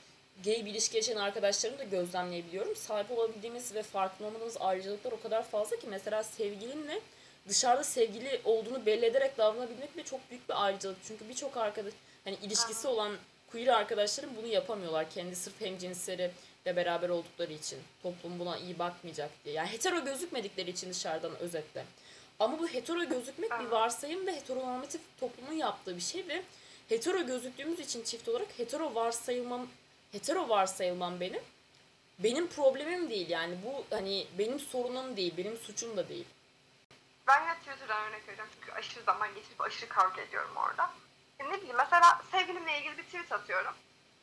gay 0.45 0.65
bir 0.65 0.71
ilişki 0.71 0.97
yaşayan 0.97 1.17
arkadaşlarımı 1.17 1.79
da 1.79 1.83
gözlemleyebiliyorum. 1.83 2.75
Sahip 2.75 3.11
olabildiğimiz 3.11 3.75
ve 3.75 3.83
farkında 3.83 4.27
olmadığımız 4.27 4.57
ayrıcalıklar 4.59 5.11
o 5.11 5.21
kadar 5.21 5.43
fazla 5.43 5.75
ki 5.75 5.87
mesela 5.89 6.23
sevgilinle 6.23 6.99
dışarıda 7.47 7.83
sevgili 7.83 8.41
olduğunu 8.45 8.85
belli 8.85 9.05
ederek 9.05 9.37
davranabilmek 9.37 9.97
de 9.97 10.03
çok 10.03 10.29
büyük 10.29 10.49
bir 10.49 10.65
ayrıcalık. 10.65 10.97
Çünkü 11.07 11.29
birçok 11.29 11.57
arkadaş 11.57 11.93
hani 12.23 12.37
ilişkisi 12.43 12.87
olan 12.87 13.17
queer 13.51 13.67
arkadaşlarım 13.67 14.29
bunu 14.37 14.47
yapamıyorlar. 14.47 15.09
Kendi 15.09 15.35
sırf 15.35 15.61
hemcinsleri 15.61 16.31
ile 16.65 16.75
beraber 16.75 17.09
oldukları 17.09 17.53
için. 17.53 17.79
Toplum 18.03 18.39
buna 18.39 18.57
iyi 18.57 18.79
bakmayacak 18.79 19.29
diye. 19.45 19.55
Yani 19.55 19.69
hetero 19.69 20.05
gözükmedikleri 20.05 20.69
için 20.69 20.89
dışarıdan 20.89 21.39
özetle. 21.39 21.85
Ama 22.39 22.59
bu 22.59 22.67
hetero 22.67 23.03
gözükmek 23.03 23.59
bir 23.59 23.65
varsayım 23.65 24.27
ve 24.27 24.35
heteronormatif 24.35 25.01
toplumun 25.19 25.53
yaptığı 25.53 25.95
bir 25.95 26.01
şey 26.01 26.27
ve 26.27 26.43
hetero 26.89 27.25
gözüktüğümüz 27.25 27.79
için 27.79 28.03
çift 28.03 28.29
olarak 28.29 28.59
hetero 28.59 28.95
varsayılmam 28.95 29.67
hetero 30.11 30.49
varsayılmam 30.49 31.19
benim 31.19 31.41
benim 32.19 32.47
problemim 32.47 33.09
değil 33.09 33.29
yani 33.29 33.57
bu 33.65 33.95
hani 33.95 34.27
benim 34.39 34.59
sorunum 34.59 35.17
değil 35.17 35.33
benim 35.37 35.57
suçum 35.57 35.97
da 35.97 36.09
değil. 36.09 36.25
Ben 37.27 37.41
yine 37.41 37.55
Twitter'dan 37.55 38.03
örnek 38.03 38.27
vereceğim 38.27 38.51
çünkü 38.59 38.71
aşırı 38.71 39.03
zaman 39.03 39.35
geçirip 39.35 39.61
aşırı 39.61 39.89
kavga 39.89 40.21
ediyorum 40.21 40.51
orada. 40.55 40.91
E 41.39 41.43
ne 41.43 41.53
bileyim 41.53 41.75
mesela 41.77 42.21
sevgilimle 42.31 42.79
ilgili 42.79 42.97
bir 42.97 43.03
tweet 43.03 43.31
atıyorum. 43.31 43.73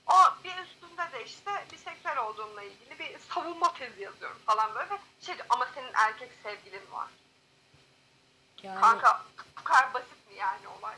O 0.06 0.14
bir 0.44 0.64
üstünde 0.64 1.12
de 1.12 1.24
işte 1.24 1.50
biseksüel 1.72 2.18
olduğumla 2.18 2.62
ilgili 2.62 2.98
bir 2.98 3.18
savunma 3.18 3.74
tezi 3.74 4.02
yazıyorum 4.02 4.38
falan 4.46 4.74
böyle. 4.74 4.98
Şey 5.20 5.34
diyor, 5.34 5.46
ama 5.50 5.68
senin 5.74 5.90
erkek 5.94 6.30
sevgilin 6.42 6.90
var. 6.92 7.08
Yani 8.62 8.80
Kanka 8.80 9.24
bu 9.58 9.64
kadar 9.64 9.94
basit 9.94 10.28
mi 10.30 10.34
yani 10.38 10.68
olay? 10.68 10.94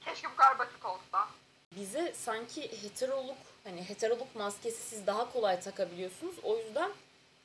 Keşke 0.00 0.30
bu 0.30 0.36
kadar 0.36 0.58
basit 0.58 0.84
olsa. 0.84 1.28
bize 1.76 2.14
sanki 2.16 2.82
heteroluk 2.82 3.36
hani 3.64 3.88
heteroluk 3.88 4.36
maskesi 4.36 4.82
siz 4.82 5.06
daha 5.06 5.32
kolay 5.32 5.60
takabiliyorsunuz. 5.60 6.34
O 6.42 6.58
yüzden 6.58 6.90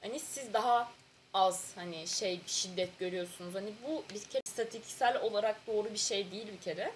hani 0.01 0.19
siz 0.19 0.53
daha 0.53 0.91
az 1.33 1.71
hani 1.75 2.07
şey 2.07 2.41
şiddet 2.47 2.99
görüyorsunuz. 2.99 3.55
Hani 3.55 3.73
bu 3.87 4.03
bir 4.13 4.23
kere 4.23 4.41
istatistiksel 4.45 5.21
olarak 5.21 5.67
doğru 5.67 5.93
bir 5.93 5.97
şey 5.97 6.31
değil 6.31 6.47
bir 6.53 6.61
kere. 6.61 6.93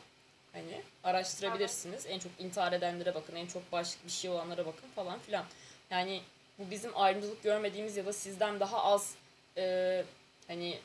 Hani 0.53 0.81
araştırabilirsiniz. 1.03 2.05
En 2.05 2.19
çok 2.19 2.31
intihar 2.39 2.73
edenlere 2.73 3.15
bakın, 3.15 3.35
en 3.35 3.47
çok 3.47 3.71
başlık 3.71 4.05
bir 4.05 4.11
şey 4.11 4.31
olanlara 4.31 4.65
bakın 4.65 4.89
falan 4.95 5.19
filan. 5.19 5.45
Yani 5.89 6.21
bu 6.59 6.71
bizim 6.71 6.97
ayrımcılık 6.97 7.43
görmediğimiz 7.43 7.97
ya 7.97 8.05
da 8.05 8.13
sizden 8.13 8.59
daha 8.59 8.83
az 8.83 9.15
e, 9.57 10.03
hani 10.47 10.79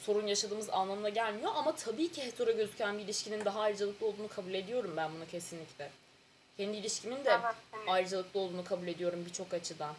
sorun 0.00 0.26
yaşadığımız 0.26 0.70
anlamına 0.70 1.08
gelmiyor. 1.08 1.52
Ama 1.54 1.76
tabii 1.76 2.12
ki 2.12 2.22
hetero 2.22 2.56
gözüken 2.56 2.98
bir 2.98 3.04
ilişkinin 3.04 3.44
daha 3.44 3.60
ayrıcalıklı 3.60 4.06
olduğunu 4.06 4.28
kabul 4.28 4.54
ediyorum 4.54 4.94
ben 4.96 5.12
bunu 5.14 5.26
kesinlikle. 5.30 5.90
Kendi 6.56 6.76
ilişkimin 6.76 7.24
de 7.24 7.30
Evet, 7.30 7.54
ayrıcalıklı 7.86 8.40
olduğunu 8.40 8.64
kabul 8.64 8.86
ediyorum 8.86 9.24
birçok 9.26 9.54
açıdan. 9.54 9.94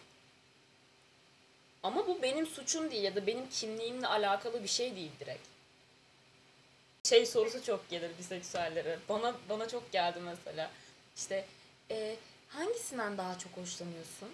Ama 1.83 2.07
bu 2.07 2.21
benim 2.21 2.47
suçum 2.47 2.91
değil 2.91 3.03
ya 3.03 3.15
da 3.15 3.27
benim 3.27 3.49
kimliğimle 3.49 4.07
alakalı 4.07 4.63
bir 4.63 4.67
şey 4.67 4.95
değil 4.95 5.11
direkt. 5.19 5.47
Şey 7.03 7.25
sorusu 7.25 7.63
çok 7.63 7.89
gelir 7.89 8.11
biseksüellere. 8.19 8.99
Bana 9.09 9.35
bana 9.49 9.67
çok 9.67 9.91
geldi 9.91 10.19
mesela. 10.19 10.71
İşte 11.17 11.45
e, 11.91 12.15
hangisinden 12.49 13.17
daha 13.17 13.39
çok 13.39 13.51
hoşlanıyorsun? 13.57 14.29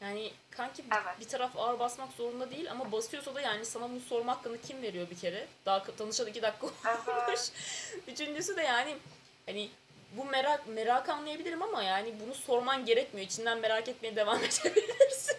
Yani 0.00 0.32
kanki 0.50 0.84
Evet. 0.94 1.20
bir 1.20 1.28
taraf 1.28 1.56
ağır 1.56 1.78
basmak 1.78 2.12
zorunda 2.12 2.50
değil 2.50 2.70
ama 2.70 2.92
basıyorsa 2.92 3.34
da 3.34 3.40
yani 3.40 3.64
sana 3.64 3.90
bunu 3.90 4.00
sorma 4.00 4.32
hakkını 4.36 4.60
kim 4.62 4.82
veriyor 4.82 5.10
bir 5.10 5.18
kere? 5.18 5.46
Daha 5.66 5.84
tanışalı 5.84 6.30
iki 6.30 6.42
dakika 6.42 6.66
olmuş. 6.66 7.40
Üçüncüsü 8.08 8.56
de 8.56 8.62
yani 8.62 8.96
hani 9.46 9.70
bu 10.12 10.24
merak 10.24 10.66
merak 10.66 11.08
anlayabilirim 11.08 11.62
ama 11.62 11.82
yani 11.82 12.14
bunu 12.20 12.34
sorman 12.34 12.84
gerekmiyor. 12.84 13.26
İçinden 13.26 13.58
merak 13.58 13.88
etmeye 13.88 14.16
devam 14.16 14.38
edebilirsin. 14.44 15.36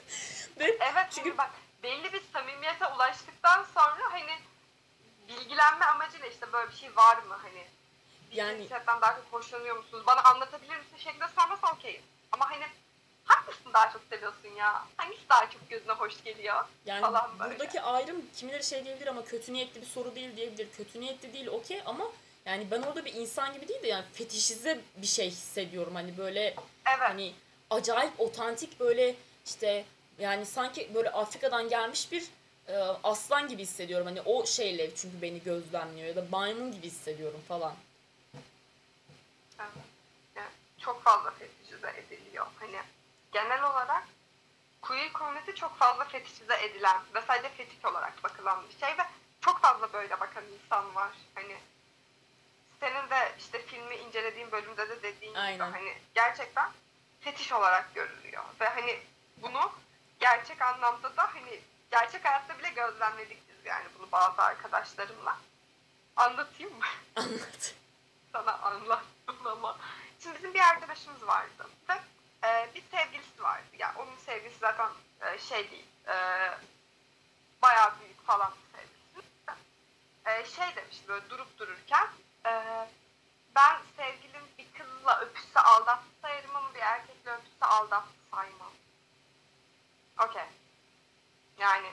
Ve 0.60 0.66
Evet 0.94 1.08
Çünkü- 1.16 1.38
bak 1.38 1.50
belli 1.84 2.14
bir 2.14 2.22
samimiyete 2.34 2.86
ulaştıktan 2.88 3.66
sonra 3.74 4.12
hani 4.12 4.32
bilgilenme 5.28 5.86
amacıyla 5.86 6.28
işte 6.28 6.54
böyle 6.54 6.72
bir 6.72 6.76
şey 6.76 6.96
var 6.96 7.18
mı 7.18 7.38
hani 7.44 7.66
bir 8.32 8.36
Yani- 8.36 8.70
daha 9.02 9.16
çok 9.16 9.26
hoşlanıyor 9.32 9.78
musunuz? 9.78 10.04
Bana 10.08 10.22
anlatabilir 10.24 10.78
misin 10.78 10.98
şeklinde 10.98 11.26
sorması 11.36 11.62
okey. 11.76 12.02
Ama 12.32 12.50
hani 12.52 12.66
hangisini 13.26 13.74
daha 13.74 13.92
çok 13.94 14.02
seviyorsun 14.10 14.50
ya? 14.58 14.86
Hangisi 14.98 15.30
daha 15.30 15.50
çok 15.50 15.70
gözüne 15.70 15.92
hoş 15.94 16.24
geliyor? 16.24 16.66
Yani 16.86 17.02
falan 17.02 17.40
böyle. 17.40 17.52
buradaki 17.52 17.82
ayrım 17.82 18.22
kimileri 18.36 18.64
şey 18.64 18.86
diyebilir 18.86 19.08
ama 19.08 19.26
kötü 19.26 19.54
niyetli 19.54 19.82
bir 19.82 19.86
soru 19.86 20.16
değil 20.16 20.36
diyebilir. 20.38 20.68
Kötü 20.78 21.02
niyetli 21.02 21.34
değil 21.34 21.48
okey 21.48 21.82
ama 21.86 22.08
yani 22.46 22.68
ben 22.72 22.82
orada 22.82 23.06
bir 23.06 23.14
insan 23.14 23.54
gibi 23.54 23.68
değil 23.68 23.84
de 23.84 23.88
yani 23.88 24.06
fetişize 24.14 24.82
bir 24.98 25.08
şey 25.08 25.30
hissediyorum. 25.30 25.96
Hani 25.96 26.18
böyle 26.18 26.42
Evet. 26.88 27.00
hani 27.00 27.34
acayip 27.70 28.20
otantik 28.20 28.80
böyle 28.80 29.16
işte 29.46 29.86
yani 30.20 30.46
sanki 30.46 30.92
böyle 30.94 31.10
Afrika'dan 31.10 31.70
gelmiş 31.70 32.12
bir 32.12 32.28
e, 32.68 32.78
aslan 33.04 33.48
gibi 33.48 33.62
hissediyorum. 33.62 34.08
Hani 34.08 34.22
o 34.22 34.46
şeyle 34.46 34.96
çünkü 34.96 35.22
beni 35.22 35.44
gözlemliyor 35.44 36.08
ya 36.08 36.16
da 36.16 36.26
maymun 36.32 36.72
gibi 36.72 36.88
hissediyorum 36.88 37.42
falan. 37.48 37.74
Evet. 39.60 39.70
Yani 40.36 40.50
çok 40.80 41.04
fazla 41.04 41.32
fetişize 41.32 41.94
ediliyor. 41.98 42.46
Hani 42.60 42.78
genel 43.36 43.64
olarak 43.64 44.04
queer 44.82 45.14
community 45.14 45.52
çok 45.52 45.78
fazla 45.78 46.06
fetişize 46.06 46.66
edilen 46.66 47.02
ve 47.14 47.22
sadece 47.22 47.50
fetiş 47.50 47.86
olarak 47.86 48.24
bakılan 48.24 48.64
bir 48.70 48.80
şey 48.80 48.98
ve 48.98 49.06
çok 49.42 49.62
fazla 49.62 49.94
böyle 49.94 50.20
bakan 50.20 50.44
insan 50.46 50.96
var. 50.96 51.12
Hani 51.36 51.58
senin 52.80 53.10
de 53.10 53.36
işte 53.40 53.66
filmi 53.66 53.96
incelediğin 53.96 54.52
bölümde 54.52 54.90
de 54.90 55.04
dediğin 55.04 55.32
gibi 55.32 55.42
Aynen. 55.42 55.72
hani 55.72 55.98
gerçekten 56.14 56.72
fetiş 57.22 57.52
olarak 57.52 57.96
görülüyor. 57.96 58.44
Ve 58.62 58.70
hani 58.70 59.00
bunu 59.38 59.72
gerçek 60.20 60.62
anlamda 60.62 61.18
da 61.18 61.34
hani 61.34 61.62
gerçek 61.92 62.26
hayatta 62.26 62.60
bile 62.60 62.70
gözlemledik 62.70 63.50
biz 63.50 63.66
yani 63.66 63.86
bunu 64.00 64.12
bazı 64.12 64.42
arkadaşlarımla. 64.42 65.38
Anlatayım 66.16 66.78
mı? 66.78 66.86
Anlat. 67.16 67.76
sana 68.32 68.54
anlattım 68.54 69.48
ama. 69.48 69.78
Şimdi 70.20 70.38
bizim 70.38 70.54
bir 70.54 70.60
arkadaşımız 70.60 71.28
vardı 71.28 71.70
ve 71.90 71.94
e, 72.46 72.70
bir 72.76 72.84
sevgilisi 72.92 73.44
vardı. 73.44 73.66
Yani 73.80 73.98
onun 73.98 74.18
sevgilisi 74.26 74.60
zaten 74.60 74.90
e, 75.22 75.40
şey 75.40 75.72
değil, 75.72 75.88
e, 76.08 76.16
bayağı 77.62 78.00
büyük 78.00 78.26
falan 78.26 78.52
bir 78.52 78.80
sevgilisi. 78.80 79.30
E, 80.26 80.46
şey 80.46 80.76
demiş 80.76 80.98
böyle 81.08 81.30
durup 81.30 81.60
dururken, 81.60 82.08
e, 82.46 82.52
ben 83.56 83.78
sevgilim 83.98 84.44
bir 84.58 84.68
kızla 84.78 85.20
öpüşse 85.20 85.60
aldattı 85.60 86.06
sayarım 86.22 86.56
ama 86.56 86.74
bir 86.74 86.80
erkekle 86.80 87.32
öpüşse 87.32 87.66
aldattı 87.66 88.10
saymam. 88.32 88.72
Okey. 90.20 90.46
Yani 91.58 91.88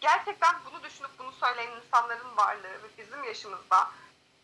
gerçekten 0.00 0.54
bunu 0.64 0.82
düşünüp 0.82 1.18
bunu 1.18 1.32
söyleyen 1.32 1.76
insanların 1.76 2.36
varlığı 2.36 2.82
ve 2.82 2.96
bizim 2.98 3.24
yaşımızda 3.24 3.90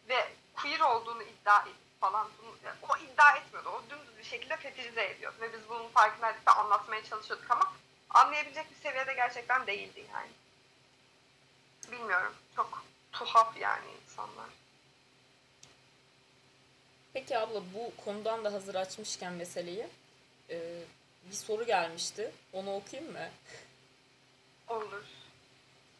ve 0.09 0.33
queer 0.55 0.81
olduğunu 0.81 1.23
iddia 1.23 1.63
edip 1.63 1.88
falan 2.01 2.29
bunu, 2.39 2.57
o 2.89 2.97
iddia 2.97 3.37
etmiyordu. 3.37 3.69
O 3.69 3.91
dümdüz 3.91 4.19
bir 4.19 4.25
şekilde 4.25 4.57
fetişize 4.57 5.05
ediyordu. 5.05 5.37
Ve 5.41 5.53
biz 5.53 5.69
bunun 5.69 5.89
farkındaydık 5.89 6.49
ve 6.49 6.51
anlatmaya 6.51 7.05
çalışıyorduk 7.05 7.51
ama 7.51 7.73
anlayabilecek 8.11 8.71
bir 8.71 8.77
seviyede 8.77 9.15
gerçekten 9.15 9.67
değildi 9.67 10.07
yani. 10.15 10.31
Bilmiyorum. 11.93 12.35
Çok 12.57 12.85
tuhaf 13.13 13.57
yani 13.57 13.87
insanlar. 14.05 14.49
Peki 17.13 17.39
abla 17.39 17.63
bu 17.75 18.05
konudan 18.05 18.45
da 18.45 18.53
hazır 18.53 18.75
açmışken 18.75 19.33
meseleyi 19.33 19.89
e, 20.51 20.83
bir 21.25 21.35
soru 21.35 21.67
gelmişti. 21.67 22.33
Onu 22.53 22.75
okuyayım 22.75 23.13
mı? 23.13 23.29
Olur. 24.69 25.05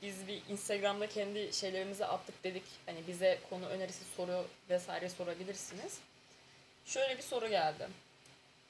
Biz 0.03 0.29
bir 0.29 0.43
Instagram'da 0.49 1.07
kendi 1.07 1.53
şeylerimizi 1.53 2.07
attık 2.07 2.45
dedik. 2.45 2.63
Hani 2.87 2.99
bize 3.09 3.39
konu 3.51 3.67
önerisi 3.67 4.05
soru 4.17 4.47
vesaire 4.71 5.09
sorabilirsiniz. 5.09 5.99
Şöyle 6.85 7.19
bir 7.19 7.23
soru 7.23 7.49
geldi. 7.49 7.89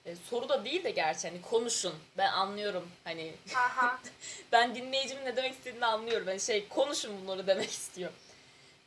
E, 0.06 0.16
soru 0.16 0.48
da 0.48 0.64
değil 0.64 0.84
de 0.84 0.90
gerçi 0.90 1.28
hani 1.28 1.42
konuşun. 1.42 1.94
Ben 2.18 2.32
anlıyorum 2.32 2.90
hani 3.04 3.34
ben 4.52 4.74
dinleyicimin 4.74 5.24
ne 5.24 5.36
demek 5.36 5.52
istediğini 5.52 5.86
anlıyorum. 5.86 6.26
Hani 6.26 6.40
şey 6.40 6.68
konuşun 6.68 7.22
bunları 7.22 7.46
demek 7.46 7.70
istiyor. 7.70 8.10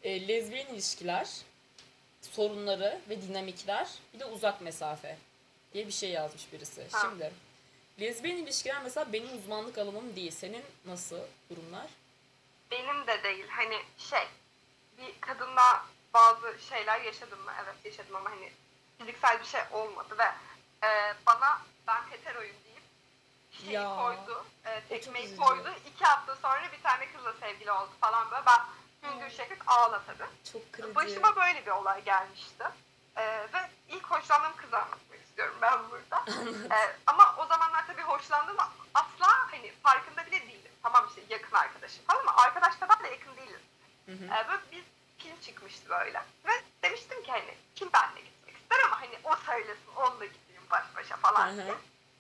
E, 0.04 0.28
lezbiyen 0.28 0.68
ilişkiler, 0.68 1.30
sorunları 2.22 3.00
ve 3.10 3.22
dinamikler 3.22 3.88
bir 4.14 4.20
de 4.20 4.26
uzak 4.26 4.62
mesafe 4.62 5.18
diye 5.74 5.88
bir 5.88 5.92
şey 5.92 6.10
yazmış 6.10 6.54
birisi. 6.54 6.84
Ha. 6.92 7.00
Şimdi 7.02 7.32
lezbiyen 8.02 8.38
ilişkiler 8.38 8.84
mesela 8.84 9.14
benim 9.14 9.38
uzmanlık 9.38 9.78
alanım 9.78 10.16
değil. 10.16 10.32
Senin 10.32 10.64
nasıl 10.86 11.20
durumlar? 11.50 11.88
Benim 12.72 13.08
de 13.08 13.24
değil. 13.24 13.50
Hani 13.50 13.82
şey 13.98 14.28
bir 14.98 15.22
kadınla 15.22 15.86
bazı 16.14 16.60
şeyler 16.70 17.02
yaşadım 17.02 17.40
mı? 17.42 17.52
Evet 17.64 17.76
yaşadım 17.86 18.16
ama 18.16 18.30
hani 18.32 18.52
fiziksel 18.98 19.40
bir 19.40 19.46
şey 19.46 19.62
olmadı 19.72 20.16
ve 20.18 20.32
e, 20.88 21.14
bana 21.26 21.62
ben 21.88 22.02
heteroyum 22.10 22.56
deyip 22.66 22.84
şeyi 23.52 23.72
Ya. 23.72 23.96
koydu. 23.96 24.46
E, 24.66 24.82
tekmeyi 24.90 25.38
koydu. 25.38 25.70
İki 25.86 26.06
hafta 26.06 26.36
sonra 26.36 26.72
bir 26.72 26.84
tane 26.84 27.12
kızla 27.12 27.34
sevgili 27.34 27.72
oldu 27.72 27.92
falan 28.02 28.32
böyle. 28.32 28.44
Ben 28.46 28.60
hüngür 29.10 29.30
şekil 29.30 29.58
ağla 29.68 30.02
tabii. 30.08 30.30
Çok 30.54 30.74
kırıcı. 30.74 30.96
Başıma 30.96 31.36
böyle 31.36 31.66
bir 31.66 31.72
olay 31.72 32.04
gelmişti. 32.04 32.64
E, 33.16 33.24
ve 33.54 33.70
ilk 33.90 34.06
hoşlandığım 34.06 34.56
kızı 34.58 34.78
anlatmak 34.78 35.20
istiyorum 35.30 35.56
ben 35.62 35.80
burada. 35.90 36.26
E, 36.76 36.96
ama 37.08 37.36
o 37.38 37.46
zamanlar 37.46 37.88
tabii 37.88 38.02
hoşlandığım 38.02 38.58
asla 38.94 39.28
hani 39.52 39.72
farkında 39.84 40.26
bile 40.26 40.42
değildim. 40.42 40.51
Tamam 40.84 41.08
işte 41.10 41.22
yakın 41.30 41.56
arkadaşım 41.56 42.06
falan 42.06 42.20
ama 42.20 42.36
arkadaş 42.36 42.76
kadar 42.76 43.04
da 43.04 43.08
yakın 43.08 43.38
değiliz. 43.38 43.62
Hı 44.06 44.12
hı. 44.12 44.26
Ee, 44.26 44.48
böyle 44.48 44.72
bir 44.72 44.84
film 45.18 45.40
çıkmıştı 45.42 45.90
böyle. 45.90 46.24
Ve 46.46 46.52
demiştim 46.84 47.24
ki 47.24 47.32
hani 47.32 47.58
kim 47.76 47.90
benimle 47.94 48.22
gitmek 48.22 48.56
ister 48.58 48.80
ama 48.86 49.02
hani 49.02 49.20
o 49.24 49.36
söylesin 49.36 49.92
onunla 49.96 50.26
gideyim 50.26 50.64
baş 50.72 50.86
başa 50.96 51.18
falan 51.18 51.48
Hı 51.48 51.52
hı. 51.52 51.66
diye. 51.66 51.76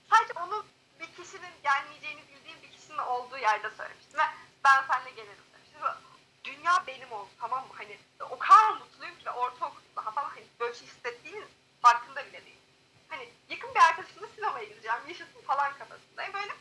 Sadece 0.09 0.33
onu 0.39 0.65
bir 0.99 1.07
kişinin 1.07 1.53
gelmeyeceğini 1.63 2.21
bildiğim 2.27 2.61
bir 2.61 2.71
kişinin 2.71 2.97
olduğu 2.97 3.37
yerde 3.37 3.69
söylemiştim. 3.69 4.19
Ve 4.19 4.23
ben 4.63 4.83
seninle 4.87 5.11
gelirim 5.11 5.43
demiştim. 5.53 5.81
Dünya 6.43 6.83
benim 6.87 7.11
oldu 7.11 7.29
tamam 7.39 7.67
mı? 7.67 7.73
Hani 7.77 7.97
o 8.29 8.39
kadar 8.39 8.69
mutluyum 8.73 9.15
ki 9.19 9.29
ortaokulda 9.29 10.01
falan 10.01 10.29
hani 10.29 10.43
böyle 10.59 10.73
şey 10.73 10.87
hissettiğimin 10.87 11.47
farkında 11.81 12.25
bile 12.25 12.45
değil. 12.45 12.59
Hani 13.09 13.29
yakın 13.49 13.75
bir 13.75 13.79
arkadaşımla 13.79 14.27
sinemaya 14.35 14.65
gideceğim 14.65 14.99
yaşasın 15.07 15.41
falan 15.41 15.77
kafasındayım. 15.77 16.33
Böyle 16.33 16.53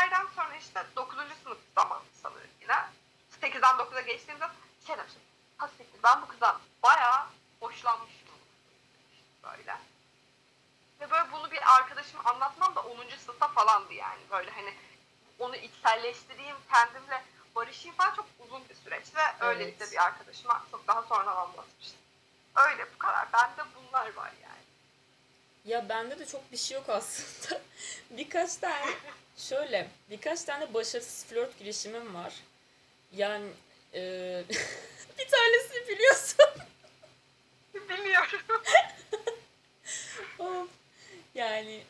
yerden 0.00 0.26
sonra 0.36 0.56
işte 0.56 0.86
9. 0.96 1.16
sınıf 1.42 1.58
zaman 1.74 2.02
sanırım 2.22 2.50
yine. 2.60 2.76
8'den 3.42 3.76
9'a 3.76 4.00
geçtiğimde 4.00 4.44
şey 4.86 4.98
demiştim. 4.98 5.22
Ha 5.56 5.68
siktir, 5.68 6.02
ben 6.02 6.22
bu 6.22 6.26
kızdan 6.28 6.60
bayağı 6.82 7.26
hoşlanmışım. 7.60 8.16
Böyle. 9.42 9.76
Ve 11.00 11.10
böyle 11.10 11.32
bunu 11.32 11.50
bir 11.50 11.74
arkadaşıma 11.76 12.22
anlatmam 12.24 12.74
da 12.74 12.80
10. 12.80 12.96
sınıfta 13.24 13.48
falandı 13.48 13.92
yani. 13.92 14.20
Böyle 14.30 14.50
hani 14.50 14.74
onu 15.38 15.56
içselleştireyim, 15.56 16.56
kendimle 16.72 17.24
barışayım 17.54 17.96
falan 17.96 18.14
çok 18.14 18.26
uzun 18.38 18.68
bir 18.68 18.74
süreç. 18.74 19.04
Ve 19.14 19.44
öylelikle 19.46 19.84
Evet. 19.84 19.92
bir 19.92 20.04
arkadaşıma 20.04 20.64
çok 20.70 20.86
daha 20.86 21.02
sonra 21.02 21.30
anlatmıştım. 21.30 21.98
Öyle 22.56 22.86
bu 22.94 22.98
kadar. 22.98 23.32
Bende 23.32 23.62
bunlar 23.74 24.14
var 24.14 24.32
yani. 24.42 24.56
Ya 25.64 25.88
bende 25.88 26.18
de 26.18 26.26
çok 26.26 26.52
bir 26.52 26.56
şey 26.56 26.76
yok 26.78 26.88
aslında. 26.88 27.60
birkaç 28.10 28.56
tane 28.56 28.86
şöyle 29.36 29.88
birkaç 30.10 30.44
tane 30.44 30.74
başarısız 30.74 31.24
flört 31.24 31.58
girişimim 31.58 32.14
var. 32.14 32.34
Yani 33.16 33.48
e, 33.94 34.00
bir 35.18 35.28
tanesini 35.28 35.88
biliyorsun. 35.88 36.46
Biliyorum. 37.88 38.40
Yani 41.34 41.82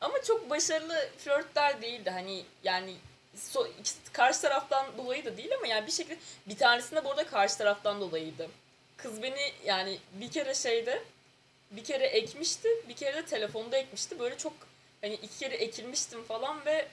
ama 0.00 0.22
çok 0.22 0.50
başarılı 0.50 1.08
flörtler 1.18 1.82
değildi. 1.82 2.10
Hani 2.10 2.44
yani 2.64 2.94
so, 3.36 3.68
karşı 4.12 4.40
taraftan 4.40 4.98
dolayı 4.98 5.24
da 5.24 5.36
değil 5.36 5.54
ama 5.58 5.66
yani 5.66 5.86
bir 5.86 5.92
şekilde 5.92 6.18
bir 6.46 6.56
tanesinde 6.56 7.04
bu 7.04 7.10
arada 7.10 7.26
karşı 7.26 7.58
taraftan 7.58 8.00
dolayıydı. 8.00 8.48
Kız 8.96 9.22
beni 9.22 9.52
yani 9.64 9.98
bir 10.12 10.30
kere 10.30 10.54
şeyde 10.54 11.02
bir 11.70 11.84
kere 11.84 12.06
ekmişti, 12.06 12.68
bir 12.88 12.96
kere 12.96 13.16
de 13.16 13.26
telefonda 13.26 13.76
ekmişti. 13.76 14.18
Böyle 14.18 14.38
çok 14.38 14.52
hani 15.06 15.14
iki 15.14 15.38
kere 15.38 15.54
ekilmiştim 15.54 16.24
falan 16.24 16.66
ve 16.66 16.88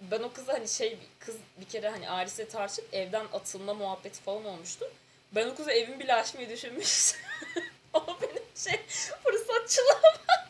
ben 0.00 0.22
o 0.22 0.32
kıza 0.32 0.52
hani 0.52 0.68
şey 0.68 0.98
kız 1.18 1.36
bir 1.60 1.64
kere 1.68 1.88
hani 1.88 2.10
ailesiyle 2.10 2.48
tartışıp 2.48 2.94
evden 2.94 3.26
atılma 3.32 3.74
muhabbeti 3.74 4.20
falan 4.20 4.44
olmuştu. 4.44 4.90
Ben 5.32 5.48
o 5.48 5.54
kıza 5.54 5.72
evimi 5.72 5.98
bile 5.98 6.14
açmayı 6.14 6.50
düşünmüştüm. 6.50 7.20
Ama 7.94 8.18
benim 8.22 8.42
şey 8.56 8.80
fırsatçılığa 9.24 10.02
bak. 10.02 10.48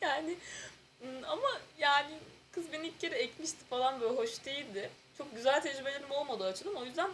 yani 0.00 0.36
ama 1.26 1.60
yani 1.78 2.18
kız 2.52 2.72
beni 2.72 2.86
ilk 2.86 3.00
kere 3.00 3.14
ekmişti 3.16 3.64
falan 3.70 4.00
böyle 4.00 4.14
hoş 4.14 4.44
değildi. 4.44 4.90
Çok 5.18 5.34
güzel 5.36 5.62
tecrübelerim 5.62 6.10
olmadı 6.10 6.44
o 6.44 6.46
açıdan. 6.46 6.74
O 6.74 6.84
yüzden 6.84 7.10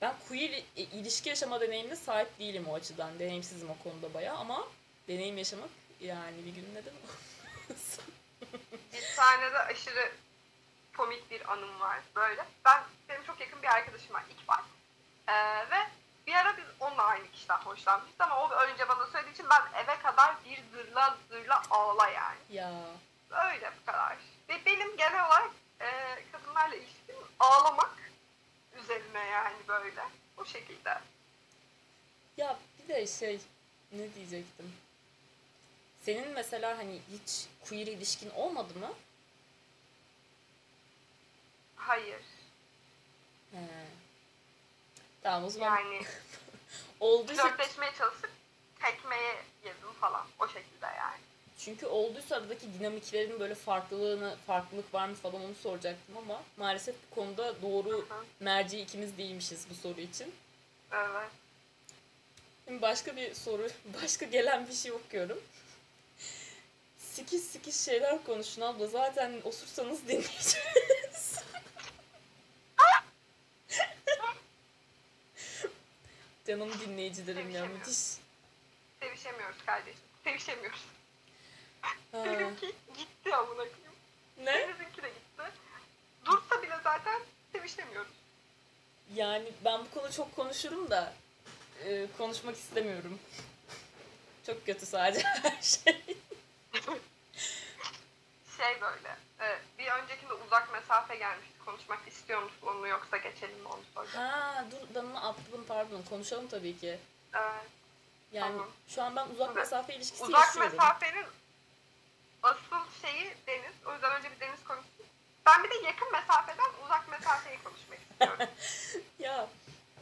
ben 0.00 0.14
queer 0.28 0.50
i- 0.50 0.62
ilişki 0.92 1.28
yaşama 1.28 1.60
deneyimine 1.60 1.96
sahip 1.96 2.38
değilim 2.38 2.64
o 2.68 2.74
açıdan. 2.74 3.18
Deneyimsizim 3.18 3.70
o 3.70 3.76
konuda 3.82 4.14
bayağı 4.14 4.36
ama 4.36 4.68
deneyim 5.08 5.38
yaşamak 5.38 5.70
yani 6.00 6.36
bir 6.46 6.50
gün 6.54 6.66
neden 6.74 6.92
olmasın? 7.70 8.04
Bir 8.94 9.16
tane 9.16 9.52
de 9.52 9.58
aşırı 9.58 10.12
komik 10.96 11.30
bir 11.30 11.52
anım 11.52 11.80
var 11.80 12.00
böyle. 12.16 12.44
Ben 12.64 12.82
benim 13.08 13.24
çok 13.26 13.40
yakın 13.40 13.62
bir 13.62 13.68
arkadaşım 13.68 14.14
var 14.14 14.24
İkbal. 14.30 14.62
Ee, 15.28 15.70
ve 15.70 15.88
bir 16.26 16.34
ara 16.34 16.56
biz 16.56 16.64
onunla 16.80 17.02
aynı 17.02 17.30
kişiden 17.30 17.56
hoşlanmıştık 17.58 18.20
ama 18.20 18.44
o 18.44 18.50
önce 18.50 18.88
bana 18.88 19.06
söylediği 19.06 19.34
için 19.34 19.46
ben 19.50 19.84
eve 19.84 19.98
kadar 19.98 20.34
bir 20.44 20.62
zırla 20.72 21.16
zırla 21.30 21.62
ağla 21.70 22.08
yani. 22.08 22.38
Ya 22.50 22.70
Öyle 23.30 23.72
bu 23.80 23.86
kadar. 23.86 24.16
Ve 24.48 24.66
benim 24.66 24.96
genel 24.96 25.26
olarak 25.26 25.50
e, 25.80 25.88
kadınlarla 26.32 26.74
ilişkim 26.74 27.16
ağlamak 27.40 27.96
üzerine 28.72 29.24
yani 29.26 29.56
böyle. 29.68 30.02
O 30.36 30.44
şekilde. 30.44 30.98
ya 32.36 32.58
bir 32.78 32.88
de 32.88 33.06
şey 33.06 33.40
ne 33.92 34.14
diyecektim? 34.14 34.83
Senin 36.04 36.28
mesela 36.28 36.78
hani 36.78 36.98
hiç 37.12 37.46
queer 37.68 37.86
ilişkin 37.86 38.30
olmadı 38.30 38.78
mı? 38.78 38.92
Hayır. 41.76 42.20
He. 43.52 43.58
Tamam 45.22 45.44
o 45.44 45.50
zaman 45.50 45.66
Yani 45.76 46.02
olduysa 47.00 47.48
flörtleşmeye 47.48 47.92
çalışıp 47.98 48.30
tekmeye 48.80 49.34
yedim 49.64 49.92
falan. 50.00 50.26
O 50.38 50.46
şekilde 50.48 50.86
yani. 50.86 51.20
çünkü 51.58 51.86
olduysa 51.86 52.36
aradaki 52.36 52.74
dinamiklerin 52.78 53.40
böyle 53.40 53.54
farklılığını 53.54 54.36
farklılık 54.46 54.94
var 54.94 55.08
mı 55.08 55.14
falan 55.14 55.44
onu 55.44 55.54
soracaktım 55.54 56.16
ama 56.16 56.42
maalesef 56.56 56.94
bu 57.10 57.14
konuda 57.14 57.62
doğru 57.62 57.90
Hı 57.90 58.14
hı. 58.14 58.24
merci 58.40 58.80
ikimiz 58.80 59.18
değilmişiz 59.18 59.66
bu 59.70 59.74
soru 59.74 60.00
için. 60.00 60.34
Evet. 60.92 61.30
Şimdi 62.64 62.82
başka 62.82 63.16
bir 63.16 63.34
soru, 63.34 63.68
başka 64.02 64.26
gelen 64.26 64.68
bir 64.68 64.72
şey 64.74 64.92
okuyorum. 64.92 65.40
Sikiş 67.14 67.40
sikiş 67.40 67.76
şeyler 67.76 68.24
konuşun 68.24 68.62
abla. 68.62 68.86
Zaten 68.86 69.40
osursanız 69.44 70.02
dinleyeceğiz. 70.08 70.54
Canım 76.46 76.80
dinleyicilerim 76.80 77.50
ya 77.50 77.66
müthiş. 77.66 77.98
Sevişemiyoruz 79.02 79.56
kardeşim. 79.66 80.00
Sevişemiyoruz. 80.24 80.84
Ha, 81.80 81.90
Benimki 82.24 82.66
gitti 82.98 83.34
amına 83.36 83.56
koyayım. 83.56 83.74
ne? 84.38 84.46
Denizinki 84.54 85.02
de 85.02 85.08
gitti. 85.08 85.42
Dursa 86.24 86.62
bile 86.62 86.74
zaten 86.84 87.20
sevişemiyoruz. 87.52 88.12
Yani 89.14 89.52
ben 89.64 89.80
bu 89.84 89.90
konu 90.00 90.12
çok 90.12 90.36
konuşurum 90.36 90.90
da 90.90 91.12
e, 91.84 92.06
konuşmak 92.18 92.56
istemiyorum. 92.56 93.18
Çok 94.46 94.66
kötü 94.66 94.86
sadece 94.86 95.26
her 95.42 95.62
şey. 95.62 96.02
Şey 98.56 98.80
böyle. 98.80 99.16
e, 99.40 99.58
bir 99.78 99.86
öncekinde 99.90 100.32
uzak 100.32 100.72
mesafe 100.72 101.16
gelmişti. 101.16 101.54
Konuşmak 101.64 102.08
istiyor 102.08 102.42
musun 102.42 102.66
onu 102.66 102.88
yoksa 102.88 103.16
geçelim 103.16 103.58
mi 103.60 103.68
onu 103.68 103.80
soracağım. 103.94 104.28
Ha 104.30 104.64
dur 104.70 104.88
ben 104.94 105.04
onu 105.04 105.26
attım 105.28 105.64
pardon 105.68 106.02
konuşalım 106.10 106.48
tabii 106.48 106.78
ki. 106.78 106.98
Evet. 107.34 107.66
Yani 108.32 108.52
Tamam. 108.52 108.68
şu 108.88 109.02
an 109.02 109.16
ben 109.16 109.26
uzak 109.26 109.46
Evet. 109.46 109.56
mesafe 109.56 109.94
ilişkisi 109.96 110.24
Uzak 110.24 110.46
yaşıyorum. 110.46 110.72
mesafenin 110.72 111.26
asıl 112.42 112.90
şeyi 113.02 113.34
deniz. 113.46 113.72
O 113.86 113.92
yüzden 113.92 114.18
önce 114.18 114.30
bir 114.30 114.40
deniz 114.40 114.64
konuşsun. 114.64 115.06
Ben 115.46 115.64
bir 115.64 115.70
de 115.70 115.74
yakın 115.74 116.12
mesafeden 116.12 116.70
uzak 116.84 117.08
mesafeyi 117.08 117.58
konuşmak 117.64 117.98
istiyorum. 118.10 118.38
Ya 119.18 119.48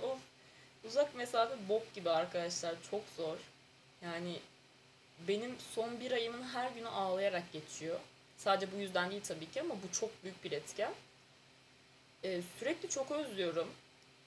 o 0.03 0.19
uzak 0.85 1.15
mesafe 1.15 1.69
bok 1.69 1.95
gibi 1.95 2.11
arkadaşlar 2.11 2.75
çok 2.91 3.01
zor. 3.17 3.37
Yani 4.03 4.41
benim 5.29 5.57
son 5.75 6.01
bir 6.01 6.13
ayımın 6.13 6.43
her 6.43 6.71
günü 6.71 6.89
ağlayarak 6.89 7.53
geçiyor. 7.53 8.01
Sadece 8.45 8.73
bu 8.73 8.77
yüzden 8.77 9.11
değil 9.11 9.23
tabii 9.29 9.51
ki 9.51 9.61
ama 9.61 9.75
bu 9.75 9.93
çok 9.93 10.25
büyük 10.25 10.45
bir 10.45 10.53
etken. 10.53 10.93
Ee, 12.25 12.43
sürekli 12.59 12.89
çok 12.89 13.11
özlüyorum. 13.11 13.69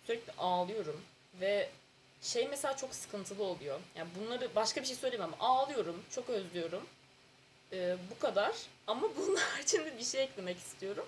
Sürekli 0.05 0.34
ağlıyorum. 0.34 1.01
Ve 1.41 1.70
şey 2.22 2.47
mesela 2.47 2.78
çok 2.78 2.95
sıkıntılı 2.95 3.43
oluyor. 3.43 3.80
Yani 3.95 4.09
bunları 4.20 4.55
başka 4.55 4.82
bir 4.82 4.88
şey 4.88 4.95
söyleyemem. 4.95 5.34
Ağlıyorum, 5.39 6.03
çok 6.11 6.30
özlüyorum. 6.30 6.84
Ee, 7.74 7.97
bu 8.11 8.20
kadar. 8.20 8.55
Ama 8.88 9.01
bunun 9.18 9.36
haricinde 9.36 9.97
bir 9.97 10.03
şey 10.03 10.24
eklemek 10.24 10.57
istiyorum. 10.57 11.05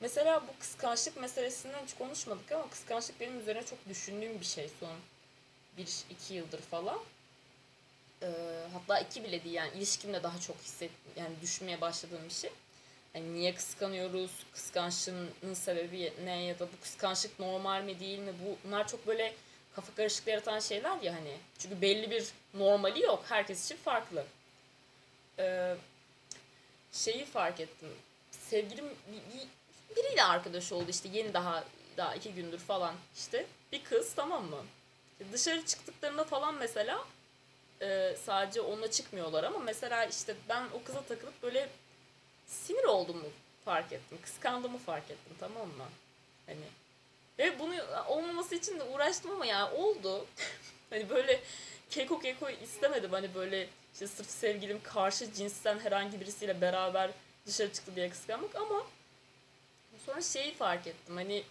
Mesela 0.00 0.42
bu 0.48 0.60
kıskançlık 0.60 1.16
meselesinden 1.20 1.84
hiç 1.86 1.94
konuşmadık 1.94 2.52
ama 2.52 2.70
kıskançlık 2.70 3.20
benim 3.20 3.40
üzerine 3.40 3.64
çok 3.66 3.88
düşündüğüm 3.88 4.40
bir 4.40 4.44
şey 4.44 4.70
son 4.80 4.96
1-2 5.78 6.32
yıldır 6.32 6.60
falan. 6.60 6.98
Ee, 8.22 8.26
hatta 8.72 8.98
iki 8.98 9.24
bile 9.24 9.44
değil 9.44 9.54
yani 9.54 9.70
ilişkimde 9.76 10.22
daha 10.22 10.40
çok 10.40 10.56
hisset 10.56 10.90
yani 11.16 11.34
düşünmeye 11.42 11.80
başladığım 11.80 12.24
bir 12.28 12.34
şey. 12.34 12.50
Yani 13.14 13.34
niye 13.34 13.54
kıskanıyoruz? 13.54 14.30
Kıskançlığın 14.52 15.54
sebebi 15.54 16.12
ne 16.24 16.44
ya 16.44 16.58
da 16.58 16.66
bu 16.66 16.80
kıskançlık 16.82 17.40
normal 17.40 17.82
mi 17.82 18.00
değil 18.00 18.18
mi? 18.18 18.32
Bu 18.44 18.56
bunlar 18.64 18.88
çok 18.88 19.06
böyle 19.06 19.34
kafa 19.76 19.94
karışıklığı 19.94 20.30
yaratan 20.30 20.60
şeyler 20.60 21.02
ya 21.02 21.14
hani. 21.14 21.36
Çünkü 21.58 21.80
belli 21.80 22.10
bir 22.10 22.28
normali 22.54 23.02
yok. 23.02 23.24
Herkes 23.28 23.64
için 23.64 23.76
farklı. 23.76 24.24
Ee, 25.38 25.76
şeyi 26.92 27.24
fark 27.24 27.60
ettim. 27.60 27.88
Sevgilim 28.30 28.84
bir, 28.84 29.38
bir, 29.38 29.96
biriyle 29.96 30.24
arkadaş 30.24 30.72
oldu 30.72 30.86
işte 30.88 31.08
yeni 31.12 31.34
daha 31.34 31.64
daha 31.96 32.14
iki 32.14 32.34
gündür 32.34 32.58
falan 32.58 32.94
işte 33.16 33.46
bir 33.72 33.84
kız 33.84 34.14
tamam 34.14 34.44
mı? 34.44 34.64
Dışarı 35.32 35.66
çıktıklarında 35.66 36.24
falan 36.24 36.54
mesela 36.54 37.04
e, 37.82 38.16
sadece 38.24 38.60
onunla 38.60 38.90
çıkmıyorlar 38.90 39.44
ama 39.44 39.58
mesela 39.58 40.04
işte 40.04 40.34
ben 40.48 40.64
o 40.74 40.82
kıza 40.84 41.02
takılıp 41.02 41.42
böyle 41.42 41.68
sinir 42.46 42.84
olduğumu 42.84 43.26
fark 43.64 43.92
ettim. 43.92 44.18
Kıskandığımı 44.22 44.78
fark 44.78 45.04
ettim 45.04 45.36
tamam 45.40 45.66
mı? 45.66 45.84
Hani 46.46 46.58
ve 47.38 47.58
bunu 47.58 47.74
olmaması 48.08 48.54
için 48.54 48.78
de 48.78 48.84
uğraştım 48.84 49.30
ama 49.30 49.46
ya 49.46 49.72
oldu. 49.72 50.26
hani 50.90 51.10
böyle 51.10 51.40
keko 51.90 52.20
keko 52.20 52.50
istemedim 52.50 53.12
hani 53.12 53.34
böyle 53.34 53.68
işte 53.92 54.06
sırf 54.06 54.30
sevgilim 54.30 54.80
karşı 54.82 55.32
cinsten 55.32 55.78
herhangi 55.78 56.20
birisiyle 56.20 56.60
beraber 56.60 57.10
dışarı 57.46 57.72
çıktı 57.72 57.96
diye 57.96 58.10
kıskanmak 58.10 58.56
ama 58.56 58.86
sonra 60.06 60.22
şeyi 60.22 60.54
fark 60.54 60.86
ettim 60.86 61.16
hani 61.16 61.42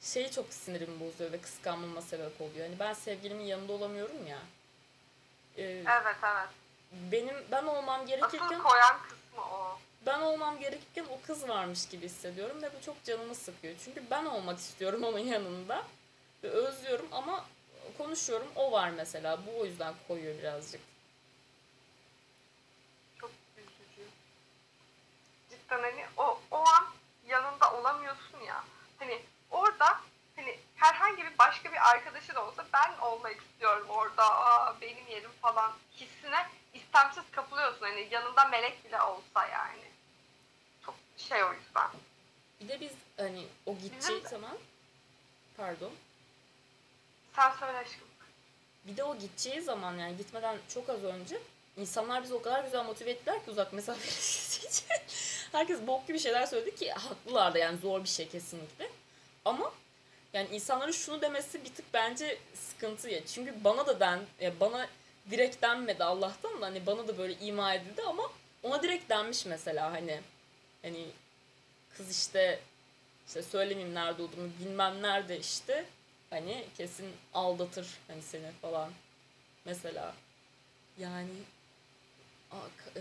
şey 0.00 0.30
çok 0.30 0.52
sinirimi 0.52 1.00
bozuyor 1.00 1.32
ve 1.32 1.40
kıskanmama 1.40 2.02
sebep 2.02 2.40
oluyor. 2.40 2.66
Hani 2.66 2.78
ben 2.78 2.92
sevgilimin 2.92 3.44
yanında 3.44 3.72
olamıyorum 3.72 4.26
ya. 4.26 4.38
Ee, 5.58 5.62
evet 5.62 6.16
evet. 6.22 6.48
benim 6.92 7.34
ben 7.50 7.64
olmam 7.64 8.06
gerekirken 8.06 8.46
Asıl 8.46 8.62
koyan 8.62 9.02
kısmı 9.02 9.44
o. 9.52 9.78
ben 10.06 10.20
olmam 10.20 10.58
gerekirken 10.58 11.04
o 11.10 11.26
kız 11.26 11.48
varmış 11.48 11.88
gibi 11.88 12.06
hissediyorum 12.06 12.62
ve 12.62 12.70
bu 12.78 12.84
çok 12.84 13.04
canımı 13.04 13.34
sıkıyor. 13.34 13.74
Çünkü 13.84 14.02
ben 14.10 14.24
olmak 14.24 14.58
istiyorum 14.58 15.04
onun 15.04 15.18
yanında 15.18 15.84
ve 16.42 16.48
özlüyorum 16.48 17.08
ama 17.12 17.44
konuşuyorum 17.98 18.48
o 18.56 18.72
var 18.72 18.90
mesela. 18.90 19.38
Bu 19.46 19.60
o 19.60 19.64
yüzden 19.64 19.94
koyuyor 20.08 20.38
birazcık. 20.38 20.80
Çok 23.20 23.30
üzücü. 23.56 24.08
Cidden 25.50 25.82
hani 25.82 26.04
o, 26.16 26.40
o 26.50 26.56
an 26.58 26.86
yanında 27.28 27.72
olamıyorsun 27.72 28.40
ya. 28.46 28.64
Hani 28.98 29.22
orada 29.50 30.00
hani 30.36 30.58
herhangi 30.84 31.22
bir 31.24 31.38
başka 31.38 31.72
bir 31.72 31.90
arkadaşı 31.90 32.34
da 32.34 32.46
olsa 32.46 32.64
ben 32.72 32.98
olmak 32.98 33.36
istiyorum 33.42 33.86
orada. 33.88 34.24
Aa, 34.24 34.80
benim 34.80 35.06
yerim 35.08 35.30
falan 35.42 35.72
hissine 35.96 36.46
istemsiz 36.74 37.24
kapılıyorsun. 37.32 37.80
Hani 37.86 38.08
yanında 38.10 38.44
melek 38.44 38.84
bile 38.84 39.02
olsa 39.02 39.46
yani. 39.52 39.82
Çok 40.86 40.94
şey 41.16 41.44
o 41.44 41.52
yüzden. 41.52 41.90
Bir 42.60 42.68
de 42.68 42.80
biz 42.80 42.92
hani 43.16 43.46
o 43.66 43.74
gideceği 43.74 44.16
Bizim- 44.18 44.28
zaman 44.30 44.58
pardon. 45.56 45.92
Sen 47.36 47.50
söyle 47.60 47.78
aşkım. 47.78 48.08
Bir 48.84 48.96
de 48.96 49.04
o 49.04 49.18
gideceği 49.18 49.60
zaman 49.62 49.94
yani 49.98 50.16
gitmeden 50.16 50.58
çok 50.74 50.90
az 50.90 51.04
önce 51.04 51.38
insanlar 51.76 52.22
bizi 52.22 52.34
o 52.34 52.42
kadar 52.42 52.64
güzel 52.64 52.84
motive 52.84 53.10
ettiler 53.10 53.44
ki 53.44 53.50
uzak 53.50 53.72
mesafe. 53.72 54.08
Herkes 55.52 55.86
bok 55.86 56.06
gibi 56.06 56.18
şeyler 56.18 56.46
söyledi 56.46 56.74
ki 56.76 56.92
haklılar 56.92 57.54
da 57.54 57.58
yani 57.58 57.78
zor 57.78 58.04
bir 58.04 58.08
şey 58.08 58.28
kesinlikle. 58.28 58.90
Ama 59.44 59.72
yani 60.34 60.48
insanların 60.52 60.92
şunu 60.92 61.20
demesi 61.20 61.64
bir 61.64 61.74
tık 61.74 61.84
bence 61.94 62.38
sıkıntı 62.54 63.10
ya. 63.10 63.26
Çünkü 63.26 63.54
bana 63.64 63.86
da 63.86 64.00
den, 64.00 64.20
ya 64.40 64.60
bana 64.60 64.88
direkt 65.30 65.62
denmedi 65.62 66.04
Allah'tan 66.04 66.60
da 66.60 66.66
hani 66.66 66.86
bana 66.86 67.08
da 67.08 67.18
böyle 67.18 67.34
ima 67.34 67.74
edildi 67.74 68.02
ama 68.02 68.30
ona 68.62 68.82
direkt 68.82 69.10
denmiş 69.10 69.46
mesela 69.46 69.92
hani 69.92 70.20
hani 70.82 71.06
kız 71.96 72.10
işte 72.10 72.60
işte 73.26 73.42
söylemeyeyim 73.42 73.94
nerede 73.94 74.22
olduğunu 74.22 74.50
bilmem 74.60 75.02
nerede 75.02 75.40
işte 75.40 75.84
hani 76.30 76.64
kesin 76.76 77.12
aldatır 77.34 77.86
hani 78.08 78.22
seni 78.22 78.50
falan 78.62 78.90
mesela. 79.64 80.14
Yani 80.98 81.30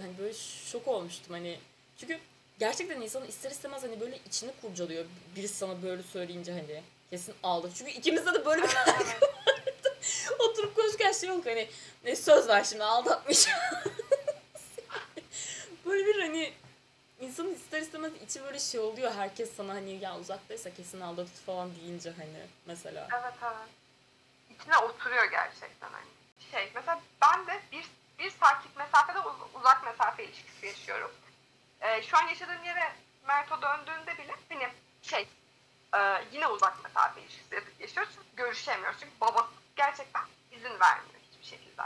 hani 0.01 0.17
böyle 0.17 0.33
şok 0.71 0.87
olmuştum 0.87 1.33
hani. 1.33 1.59
Çünkü 1.97 2.19
gerçekten 2.59 3.01
insanın 3.01 3.27
ister 3.27 3.51
istemez 3.51 3.83
hani 3.83 3.99
böyle 3.99 4.19
içini 4.27 4.51
kurcalıyor. 4.61 5.05
Birisi 5.35 5.55
sana 5.55 5.83
böyle 5.83 6.03
söyleyince 6.03 6.51
hani 6.51 6.81
kesin 7.13 7.35
aldatır 7.43 7.75
çünkü 7.75 7.91
ikimizde 7.91 8.33
de 8.33 8.45
böyle 8.45 8.63
bir 8.63 8.69
Evet, 8.87 8.95
evet. 8.97 10.39
oturup 10.39 10.75
konuşurken 10.75 11.11
şey 11.11 11.29
yok 11.29 11.45
hani 11.45 11.69
ne 12.03 12.15
söz 12.15 12.47
ver 12.47 12.63
şimdi 12.63 12.83
aldatmayacağım 12.83 13.59
böyle 15.85 16.05
bir 16.05 16.21
hani 16.21 16.53
insanın 17.19 17.55
ister 17.55 17.81
istemez 17.81 18.11
içi 18.25 18.43
böyle 18.43 18.59
şey 18.59 18.79
oluyor 18.79 19.11
herkes 19.11 19.55
sana 19.55 19.73
hani 19.73 19.91
ya 19.91 20.19
uzaktaysa 20.19 20.73
kesin 20.73 21.01
aldatır 21.01 21.41
falan 21.45 21.75
deyince 21.75 22.11
hani 22.11 22.47
mesela 22.65 23.07
evet 23.13 23.33
evet. 23.43 24.83
oturuyor 24.83 25.25
gerçekten 25.25 25.89
hani. 25.91 26.09
Şey 26.51 26.71
mesela 26.75 27.01
ben 27.21 27.47
de 27.47 27.61
bir, 27.71 27.85
bir 28.19 28.31
saatlik 28.31 28.77
mesafede 28.77 29.19
uz- 29.19 29.55
uzak 29.59 29.83
mesafe 29.83 30.23
ilişkisi 30.23 30.65
yaşıyorum. 30.65 31.11
Ee, 31.81 32.01
şu 32.03 32.17
an 32.17 32.27
yaşadığım 32.27 32.63
yere 32.63 32.91
Merto 33.27 33.61
döndüğünde 33.61 34.17
bile 34.17 34.33
hani 34.49 34.67
şey 35.01 35.27
e, 35.93 36.25
yine 36.31 36.47
uzak 36.47 36.83
mesafe 36.83 37.21
ilişkisi 37.21 37.63
yaşıyoruz. 37.79 38.13
Çünkü 38.15 38.35
görüşemiyoruz. 38.35 38.99
Çünkü 38.99 39.13
babası 39.21 39.49
gerçekten 39.75 40.23
izin 40.51 40.79
vermiyor 40.79 41.19
hiçbir 41.31 41.45
şekilde. 41.45 41.81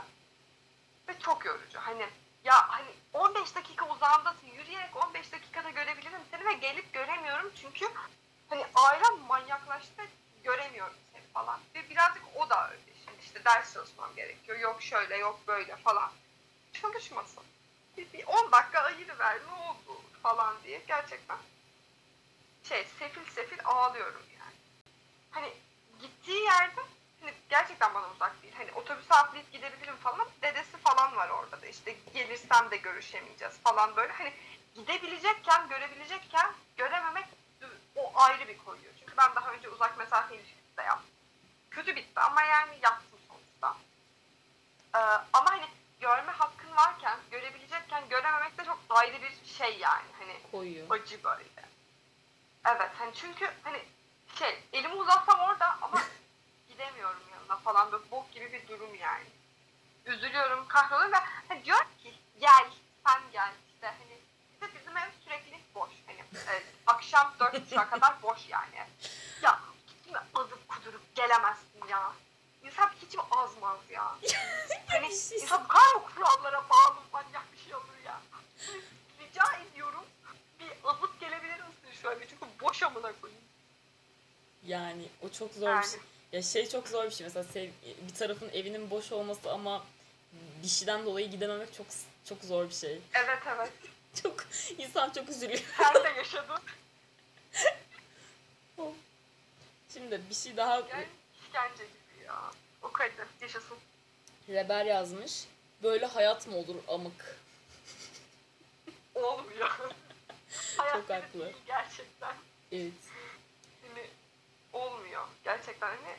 Ve 1.08 1.20
çok 1.20 1.46
yorucu. 1.46 1.80
Hani 1.80 2.06
ya 2.44 2.70
hani 2.70 2.90
15 3.14 3.56
dakika 3.56 3.90
uzağındasın. 3.90 4.48
Yürüyerek 4.48 4.96
15 4.96 5.32
dakikada 5.32 5.70
görebilirim 5.70 6.22
seni 6.32 6.46
ve 6.46 6.54
gelip 6.54 6.94
göremiyorum 6.94 7.52
çünkü 7.62 7.86
hani 8.50 8.66
ailem 8.76 9.18
manyaklaştı 9.28 10.02
göremiyorum 10.44 10.98
seni 11.14 11.24
falan. 11.34 11.60
Ve 11.76 11.90
birazcık 11.90 12.24
o 12.36 12.50
da 12.50 12.70
öyle. 12.70 12.82
Şimdi 13.06 13.18
işte 13.24 13.46
ders 13.46 13.74
çalışmam 13.74 14.16
gerekiyor. 14.16 14.60
Yok 14.60 14.82
şöyle 14.82 15.18
yok 15.18 15.40
böyle 15.48 15.76
falan. 15.76 16.12
Çalışmasın. 16.82 17.44
Bir, 17.98 18.14
bir 18.14 18.24
10 18.28 18.52
dakika 18.52 18.80
ayırıver 18.80 19.40
ne 19.48 19.54
oldu 19.70 20.02
falan 20.24 20.56
diye 20.64 20.82
gerçekten 20.88 21.38
şey 22.70 22.86
sefil 23.00 23.26
sefil 23.26 23.60
ağlıyorum 23.66 24.24
yani. 24.40 24.56
Hani 25.32 25.54
gittiği 26.02 26.44
yerde 26.44 26.82
hani 27.22 27.34
gerçekten 27.50 27.94
bana 27.94 28.10
uzak 28.10 28.44
değil. 28.44 28.54
Hani 28.58 28.72
otobüse 28.72 29.14
atlayıp 29.14 29.52
gidebilirim 29.52 29.96
falan. 29.96 30.28
Dedesi 30.42 30.78
falan 30.78 31.16
var 31.16 31.30
orada 31.30 31.62
da 31.62 31.66
işte 31.66 31.96
gelirsem 32.14 32.72
de 32.72 32.78
görüşemeyeceğiz 32.78 33.58
falan 33.64 33.96
böyle. 33.96 34.14
Hani 34.14 34.34
gidebilecekken, 34.76 35.70
görebilecekken 35.70 36.52
görememek 36.78 37.26
o 37.96 38.12
ayrı 38.16 38.48
bir 38.48 38.58
koyuyor. 38.58 38.94
Çünkü 39.00 39.18
ben 39.18 39.36
daha 39.36 39.52
önce 39.52 39.70
uzak 39.70 39.98
mesafe 39.98 40.36
ilişkisi 40.36 40.78
de 40.78 40.82
yaptım. 40.82 41.10
Kötü 41.72 41.96
bitti 41.96 42.20
ama 42.20 42.42
yani 42.42 42.78
yaptım 42.82 43.20
sonuçta. 43.28 43.78
Ee, 44.96 44.98
ama 45.34 45.52
hani 45.52 45.66
görme 46.00 46.32
hakkın 46.32 46.76
varken, 46.76 47.20
görebilecekken 47.32 48.10
görememek 48.10 48.58
de 48.58 48.66
çok 48.66 48.80
ayrı 48.90 49.22
bir 49.22 49.50
şey 49.58 49.78
yani. 49.78 50.06
Hani 50.20 50.52
Koyuyor. 50.52 50.88
acı 50.90 51.24
böyle. 51.24 51.44
Evet 52.68 52.92
hani 53.00 53.14
çünkü 53.14 53.52
hani 53.64 53.86
şey 54.40 54.64
elimi 54.74 54.96
uzatsam 54.96 55.40
orada 55.40 55.78
ama 55.82 56.02
gidemiyorum 56.70 57.22
yanına 57.32 57.58
falan 57.58 57.92
böyle 57.92 58.12
bok 58.12 58.32
gibi 58.32 58.54
bir 58.54 58.68
durum 58.68 58.96
yani. 58.96 59.26
Üzülüyorum, 60.06 60.68
kahroluyorum 60.68 61.14
ve 61.14 61.18
hani 61.48 61.66
diyor 61.66 61.86
ki 62.04 62.14
gel, 62.40 62.68
sen 63.08 63.22
gel 63.32 63.54
işte 63.74 63.88
hani 63.88 64.20
işte 64.54 64.80
bizim 64.80 64.98
ev 64.98 65.10
sürekli 65.24 65.60
boş. 65.76 65.90
Hani 66.08 66.20
e, 66.20 66.64
akşam 66.88 67.34
dört 67.40 67.66
buçuğa 67.66 67.90
kadar 67.90 68.22
boş 68.24 68.50
yani. 68.50 68.88
Ya 69.42 69.60
gitme 69.88 70.20
azıp 70.36 70.68
kudurup 70.68 71.16
gelemezsin 71.16 71.88
ya. 71.90 72.14
İnsan 72.64 72.92
hiç 73.02 73.16
mi 73.16 73.22
azmaz 73.32 73.80
ya? 73.90 74.04
hani 74.88 75.10
Bir 75.10 75.42
insan 75.42 75.64
bu 75.64 75.68
kadar 75.68 75.96
mı 75.96 76.02
kurallara 76.16 76.70
bağlı 76.70 76.96
manyak 77.14 77.54
bir 77.54 77.58
şey 77.58 77.76
olur 77.76 77.98
ya? 78.06 78.22
Rica 79.20 79.58
ediyorum 79.58 80.06
bir 80.60 80.72
azıp 80.84 81.20
gelebilir 81.20 81.60
misin 81.60 82.02
şöyle 82.02 82.28
çünkü 82.28 82.37
boş 82.78 82.84
amına 82.84 83.14
koyayım. 83.22 83.42
Yani 84.68 85.04
o 85.22 85.30
çok 85.30 85.54
zor 85.54 85.62
bir 85.68 85.72
Yani. 85.72 85.86
şey. 85.88 86.00
Ya 86.32 86.42
şey 86.42 86.70
çok 86.70 86.88
zor 86.88 87.06
bir 87.06 87.12
şey. 87.12 87.26
Mesela 87.28 87.44
sev, 87.44 87.70
bir 88.10 88.14
tarafın 88.14 88.50
evinin 88.50 88.90
boş 88.90 89.12
olması 89.12 89.52
ama 89.52 89.86
bir 90.64 90.68
şeyden 90.68 91.06
dolayı 91.06 91.32
gidememek 91.32 91.74
çok 91.74 91.88
çok 92.26 92.44
zor 92.44 92.70
bir 92.70 92.74
şey. 92.74 93.02
Evet 93.14 93.40
evet. 93.56 93.72
Çok 94.24 94.46
insan 94.78 95.10
çok 95.10 95.30
üzülüyor. 95.30 95.60
Sen 95.78 96.04
de 96.04 96.10
yaşadın. 96.10 96.60
Şimdi 99.94 100.22
bir 100.30 100.36
şey 100.36 100.58
daha 100.58 100.76
Yani 100.76 101.08
işkence 101.44 101.84
gibi 101.86 102.26
ya. 102.26 102.52
O 102.82 102.92
kaydı. 102.92 103.28
Yaşasın. 103.42 103.78
Reber 104.50 104.86
yazmış. 104.86 105.44
Böyle 105.84 106.06
hayat 106.06 106.48
mı 106.48 106.56
olur 106.58 106.76
amık? 106.88 107.38
Olmuyor. 109.16 109.70
Hayat 110.78 110.94
Çok 111.08 111.10
haklı. 111.10 111.40
değil 111.40 111.56
gerçekten. 111.68 112.36
Evet. 112.72 112.94
Hani 113.82 114.10
olmuyor. 114.74 115.28
Gerçekten 115.44 115.88
hani 115.88 116.18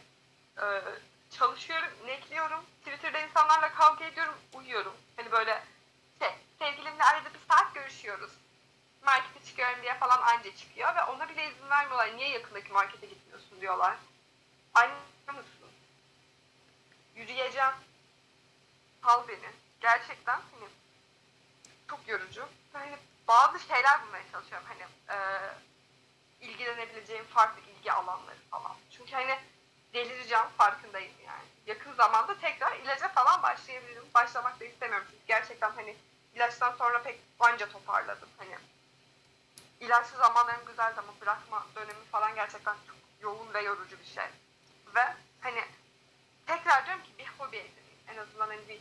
e, 0.69 0.83
çalışıyorum, 1.31 1.89
nekliyorum. 2.07 2.65
Twitter'da 2.85 3.21
insanlarla 3.21 3.75
kavga 3.75 4.05
ediyorum, 4.05 4.35
uyuyorum. 4.55 4.95
Hani 5.17 5.33
böyle 5.33 5.63
şey, 6.19 6.31
sevgilimle 6.59 7.05
arada 7.05 7.35
bir 7.35 7.55
saat 7.55 7.75
görüşüyoruz. 7.75 8.31
Markete 9.03 9.45
çıkıyorum 9.47 9.83
diye 9.83 9.95
falan 9.95 10.23
anca 10.23 10.57
çıkıyor 10.57 10.97
ve 10.97 11.03
ona 11.03 11.29
bile 11.29 11.51
izin 11.51 11.71
vermiyorlar. 11.71 12.17
Niye 12.17 12.29
yakındaki 12.29 12.73
markete 12.73 13.07
gitmiyorsun 13.07 13.61
diyorlar. 13.61 13.97
Anne 14.75 14.93
mısın? 15.27 15.71
Yürüyeceğim. 17.17 17.75
Sal 19.05 19.29
beni. 19.29 19.51
Gerçekten 19.81 20.35
hani 20.35 20.71
çok 21.91 22.09
yorucu. 22.09 22.49
Hani 22.73 22.97
bazı 23.29 23.61
şeyler 23.61 24.03
bulmaya 24.07 24.25
çalışıyorum. 24.33 24.67
Hani 24.69 24.83
e, 25.19 25.19
ilgilenebileceğim 26.41 27.25
farklı 27.25 27.61
ilgi 27.61 27.93
alanları 27.93 28.39
falan. 28.51 28.77
Çünkü 28.91 29.13
hani 29.13 29.39
delireceğim 29.95 30.49
farkındayım 30.57 31.15
yani. 31.27 31.45
Yakın 31.67 31.93
zamanda 31.93 32.39
tekrar 32.39 32.77
ilaca 32.77 33.09
falan 33.09 33.43
başlayabilirim. 33.43 34.05
Başlamak 34.15 34.61
da 34.61 34.65
istemiyorum 34.65 35.07
çünkü 35.11 35.27
gerçekten 35.27 35.71
hani 35.71 35.97
ilaçtan 36.35 36.75
sonra 36.79 37.03
pek 37.03 37.21
anca 37.41 37.69
toparladım. 37.69 38.29
Hani 38.39 38.59
ilaçlı 39.81 40.19
zamanlarım 40.19 40.67
güzel 40.67 40.93
ama 40.99 41.21
bırakma 41.21 41.67
dönemi 41.75 42.05
falan 42.13 42.35
gerçekten 42.35 42.75
çok 42.87 42.97
yoğun 43.21 43.55
ve 43.55 43.63
yorucu 43.63 43.99
bir 43.99 44.07
şey. 44.15 44.27
Ve 44.95 45.15
hani 45.41 45.65
tekrar 46.47 46.87
diyorum 46.87 47.03
ki 47.03 47.11
bir 47.19 47.27
hobi 47.39 47.57
edineyim. 47.57 47.99
En 48.09 48.17
azından 48.17 48.47
hani 48.49 48.69
bir 48.69 48.81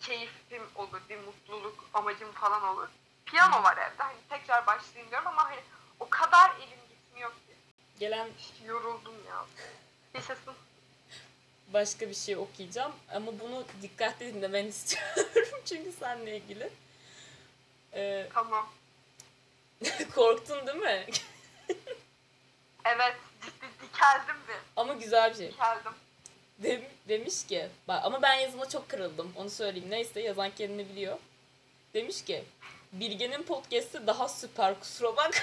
keyfim 0.00 0.62
olur, 0.74 1.00
bir 1.08 1.18
mutluluk 1.18 1.84
amacım 1.94 2.32
falan 2.32 2.62
olur. 2.62 2.88
Piyano 3.26 3.62
var 3.62 3.76
evde. 3.76 4.02
Hani 4.02 4.16
tekrar 4.28 4.66
başlayayım 4.66 5.10
diyorum 5.10 5.28
ama 5.28 5.44
hani 5.44 5.60
o 6.00 6.10
kadar 6.10 6.50
elim. 6.50 6.79
Gelen 8.00 8.28
Yoruldum 8.66 9.14
ya. 9.28 9.46
Yaşasın. 10.14 10.54
başka 11.72 12.08
bir 12.08 12.14
şey 12.14 12.36
okuyacağım 12.36 12.92
ama 13.14 13.40
bunu 13.40 13.64
dikkatli 13.82 14.34
dinlemeni 14.34 14.68
istiyorum 14.74 15.60
çünkü 15.64 15.92
seninle 16.00 16.36
ilgili. 16.36 16.70
Ee, 17.94 18.28
Tamam. 18.34 18.68
korktun 20.14 20.66
değil 20.66 20.78
mi? 20.78 21.06
Evet. 22.84 23.16
Ciddi 23.42 23.66
dikeldim 23.82 24.36
bir. 24.48 24.56
ama 24.76 24.94
güzel 24.94 25.30
bir 25.30 25.36
şey. 25.36 25.52
Dikeldim. 25.52 25.92
Dem- 26.58 26.88
demiş 27.08 27.46
ki 27.46 27.68
bak 27.88 28.04
ama 28.04 28.22
ben 28.22 28.34
yazıma 28.34 28.68
çok 28.68 28.88
kırıldım 28.88 29.32
onu 29.36 29.50
söyleyeyim 29.50 29.90
neyse 29.90 30.20
yazan 30.20 30.50
kendini 30.50 30.88
biliyor. 30.88 31.18
Demiş 31.94 32.24
ki 32.24 32.44
Bilge'nin 32.92 33.42
podcast'i 33.42 34.06
daha 34.06 34.28
süper 34.28 34.80
kusura 34.80 35.16
bak. 35.16 35.42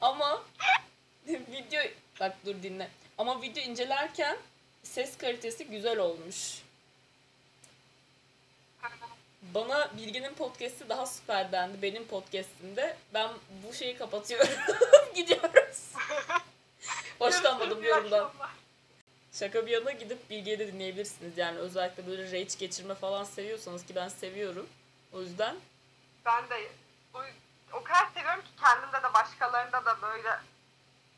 Ama 0.00 0.42
video 1.26 1.82
bak 2.20 2.36
dur 2.46 2.62
dinle. 2.62 2.88
Ama 3.18 3.42
video 3.42 3.62
incelerken 3.62 4.38
ses 4.82 5.18
kalitesi 5.18 5.66
güzel 5.66 5.98
olmuş. 5.98 6.62
Bana 9.54 9.90
Bilge'nin 9.96 10.34
podcast'i 10.34 10.88
daha 10.88 11.06
süper 11.06 11.52
dendi 11.52 11.82
benim 11.82 12.04
podcast'imde. 12.04 12.96
Ben 13.14 13.30
bu 13.68 13.74
şeyi 13.74 13.96
kapatıyorum. 13.96 14.48
Gidiyoruz. 15.14 15.92
Hoşlanmadım 17.18 17.82
iyi 17.82 17.86
yorumdan. 17.86 18.24
akşamlar. 18.24 18.50
Şaka 19.32 19.66
bir 19.66 19.70
yana 19.70 19.90
gidip 19.90 20.30
Bilge'yi 20.30 20.58
de 20.58 20.72
dinleyebilirsiniz. 20.72 21.38
Yani 21.38 21.58
özellikle 21.58 22.06
böyle 22.06 22.24
rage 22.32 22.54
geçirme 22.58 22.94
falan 22.94 23.24
seviyorsanız 23.24 23.86
ki 23.86 23.94
ben 23.94 24.08
seviyorum. 24.08 24.68
O 25.12 25.20
yüzden 25.20 25.56
Ben 26.26 26.48
de 26.50 26.68
o, 27.14 27.18
o 27.72 27.84
kadar 27.84 28.06
seviyorum 28.14 28.42
ki 28.42 28.50
kendimde 28.60 29.02
de 29.02 29.14
başkalarında 29.14 29.84
da 29.84 30.02
böyle. 30.02 30.38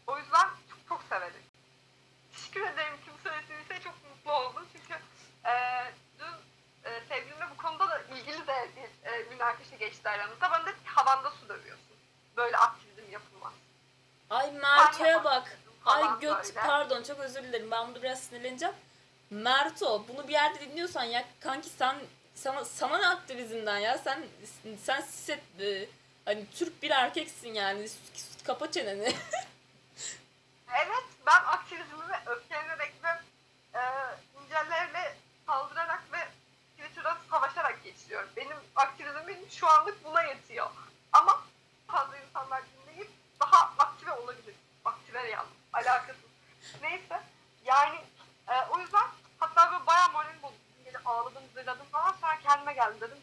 O 0.07 0.19
yüzden 0.19 0.49
çok, 0.71 0.89
çok 0.89 1.03
severim. 1.09 1.43
Teşekkür 2.33 2.61
ederim 2.61 2.95
kim 3.05 3.15
söylediyse 3.23 3.81
çok 3.85 3.95
mutlu 4.11 4.33
oldum. 4.33 4.67
Çünkü 4.73 5.01
e, 5.45 5.53
dün 6.19 6.35
e, 6.85 7.01
sevgilimle 7.09 7.51
bu 7.51 7.57
konuda 7.57 7.89
da 7.89 7.99
ilgili 7.99 8.47
de 8.47 8.69
bir 8.77 9.11
e, 9.11 9.23
münakaşa 9.23 9.77
geçti 9.77 10.09
aramızda. 10.09 10.51
Bana 10.51 10.67
dedi 10.67 10.85
ki 10.85 10.89
havanda 10.89 11.31
su 11.31 11.49
dövüyorsun. 11.49 11.97
Böyle 12.37 12.57
aktivizm 12.57 13.11
yapılmaz. 13.11 13.53
Ay 14.31 14.51
Merto'ya 14.51 15.25
bak. 15.25 15.59
Ay 15.85 16.21
göt 16.21 16.45
böyle. 16.45 16.67
pardon 16.67 17.03
çok 17.03 17.21
özür 17.21 17.43
dilerim. 17.43 17.71
Ben 17.71 17.87
burada 17.87 18.03
biraz 18.03 18.21
sinirleneceğim. 18.21 18.75
Merto 19.31 20.09
bunu 20.09 20.29
bir 20.29 20.33
yerde 20.33 20.61
dinliyorsan 20.61 21.05
ya 21.05 21.25
kanki 21.41 21.69
sen 21.69 21.97
sana 22.35 22.65
sana 22.65 22.99
ne 22.99 23.07
aktivizmden 23.07 23.79
ya 23.79 23.99
sen 23.99 24.23
sen 24.83 25.01
set 25.01 25.43
e, 25.61 25.89
Hani 26.25 26.47
Türk 26.51 26.83
bir 26.83 26.91
erkeksin 26.91 27.55
yani. 27.55 27.89
Kapa 28.45 28.71
çeneni. 28.71 29.05
evet 30.69 31.05
ben 31.27 31.43
aktivizmimi 31.47 32.21
öfkelenerek 32.27 32.93
ve 33.05 33.09
e, 33.79 33.83
incelerle 34.43 35.17
saldırarak 35.47 36.03
ve 36.13 36.19
Twitter'dan 36.77 37.17
savaşarak 37.31 37.85
geçiriyorum. 37.85 38.29
Benim 38.37 38.57
aktivizmim 38.77 39.51
şu 39.51 39.69
anlık 39.69 40.05
buna 40.05 40.23
yetiyor. 40.23 40.71
Ama 41.13 41.43
fazla 41.87 42.19
insanlar 42.19 42.63
dinleyip 42.67 43.11
daha 43.41 43.75
aktive 43.79 44.13
olabilir. 44.13 44.55
Aktive 44.85 45.31
yalnız. 45.31 45.53
Alakasız. 45.73 46.31
Neyse. 46.83 47.21
Yani 47.65 47.97
e, 48.49 48.53
o 48.71 48.79
yüzden 48.79 49.07
hatta 49.39 49.73
böyle 49.73 49.87
bayağı 49.87 50.13
moralim 50.13 50.43
bozuldu. 50.43 50.59
Ağladım, 51.05 51.43
zırladım 51.55 51.87
falan. 51.93 52.13
Sonra 52.21 52.39
kendime 52.43 52.73
geldim. 52.73 53.01
Dedim 53.01 53.19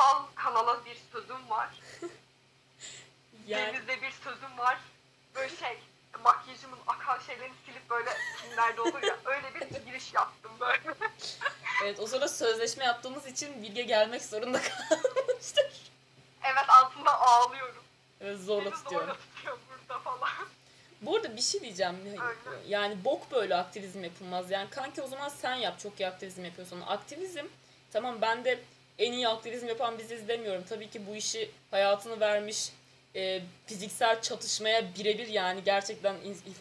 kutsal 0.00 0.22
kanala 0.34 0.84
bir 0.84 0.98
sözüm 1.12 1.50
var. 1.50 1.68
Yani 3.46 3.74
Denizde 3.74 4.02
bir 4.02 4.10
sözüm 4.10 4.58
var. 4.58 4.78
Böyle 5.34 5.56
şey 5.56 5.78
makyajımın 6.24 6.78
akan 6.86 7.18
şeylerini 7.18 7.54
silip 7.66 7.90
böyle 7.90 8.10
filmlerde 8.36 8.80
olur 8.80 9.02
ya 9.02 9.16
öyle 9.24 9.54
bir 9.54 9.86
giriş 9.86 10.14
yaptım 10.14 10.52
böyle. 10.60 10.80
evet 11.84 12.00
o 12.00 12.06
sonra 12.06 12.28
sözleşme 12.28 12.84
yaptığımız 12.84 13.26
için 13.26 13.62
Bilge 13.62 13.82
gelmek 13.82 14.22
zorunda 14.22 14.60
kalmıştır. 14.62 15.90
evet 16.42 16.68
altında 16.68 17.20
ağlıyorum. 17.20 17.82
Evet, 18.20 18.38
zorla 18.38 18.64
Beni 18.64 18.74
tutuyorum. 18.74 19.08
zorla 19.08 19.18
tutuyor 19.34 19.58
burada 19.70 19.98
falan. 19.98 20.48
Bu 21.02 21.16
arada 21.16 21.36
bir 21.36 21.42
şey 21.42 21.60
diyeceğim. 21.60 21.96
Öyle. 22.06 22.68
Yani 22.68 23.04
bok 23.04 23.30
böyle 23.32 23.56
aktivizm 23.56 24.04
yapılmaz. 24.04 24.50
Yani 24.50 24.70
kanki 24.70 25.02
o 25.02 25.06
zaman 25.06 25.28
sen 25.28 25.54
yap 25.54 25.80
çok 25.80 26.00
iyi 26.00 26.08
aktivizm 26.08 26.44
yapıyorsan. 26.44 26.80
Aktivizm 26.80 27.46
tamam 27.92 28.20
ben 28.20 28.44
de 28.44 28.64
en 29.00 29.12
iyi 29.12 29.28
aktivizm 29.28 29.66
yapan 29.68 29.98
biziz 29.98 30.28
demiyorum. 30.28 30.64
Tabii 30.68 30.90
ki 30.90 31.06
bu 31.06 31.16
işi 31.16 31.50
hayatını 31.70 32.20
vermiş 32.20 32.72
e, 33.16 33.42
fiziksel 33.66 34.22
çatışmaya 34.22 34.94
birebir 34.94 35.26
yani 35.26 35.64
gerçekten 35.64 36.16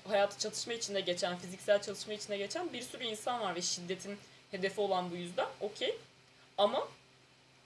hayatı 0.07 0.39
çatışma 0.39 0.73
içinde 0.73 1.01
geçen, 1.01 1.37
fiziksel 1.37 1.81
çatışma 1.81 2.13
içinde 2.13 2.37
geçen 2.37 2.73
bir 2.73 2.81
sürü 2.81 3.03
insan 3.03 3.41
var 3.41 3.55
ve 3.55 3.61
şiddetin 3.61 4.17
hedefi 4.51 4.81
olan 4.81 5.11
bu 5.11 5.15
yüzden. 5.15 5.47
Okey. 5.61 5.97
Ama 6.57 6.87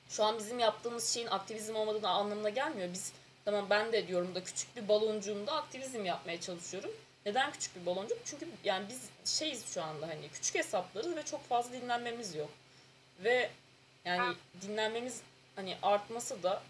şu 0.09 0.24
an 0.24 0.38
bizim 0.39 0.59
yaptığımız 0.59 1.13
şeyin 1.13 1.28
aktivizm 1.28 1.76
olmadığını 1.76 2.09
anlamına 2.09 2.49
gelmiyor. 2.49 2.89
Biz 2.93 3.11
tamam 3.45 3.67
ben 3.69 3.93
de 3.93 4.07
diyorum 4.07 4.36
da 4.36 4.43
küçük 4.43 4.76
bir 4.76 4.88
baloncuğumda 4.88 5.53
aktivizm 5.53 6.05
yapmaya 6.05 6.41
çalışıyorum. 6.41 6.91
Neden 7.26 7.51
küçük 7.51 7.76
bir 7.76 7.86
baloncuk? 7.86 8.17
Çünkü 8.26 8.47
yani 8.63 8.86
biz 8.89 8.99
şeyiz 9.38 9.74
şu 9.74 9.84
anda 9.84 10.07
hani 10.07 10.30
küçük 10.34 10.55
hesaplarız 10.55 11.15
ve 11.15 11.24
çok 11.24 11.49
fazla 11.49 11.74
dinlenmemiz 11.74 12.36
yok. 12.36 12.49
Ve 13.24 13.49
yani 14.06 14.36
dinlenmemiz 14.62 15.22
hani 15.56 15.78
artması 15.82 16.43
da 16.43 16.62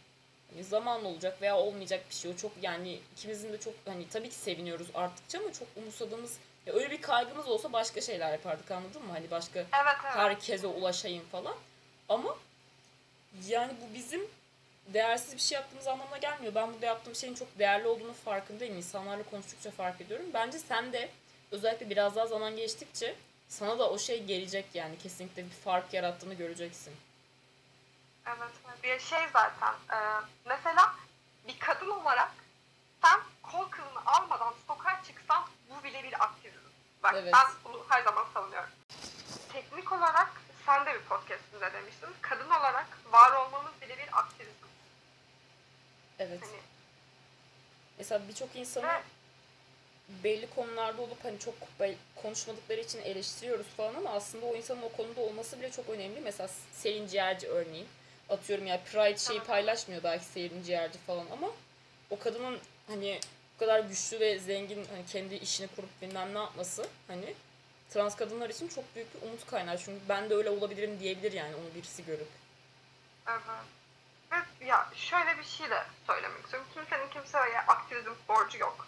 hani 0.53 0.63
zamanla 0.63 1.07
olacak 1.07 1.41
veya 1.41 1.57
olmayacak 1.57 2.05
bir 2.09 2.15
şey. 2.15 2.31
O 2.31 2.35
çok 2.35 2.51
yani 2.61 2.99
ikimizin 3.17 3.53
de 3.53 3.59
çok 3.59 3.73
hani 3.85 4.09
tabii 4.09 4.29
ki 4.29 4.35
seviniyoruz 4.35 4.87
arttıkça 4.93 5.39
ama 5.39 5.53
çok 5.53 5.67
umursadığımız 5.75 6.37
ya 6.65 6.73
öyle 6.73 6.91
bir 6.91 7.01
kaygımız 7.01 7.47
olsa 7.47 7.73
başka 7.73 8.01
şeyler 8.01 8.31
yapardık 8.31 8.71
anladın 8.71 9.05
mı? 9.05 9.11
Hani 9.13 9.31
başka 9.31 9.59
Evet 9.59 9.69
evet. 10.03 10.15
herkese 10.15 10.67
ulaşayım 10.67 11.23
falan. 11.31 11.55
Ama 12.09 12.37
yani 13.47 13.73
bu 13.81 13.95
bizim 13.95 14.21
değersiz 14.87 15.35
bir 15.35 15.41
şey 15.41 15.55
yaptığımız 15.55 15.87
anlamına 15.87 16.17
gelmiyor. 16.17 16.55
Ben 16.55 16.73
burada 16.73 16.85
yaptığım 16.85 17.15
şeyin 17.15 17.33
çok 17.33 17.59
değerli 17.59 17.87
olduğunu 17.87 18.13
farkındayım. 18.13 18.77
İnsanlarla 18.77 19.23
konuştukça 19.23 19.71
fark 19.71 20.01
ediyorum. 20.01 20.25
Bence 20.33 20.59
sen 20.59 20.93
de 20.93 21.09
özellikle 21.51 21.89
biraz 21.89 22.15
daha 22.15 22.27
zaman 22.27 22.55
geçtikçe 22.55 23.15
sana 23.49 23.79
da 23.79 23.89
o 23.89 23.99
şey 23.99 24.23
gelecek 24.23 24.65
yani. 24.73 24.97
Kesinlikle 24.97 25.45
bir 25.45 25.49
fark 25.49 25.93
yarattığını 25.93 26.33
göreceksin. 26.33 26.93
Evet, 28.27 28.83
bir 28.83 28.99
şey 28.99 29.27
zaten. 29.33 29.73
e, 29.73 29.97
mesela 30.45 30.95
bir 31.47 31.59
kadın 31.59 31.89
olarak 31.89 32.31
sen 33.01 33.19
kol 33.43 33.69
kılını 33.69 34.05
almadan 34.05 34.53
sokağa 34.67 35.03
çıksan 35.03 35.43
bu 35.69 35.83
bile 35.83 36.03
bir 36.03 36.23
aktivizm. 36.23 36.67
Bak 37.03 37.13
Evet. 37.17 37.33
ben 37.33 37.47
bunu 37.63 37.85
her 37.89 38.03
zaman 38.03 38.25
savunuyorum. 38.33 38.69
Teknik 39.53 39.91
olarak 39.91 40.29
sen 40.65 40.85
de 40.85 40.93
bir 40.93 41.01
podcastinde 41.01 41.73
demiştin. 41.73 42.09
Kadın 42.21 42.49
olarak 42.49 42.87
var 43.11 43.31
olmamız 43.31 43.81
bile 43.81 43.97
bir 43.97 44.19
aktivizm. 44.19 44.65
Evet. 46.19 46.41
Hani 46.41 46.59
Mesela 47.97 48.27
birçok 48.27 48.55
insanı 48.55 49.01
belli 50.09 50.49
konularda 50.49 51.01
olup 51.01 51.25
hani 51.25 51.39
çok 51.39 51.55
konuşmadıkları 52.15 52.79
için 52.81 53.01
eleştiriyoruz 53.01 53.67
falan 53.67 53.95
ama 53.95 54.09
aslında 54.09 54.45
o 54.45 54.55
insanın 54.55 54.81
o 54.81 54.91
konuda 54.91 55.21
olması 55.21 55.59
bile 55.59 55.71
çok 55.71 55.89
önemli. 55.89 56.21
Mesela 56.21 56.49
Selin 56.73 57.07
Ciğerci 57.07 57.47
örneğin. 57.47 57.87
Atıyorum 58.33 58.67
ya 58.67 58.79
Pride 58.83 59.17
şeyi 59.17 59.39
paylaşmıyor 59.39 60.03
belki 60.03 60.25
Selin 60.25 60.63
Ciğerci 60.63 60.97
falan 60.99 61.25
ama 61.31 61.47
o 62.09 62.19
kadının 62.19 62.59
hani 62.87 63.19
bu 63.55 63.59
kadar 63.59 63.79
güçlü 63.79 64.19
ve 64.19 64.39
zengin 64.39 64.85
hani 64.91 65.05
kendi 65.05 65.35
işini 65.35 65.67
kurup 65.67 66.01
bilmem 66.01 66.33
ne 66.33 66.37
yapması 66.39 66.87
hani 67.07 67.33
trans 67.89 68.15
kadınlar 68.15 68.49
için 68.49 68.67
çok 68.67 68.95
büyük 68.95 69.15
bir 69.15 69.27
umut 69.27 69.45
kaynağı. 69.47 69.77
Çünkü 69.77 70.01
ben 70.09 70.29
de 70.29 70.35
öyle 70.35 70.49
olabilirim 70.49 70.99
diyebilir 70.99 71.31
yani 71.31 71.55
onu 71.55 71.75
birisi 71.75 72.05
görüp. 72.05 72.27
Evet. 73.27 73.41
Ve 74.31 74.65
ya 74.65 74.89
şöyle 74.95 75.37
bir 75.37 75.43
şey 75.43 75.69
de 75.69 75.83
söylemek 76.07 76.43
istiyorum. 76.43 76.67
Kimsenin 76.73 77.09
kimseye 77.09 77.59
aktivizm 77.67 78.11
borcu 78.29 78.57
yok. 78.57 78.87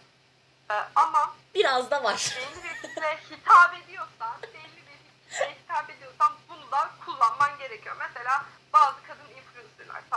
E, 0.71 0.73
ama 0.95 1.35
Biraz 1.55 1.91
da 1.91 2.03
var. 2.03 2.35
belli 2.37 2.63
bir 2.63 2.87
kitleye 2.89 3.17
hitap 3.31 3.75
ediyorsan, 3.83 4.41
belli 4.43 4.81
bir 4.87 5.29
kitleye 5.31 5.51
hitap 5.63 5.89
ediyorsan 5.89 6.33
bunu 6.49 6.71
da 6.71 6.89
kullanman 7.05 7.57
gerekiyor. 7.59 7.95
Mesela 7.99 8.45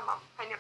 tamam 0.09 0.21
hani 0.37 0.53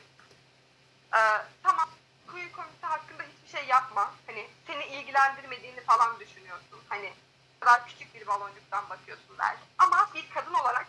e, 1.14 1.20
tamam 1.62 1.88
kuyu 2.26 2.52
komite 2.52 2.86
hakkında 2.86 3.22
hiçbir 3.22 3.58
şey 3.58 3.68
yapma. 3.68 4.14
Hani 4.26 4.46
seni 4.66 4.84
ilgilendirmediğini 4.84 5.80
falan 5.80 6.20
düşünüyorsun. 6.20 6.78
Hani 6.88 7.12
kadar 7.60 7.86
küçük 7.86 8.14
bir 8.14 8.26
baloncuktan 8.26 8.90
bakıyorsun 8.90 9.38
belki. 9.38 9.60
Ama 9.78 10.10
bir 10.14 10.30
kadın 10.34 10.54
olarak 10.54 10.86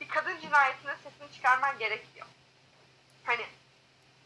bir 0.00 0.08
kadın 0.08 0.40
cinayetine 0.40 0.96
sesini 0.96 1.32
çıkarman 1.36 1.78
gerekiyor. 1.78 2.26
Hani 3.24 3.46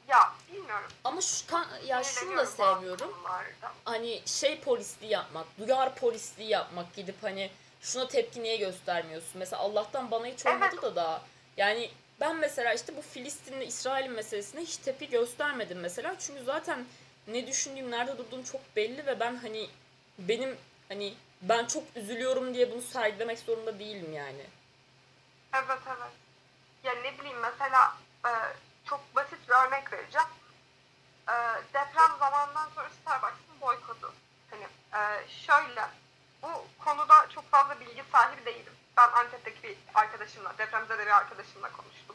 ya 0.08 0.32
bilmiyorum. 0.52 0.90
Ama 1.04 1.20
şu 1.20 1.46
kan- 1.46 1.68
ya 1.86 2.04
şunu 2.04 2.36
da 2.36 2.46
sevmiyorum. 2.46 3.14
hani 3.84 4.22
şey 4.26 4.60
polisliği 4.60 5.12
yapmak, 5.12 5.46
duyar 5.58 5.94
polisliği 5.94 6.48
yapmak 6.48 6.94
gidip 6.94 7.22
hani 7.22 7.50
şuna 7.80 8.08
tepki 8.08 8.42
niye 8.42 8.56
göstermiyorsun? 8.56 9.32
Mesela 9.34 9.62
Allah'tan 9.62 10.10
bana 10.10 10.26
hiç 10.26 10.46
olmadı 10.46 10.70
Evet. 10.72 10.82
da 10.82 10.96
daha. 10.96 11.22
Yani 11.56 11.90
ben 12.20 12.36
mesela 12.36 12.72
işte 12.72 12.96
bu 12.96 13.02
Filistin'le 13.02 13.60
İsrail'in 13.60 14.12
meselesine 14.12 14.60
hiç 14.60 14.76
tepki 14.76 15.10
göstermedim 15.10 15.80
mesela. 15.80 16.18
Çünkü 16.18 16.44
zaten 16.44 16.86
ne 17.26 17.46
düşündüğüm, 17.46 17.90
nerede 17.90 18.18
durduğum 18.18 18.42
çok 18.42 18.76
belli 18.76 19.06
ve 19.06 19.20
ben 19.20 19.36
hani 19.36 19.70
benim 20.18 20.58
hani 20.88 21.14
ben 21.42 21.66
çok 21.66 21.82
üzülüyorum 21.96 22.54
diye 22.54 22.72
bunu 22.72 22.82
sergilemek 22.82 23.38
zorunda 23.38 23.78
değilim 23.78 24.12
yani. 24.12 24.46
Evet 25.54 25.78
evet. 25.86 26.12
Ya 26.84 26.92
ne 26.92 27.18
bileyim 27.18 27.38
mesela 27.38 27.96
e, 28.24 28.30
çok 28.84 29.00
basit 29.16 29.48
bir 29.48 29.66
örnek 29.66 29.92
vereceğim. 29.92 30.28
E, 31.28 31.34
deprem 31.74 32.18
zamanından 32.18 32.68
sonra 32.74 32.88
Starbucks'ın 33.02 33.60
boykotu. 33.60 34.12
Hani 34.50 34.66
e, 34.94 35.28
şöyle 35.28 35.84
bu 36.42 36.48
konuda 36.78 37.28
çok 37.34 37.50
fazla 37.50 37.80
bilgi 37.80 38.04
sahibi 38.12 38.44
değilim. 38.44 38.72
Ben 38.96 39.08
Antep'teki 39.08 39.62
bir 39.62 39.76
arkadaşımla, 39.94 40.58
depremzede 40.58 41.06
bir 41.06 41.16
arkadaşımla 41.16 41.72
konuştum. 41.72 42.07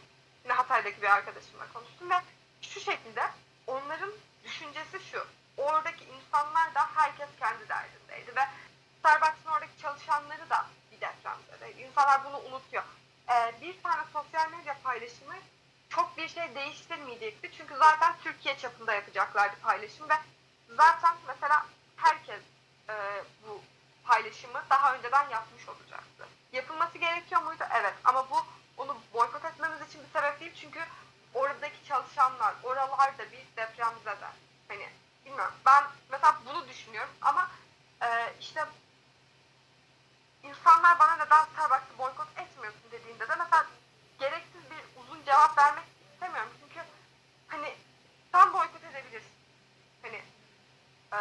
Yine 0.43 0.53
Hatay'daki 0.53 1.01
bir 1.01 1.07
arkadaşımla 1.07 1.73
konuştum 1.73 2.09
ve 2.09 2.15
şu 2.61 2.79
şekilde 2.79 3.31
onların 3.67 4.11
düşüncesi 4.43 4.99
şu. 5.11 5.27
Oradaki 5.57 6.05
insanlar 6.05 6.75
da 6.75 6.89
herkes 6.95 7.29
kendi 7.39 7.69
derdindeydi 7.69 8.35
ve 8.35 8.41
Starbucks'ın 8.99 9.51
oradaki 9.51 9.81
çalışanları 9.81 10.49
da 10.49 10.65
bir 10.91 11.01
depremzedeydi. 11.01 11.81
İnsanlar 11.81 12.25
bunu 12.25 12.37
unutuyor. 12.37 12.83
Ee, 13.29 13.61
bir 13.61 13.83
tane 13.83 14.01
sosyal 14.13 14.51
medya 14.51 14.77
paylaşımı 14.83 15.33
çok 15.89 16.17
bir 16.17 16.27
şey 16.27 16.55
değiştirmeyecekti. 16.55 17.51
Çünkü 17.57 17.75
zaten 17.75 18.15
Türkiye 18.23 18.57
çapında 18.57 18.93
yapacaklardı 18.93 19.55
paylaşım 19.63 20.09
ve 20.09 20.13
zaten 20.69 21.13
mesela 21.27 21.65
herkes 21.95 22.41
e, 22.89 23.23
bu 23.47 23.61
paylaşımı 24.03 24.63
daha 24.69 24.95
önceden 24.95 25.29
yapmış 25.29 25.69
olacaktı. 25.69 26.27
Yapılması 26.51 26.97
gerekiyor 26.97 27.41
muydu? 27.41 27.63
Evet. 27.71 27.93
Ama 28.03 28.29
bu 28.29 28.45
onu 28.83 28.97
boykot 29.13 29.45
etmemiz 29.45 29.89
için 29.89 30.03
bir 30.03 30.09
sebep 30.19 30.39
değil. 30.39 30.53
Çünkü 30.61 30.79
oradaki 31.33 31.85
çalışanlar, 31.87 32.55
oralarda 32.63 33.31
bir 33.31 33.45
depremzede. 33.57 34.27
Hani 34.67 34.89
bilmiyorum. 35.25 35.53
Ben 35.65 35.83
mesela 36.09 36.39
bunu 36.45 36.67
düşünüyorum 36.67 37.13
ama 37.21 37.51
e, 38.01 38.33
işte 38.39 38.65
insanlar 40.43 40.99
bana 40.99 41.15
neden 41.15 41.45
Starbucks'ı 41.45 41.97
boykot 41.97 42.27
etmiyorsun 42.37 42.91
dediğinde 42.91 43.29
de 43.29 43.35
mesela 43.35 43.65
gereksiz 44.19 44.61
bir 44.71 45.01
uzun 45.01 45.23
cevap 45.25 45.57
vermek 45.57 45.85
istemiyorum. 46.13 46.51
Çünkü 46.61 46.85
hani 47.47 47.75
sen 48.31 48.53
boykot 48.53 48.83
edebilirsin. 48.83 49.31
Hani 50.01 50.21
e, 51.13 51.19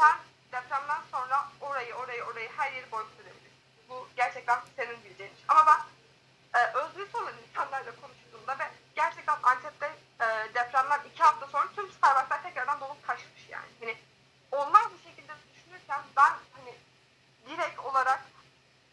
sen 0.00 0.16
depremden 0.52 1.02
sonra 1.10 1.48
orayı, 1.60 1.94
orayı, 1.94 2.24
orayı 2.24 2.48
her 2.56 2.72
yeri 2.72 2.92
boykot 2.92 3.20
edebilirsin. 3.20 3.52
Bu 3.88 4.08
gerçekten 4.16 4.60
senin 4.76 5.04
bileceğin 5.04 5.34
iş. 5.34 5.44
Ama 5.48 5.66
ben 5.66 5.80
e, 6.56 6.66
özgürlüğü 6.66 7.18
olan 7.18 7.34
insanlarla 7.48 7.92
konuştuğumda 8.00 8.58
ve 8.58 8.70
gerçekten 8.94 9.36
Antep'te 9.42 9.86
e, 10.20 10.54
depremden 10.54 11.00
iki 11.08 11.22
hafta 11.22 11.46
sonra 11.46 11.68
tüm 11.76 11.92
Starbucks'lar 11.92 12.42
tekrardan 12.42 12.80
dolup 12.80 13.06
taşmış 13.06 13.48
yani. 13.48 13.68
Hani 13.80 13.96
onlar 14.52 14.84
bu 14.92 14.98
şekilde 15.08 15.32
düşünürken 15.54 16.00
ben 16.16 16.32
hani 16.56 16.74
direkt 17.48 17.78
olarak 17.78 18.20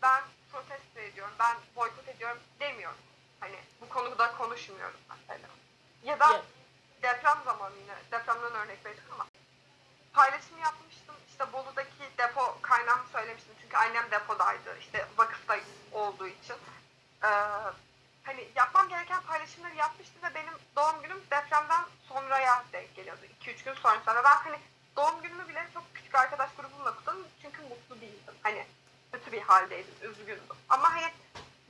ben 0.02 0.24
protesto 0.52 1.00
ediyorum, 1.00 1.33
ben 1.44 1.58
boykot 1.76 2.08
ediyorum 2.08 2.38
demiyorum. 2.60 2.98
Hani 3.40 3.56
bu 3.82 3.90
konuda 3.90 4.32
konuşmuyorum 4.38 5.00
mesela. 5.10 5.48
Ya 6.04 6.20
da 6.20 6.34
Ya- 6.34 6.42
deprem 7.02 7.38
zamanı 7.46 7.76
yine, 7.76 7.96
depremden 8.12 8.54
örnek 8.54 8.86
verdim 8.86 9.04
ama 9.14 9.28
paylaşım 10.14 10.60
yapmıştım. 10.60 11.16
İşte 11.30 11.54
Bolu'daki 11.54 12.04
depo 12.18 12.58
kaynağımı 12.62 13.08
söylemiştim. 13.12 13.54
Çünkü 13.62 13.78
annem 13.78 14.12
depodaydı. 14.12 14.78
İşte 14.80 15.08
vakıfta 15.18 15.58
olduğu 15.92 16.28
için. 16.28 16.56
Ee, 17.24 17.28
hani 18.24 18.48
yapmam 18.56 18.90
gereken 18.90 19.22
paylaşımları 19.22 19.76
yapmıştım 19.76 20.22
ve 20.24 20.36
benim 20.36 20.54
doğum 20.76 21.02
günüm 21.02 21.22
depremden 21.32 21.86
sonraya 22.10 22.64
denk 22.74 22.96
geliyordu. 22.96 23.22
2-3 23.42 23.64
gün 23.64 23.74
sonrasında. 23.74 24.24
Ben 24.24 24.36
hani 24.38 24.60
doğum 24.96 25.22
günümü 25.22 25.48
bile 25.48 25.68
çok 25.74 25.84
küçük 25.94 26.16
arkadaş 26.16 26.50
grubumla 26.58 26.96
kutladım 26.96 27.28
çünkü 27.42 27.62
mutlu 27.62 28.02
değildim. 28.02 28.34
Hani 28.44 28.66
kötü 29.12 29.32
bir 29.32 29.42
haldeydim, 29.42 29.94
üzgündüm. 30.02 30.58
Ama 30.70 30.94
hani 30.96 31.12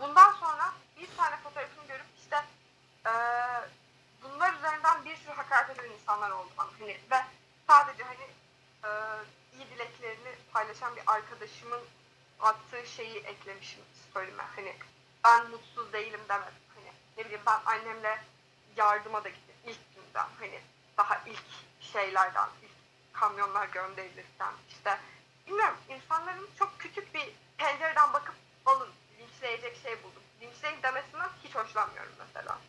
bundan 0.04 0.32
sonra 0.32 0.74
bir 0.98 1.18
tane 1.18 1.38
fotoğrafını 1.38 1.88
görüp 1.88 2.06
işte 2.24 2.44
eee 3.06 3.62
bunlar 4.24 4.54
üzerinden 4.54 5.06
bir 5.06 5.16
sürü 5.16 5.32
hakaret 5.34 5.70
eden 5.80 5.90
insanlar 5.92 6.32
oldu 6.32 6.50
bana. 6.58 6.70
Hani 6.80 7.00
ve 7.12 7.24
sadece 7.70 8.04
hani 8.04 8.28
eee 8.84 9.24
iyi 9.54 9.70
dileklerini 9.70 10.36
paylaşan 10.54 10.96
bir 10.96 11.04
arkadaşımın 11.08 11.82
attığı 12.40 12.88
şeyi 12.88 13.18
eklemişim 13.18 13.84
story'ime. 14.10 14.44
Hani 14.56 14.76
ben 15.24 15.50
mutsuz 15.50 15.94
değilim 15.94 16.22
demedim. 16.30 16.54
Hani 16.76 16.92
ne 17.18 17.26
bileyim 17.26 17.42
ben 17.48 17.60
annemle 17.66 18.24
yardıma 18.78 19.24
da 19.24 19.30
gittim 19.30 19.56
ilk 19.66 19.96
günden. 19.96 20.28
Hani 20.40 20.62
daha 20.98 21.22
ilk 21.26 21.44
şeylerden, 21.82 22.50
ilk 22.64 22.72
kamyonlar 23.14 23.68
gönderilirken 23.68 24.54
işte 24.70 25.00
bilmiyorum 25.48 25.78
insanların 25.90 26.50
çok 26.60 26.80
küçük 26.80 27.14
bir 27.14 27.32
pencereden 27.58 28.14
bakıp 28.14 28.36
linçleyecek 29.54 29.82
şey 29.84 30.04
buldum. 30.04 30.22
Linçleyin 30.42 30.84
demesinden 30.84 31.30
hiç 31.44 31.56
hoşlanmıyorum 31.56 32.14
mesela. 32.28 32.60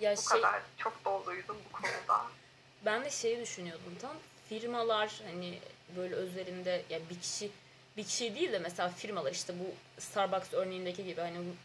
Ya 0.00 0.16
Bu 0.16 0.22
şey 0.22 0.40
kadar 0.42 0.62
çok 0.78 1.04
doluydum 1.04 1.56
bu 1.68 1.72
konuda. 1.72 2.26
ben 2.84 3.04
de 3.04 3.10
şeyi 3.10 3.40
düşünüyordum 3.40 3.94
tam 4.00 4.16
firmalar 4.48 5.12
hani 5.26 5.58
böyle 5.96 6.14
üzerinde 6.16 6.82
ya 6.90 6.98
bir 7.10 7.20
kişi 7.20 7.50
bir 7.96 8.04
kişi 8.04 8.34
değil 8.34 8.52
de 8.52 8.58
mesela 8.58 8.88
firmalar 8.88 9.32
işte 9.32 9.54
bu 9.58 9.74
Starbucks 10.00 10.52
örneğindeki 10.52 11.04
gibi 11.04 11.20
hani 11.20 11.38
bu- 11.38 11.56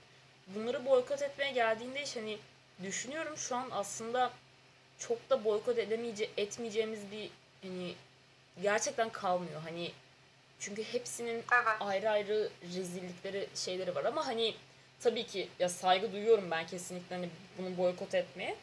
bunları 0.60 0.86
boykot 0.86 1.22
etmeye 1.22 1.52
geldiğinde 1.52 2.04
iş 2.04 2.16
hani 2.16 2.38
düşünüyorum 2.84 3.38
şu 3.38 3.56
an 3.56 3.68
aslında 3.72 4.32
çok 5.00 5.30
da 5.30 5.44
boykot 5.44 5.78
edemeyece 5.78 6.30
etmeyeceğimiz 6.38 7.12
bir 7.12 7.30
hani 7.64 7.96
gerçekten 8.62 9.10
kalmıyor 9.10 9.62
hani 9.62 9.92
çünkü 10.60 10.84
hepsinin 10.84 11.44
Evet. 11.54 11.76
ayrı 11.80 12.10
ayrı 12.10 12.50
rezillikleri 12.76 13.48
şeyleri 13.56 13.96
var 13.96 14.06
ama 14.06 14.28
hani 14.28 14.56
tabii 15.00 15.26
ki 15.26 15.48
ya 15.60 15.70
saygı 15.70 16.12
duyuyorum 16.14 16.52
ben 16.52 16.68
kesinlikle 16.68 17.16
hani 17.16 17.30
bunu 17.58 17.78
boykot 17.78 18.16
etmeye. 18.16 18.56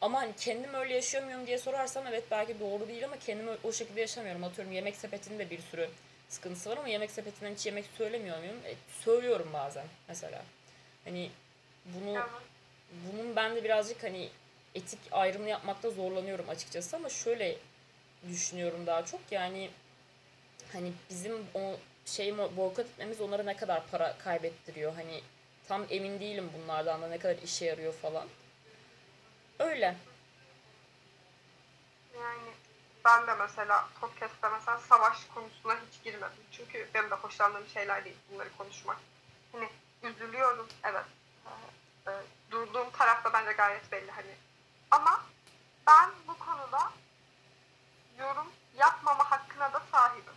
Ama 0.00 0.20
hani 0.20 0.32
kendim 0.40 0.74
öyle 0.74 0.94
yaşıyor 0.94 1.24
muyum 1.24 1.46
diye 1.46 1.58
sorarsam 1.58 2.06
evet 2.06 2.24
belki 2.30 2.60
doğru 2.60 2.88
değil 2.88 3.04
ama 3.04 3.16
kendim 3.18 3.48
o 3.64 3.72
şekilde 3.72 4.00
yaşamıyorum. 4.00 4.44
Atıyorum 4.44 4.72
yemek 4.74 4.96
sepetinin 4.96 5.38
de 5.38 5.50
bir 5.50 5.60
sürü 5.70 5.88
sıkıntısı 6.28 6.70
var 6.70 6.76
ama 6.76 6.88
yemek 6.88 7.10
sepetinden 7.10 7.54
hiç 7.54 7.66
yemek 7.66 7.84
söylemiyor 7.98 8.38
muyum? 8.38 8.56
E, 8.66 8.74
söylüyorum 9.04 9.50
bazen 9.52 9.84
mesela. 10.08 10.42
Hani 11.04 11.30
bunu 11.84 12.16
Evet. 12.18 12.24
bunun 13.12 13.36
ben 13.36 13.56
de 13.56 13.64
birazcık 13.64 14.04
hani 14.04 14.28
etik 14.74 14.98
ayrımını 15.12 15.48
yapmakta 15.48 15.90
zorlanıyorum 15.90 16.48
açıkçası 16.48 16.96
ama 16.96 17.08
şöyle 17.08 17.56
düşünüyorum 18.28 18.86
daha 18.86 19.04
çok 19.04 19.20
yani 19.30 19.70
hani 20.72 20.92
bizim 21.10 21.46
o 21.54 21.76
şeyi 22.06 22.32
mo- 22.32 22.56
boykot 22.56 22.86
etmemiz 22.86 23.20
onlara 23.20 23.42
ne 23.42 23.56
kadar 23.56 23.86
para 23.90 24.18
kaybettiriyor 24.18 24.94
hani 24.94 25.22
tam 25.68 25.86
emin 25.90 26.20
değilim 26.20 26.50
bunlardan 26.58 27.02
da 27.02 27.08
ne 27.08 27.18
kadar 27.18 27.36
işe 27.36 27.64
yarıyor 27.64 27.92
falan. 27.92 28.28
Öyle. 29.58 29.96
Yani 32.14 32.50
ben 33.04 33.26
de 33.26 33.34
mesela 33.34 33.88
podcast'te 34.00 34.48
mesela 34.48 34.78
savaş 34.78 35.18
konusuna 35.34 35.74
hiç 35.74 36.04
girmedim. 36.04 36.44
Çünkü 36.52 36.88
benim 36.94 37.10
de 37.10 37.14
hoşlandığım 37.14 37.68
şeyler 37.68 38.04
değil 38.04 38.16
bunları 38.32 38.56
konuşmak. 38.58 38.96
Hani 39.52 39.68
üzülüyorum 40.02 40.68
evet. 40.84 41.04
Ee, 42.06 42.10
e, 42.10 42.12
durduğum 42.50 42.90
taraf 42.90 43.24
da 43.24 43.32
bence 43.32 43.52
gayet 43.52 43.92
belli 43.92 44.10
hani. 44.10 44.34
Ama 44.90 45.24
ben 45.86 46.10
bu 46.28 46.38
konuda 46.38 46.92
yorum 48.18 48.52
yapmama 48.78 49.30
hakkına 49.30 49.72
da 49.72 49.82
sahibim. 49.92 50.34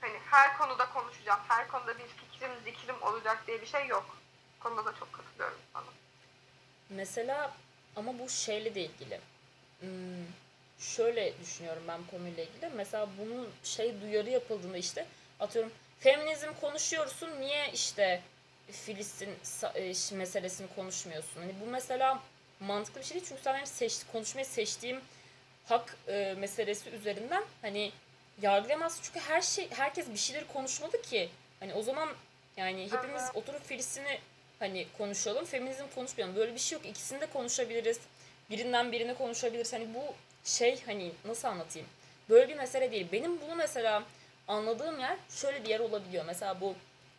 Hani 0.00 0.18
her 0.30 0.58
konuda 0.58 0.92
konuşacağım. 1.22 1.40
Her 1.48 1.68
konuda 1.68 1.98
bir 1.98 2.04
fikrim, 2.04 2.50
zikrim 2.64 3.02
olacak 3.02 3.46
diye 3.46 3.60
bir 3.60 3.66
şey 3.66 3.86
yok. 3.86 4.16
Konuda 4.60 4.84
da 4.84 4.94
çok 4.98 5.12
katılıyorum 5.12 5.58
sana. 5.72 5.84
Mesela 6.90 7.52
ama 7.96 8.18
bu 8.18 8.28
şeyle 8.28 8.74
de 8.74 8.80
ilgili. 8.80 9.20
Hmm, 9.80 10.26
şöyle 10.78 11.40
düşünüyorum 11.40 11.82
ben 11.88 12.00
konuyla 12.10 12.42
ilgili. 12.44 12.70
Mesela 12.76 13.08
bunun 13.18 13.48
şey 13.64 14.00
duyarı 14.00 14.30
yapıldığında 14.30 14.76
işte 14.76 15.06
atıyorum 15.40 15.72
feminizm 16.00 16.52
konuşuyorsun 16.60 17.40
niye 17.40 17.70
işte 17.72 18.22
Filistin 18.72 19.30
e, 19.74 20.16
meselesini 20.16 20.74
konuşmuyorsun? 20.76 21.40
Hani 21.40 21.54
bu 21.66 21.70
mesela 21.70 22.22
mantıklı 22.60 23.00
bir 23.00 23.06
şey 23.06 23.14
değil 23.14 23.26
çünkü 23.28 23.42
sen 23.42 23.54
benim 23.54 23.66
seç, 23.66 24.00
konuşmayı 24.12 24.46
seçtiğim 24.46 25.00
hak 25.68 25.96
e, 26.08 26.34
meselesi 26.38 26.90
üzerinden 26.90 27.44
hani 27.62 27.92
yargılayamazsın 28.42 29.02
çünkü 29.02 29.20
her 29.20 29.40
şey 29.42 29.68
herkes 29.70 30.08
bir 30.08 30.16
şeyleri 30.18 30.46
konuşmadı 30.48 31.02
ki. 31.02 31.28
Hani 31.60 31.74
o 31.74 31.82
zaman 31.82 32.08
yani 32.56 32.84
hepimiz 32.92 33.22
Evet. 33.22 33.36
oturup 33.36 33.64
Filistin'i 33.68 34.18
hani 34.58 34.86
konuşalım. 34.98 35.44
Feminizm 35.44 35.84
konuşmayalım. 35.94 36.36
Böyle 36.36 36.54
bir 36.54 36.58
şey 36.60 36.78
yok. 36.78 36.86
İkisini 36.86 37.20
de 37.20 37.26
konuşabiliriz. 37.26 38.00
Birinden 38.50 38.92
birine 38.92 39.14
konuşabiliriz. 39.14 39.72
Hani 39.72 39.94
bu 39.94 40.14
şey 40.44 40.82
hani 40.86 41.12
nasıl 41.24 41.48
anlatayım? 41.48 41.88
Böyle 42.30 42.48
bir 42.48 42.56
mesele 42.56 42.92
değil. 42.92 43.06
Benim 43.12 43.40
bunu 43.40 43.54
mesela 43.54 44.02
anladığım 44.48 45.00
yer 45.00 45.16
şöyle 45.30 45.64
bir 45.64 45.68
yer 45.68 45.80
olabiliyor. 45.80 46.24
Mesela 46.24 46.60
bu 46.60 46.74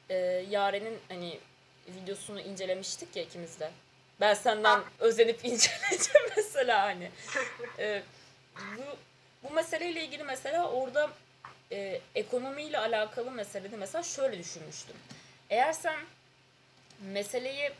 e, 0.10 0.16
Yaren'in 0.50 1.00
hani 1.10 1.40
videosunu 1.88 2.40
incelemiştik 2.42 3.16
ya 3.16 3.24
ikimiz 3.24 3.60
de. 3.60 3.72
Ben 4.20 4.34
senden 4.34 4.80
Ah. 4.80 4.84
özenip 5.00 5.40
inceleyeceğim 5.46 6.30
mesela 6.38 6.82
hani. 6.82 7.12
E, 7.80 8.02
bu, 8.78 8.82
bu 9.44 9.50
meseleyle 9.54 10.04
ilgili 10.06 10.24
mesela 10.24 10.70
orada 10.72 11.10
e, 11.72 12.02
ekonomiyle 12.16 12.80
alakalı 12.80 13.32
meselede 13.32 13.76
mesela 13.78 14.04
şöyle 14.04 14.40
düşünmüştüm. 14.40 14.96
Eğer 15.50 15.74
sen 15.74 16.00
meseleyi 17.02 17.72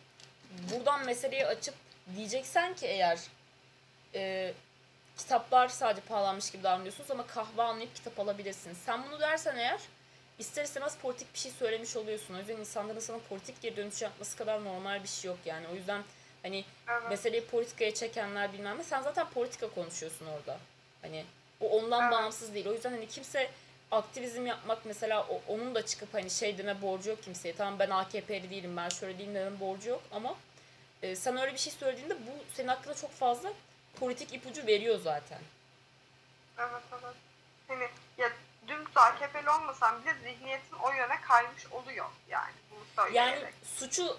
buradan 0.72 1.06
meseleyi 1.06 1.46
açıp 1.46 1.76
diyeceksen 2.16 2.74
ki 2.74 2.86
eğer 2.88 3.20
e, 4.16 4.54
kitaplar 5.18 5.68
sadece 5.68 6.02
pahalanmış 6.08 6.52
gibi 6.52 6.64
davranıyorsunuz 6.64 7.12
ama 7.12 7.28
kahve 7.28 7.62
anlayıp 7.64 7.96
kitap 7.96 8.20
alabilirsiniz. 8.20 8.78
Sen 8.86 9.04
bunu 9.08 9.20
dersen 9.20 9.56
eğer 9.56 9.80
ister 10.40 10.64
istemez 10.64 10.98
politik 10.98 11.34
bir 11.34 11.40
şey 11.40 11.52
söylemiş 11.52 11.96
oluyorsun. 11.96 12.34
O 12.34 12.38
yüzden 12.38 12.58
insanların 12.58 13.00
sana 13.00 13.18
politik 13.30 13.62
geri 13.62 13.78
dönüş 13.78 14.02
yapması 14.02 14.38
kadar 14.38 14.64
normal 14.66 15.04
bir 15.04 15.08
şey 15.08 15.30
yok 15.32 15.40
yani. 15.46 15.68
O 15.68 15.76
yüzden 15.76 16.02
hani 16.44 16.66
Evet. 16.88 17.10
meseleyi 17.10 17.46
politikaya 17.46 17.94
çekenler 17.94 18.54
bilmem 18.54 18.78
ne 18.78 18.84
sen 18.84 19.02
zaten 19.02 19.30
politika 19.30 19.70
konuşuyorsun 19.70 20.26
orada. 20.26 20.58
Hani 21.02 21.26
o 21.64 21.68
ondan 21.78 22.02
Evet. 22.04 22.12
bağımsız 22.12 22.54
değil. 22.54 22.68
O 22.68 22.74
yüzden 22.74 22.92
hani 22.92 23.08
kimse 23.08 23.50
aktivizm 23.92 24.46
yapmak 24.46 24.86
mesela 24.86 25.28
o- 25.30 25.42
onun 25.48 25.76
da 25.76 25.86
çıkıp 25.86 26.14
hani 26.14 26.30
şey 26.30 26.58
deme 26.58 26.82
borcu 26.82 27.10
yok 27.10 27.24
kimseye. 27.24 27.56
Tamam 27.56 27.80
ben 27.80 27.90
AKP'li 27.90 28.50
değilim 28.50 28.78
ben 28.78 28.90
şöyle 28.90 29.20
değilim 29.20 29.36
deme 29.36 29.60
borcu 29.60 29.90
yok 29.90 30.04
ama 30.12 30.36
e, 31.02 31.16
sen 31.16 31.38
öyle 31.38 31.54
bir 31.54 31.58
şey 31.60 31.74
söylediğinde 31.74 32.14
bu 32.16 32.32
senin 32.56 32.68
hakkında 32.68 32.94
çok 32.96 33.12
fazla 33.12 33.54
politik 34.00 34.34
ipucu 34.34 34.68
veriyor 34.68 35.00
zaten. 35.04 35.40
Evet 36.60 36.70
evet. 36.92 37.16
Hani 37.68 37.88
ya 38.18 38.30
dümdüz 38.68 38.98
AKP'li 38.98 39.50
olmasam 39.50 40.02
bile 40.04 40.14
zihniyetin 40.24 40.76
o 40.84 40.92
yöne 40.92 41.22
kaymış 41.22 41.66
oluyor 41.72 42.06
yani 42.30 42.54
bunu 42.72 42.80
söyleyerek. 43.06 43.42
Yani 43.42 43.52
suçu 43.64 44.18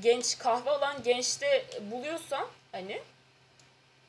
genç 0.00 0.38
kahve 0.38 0.70
alan 0.70 1.02
gençte 1.02 1.66
buluyorsan 1.80 2.46
hani 2.72 3.02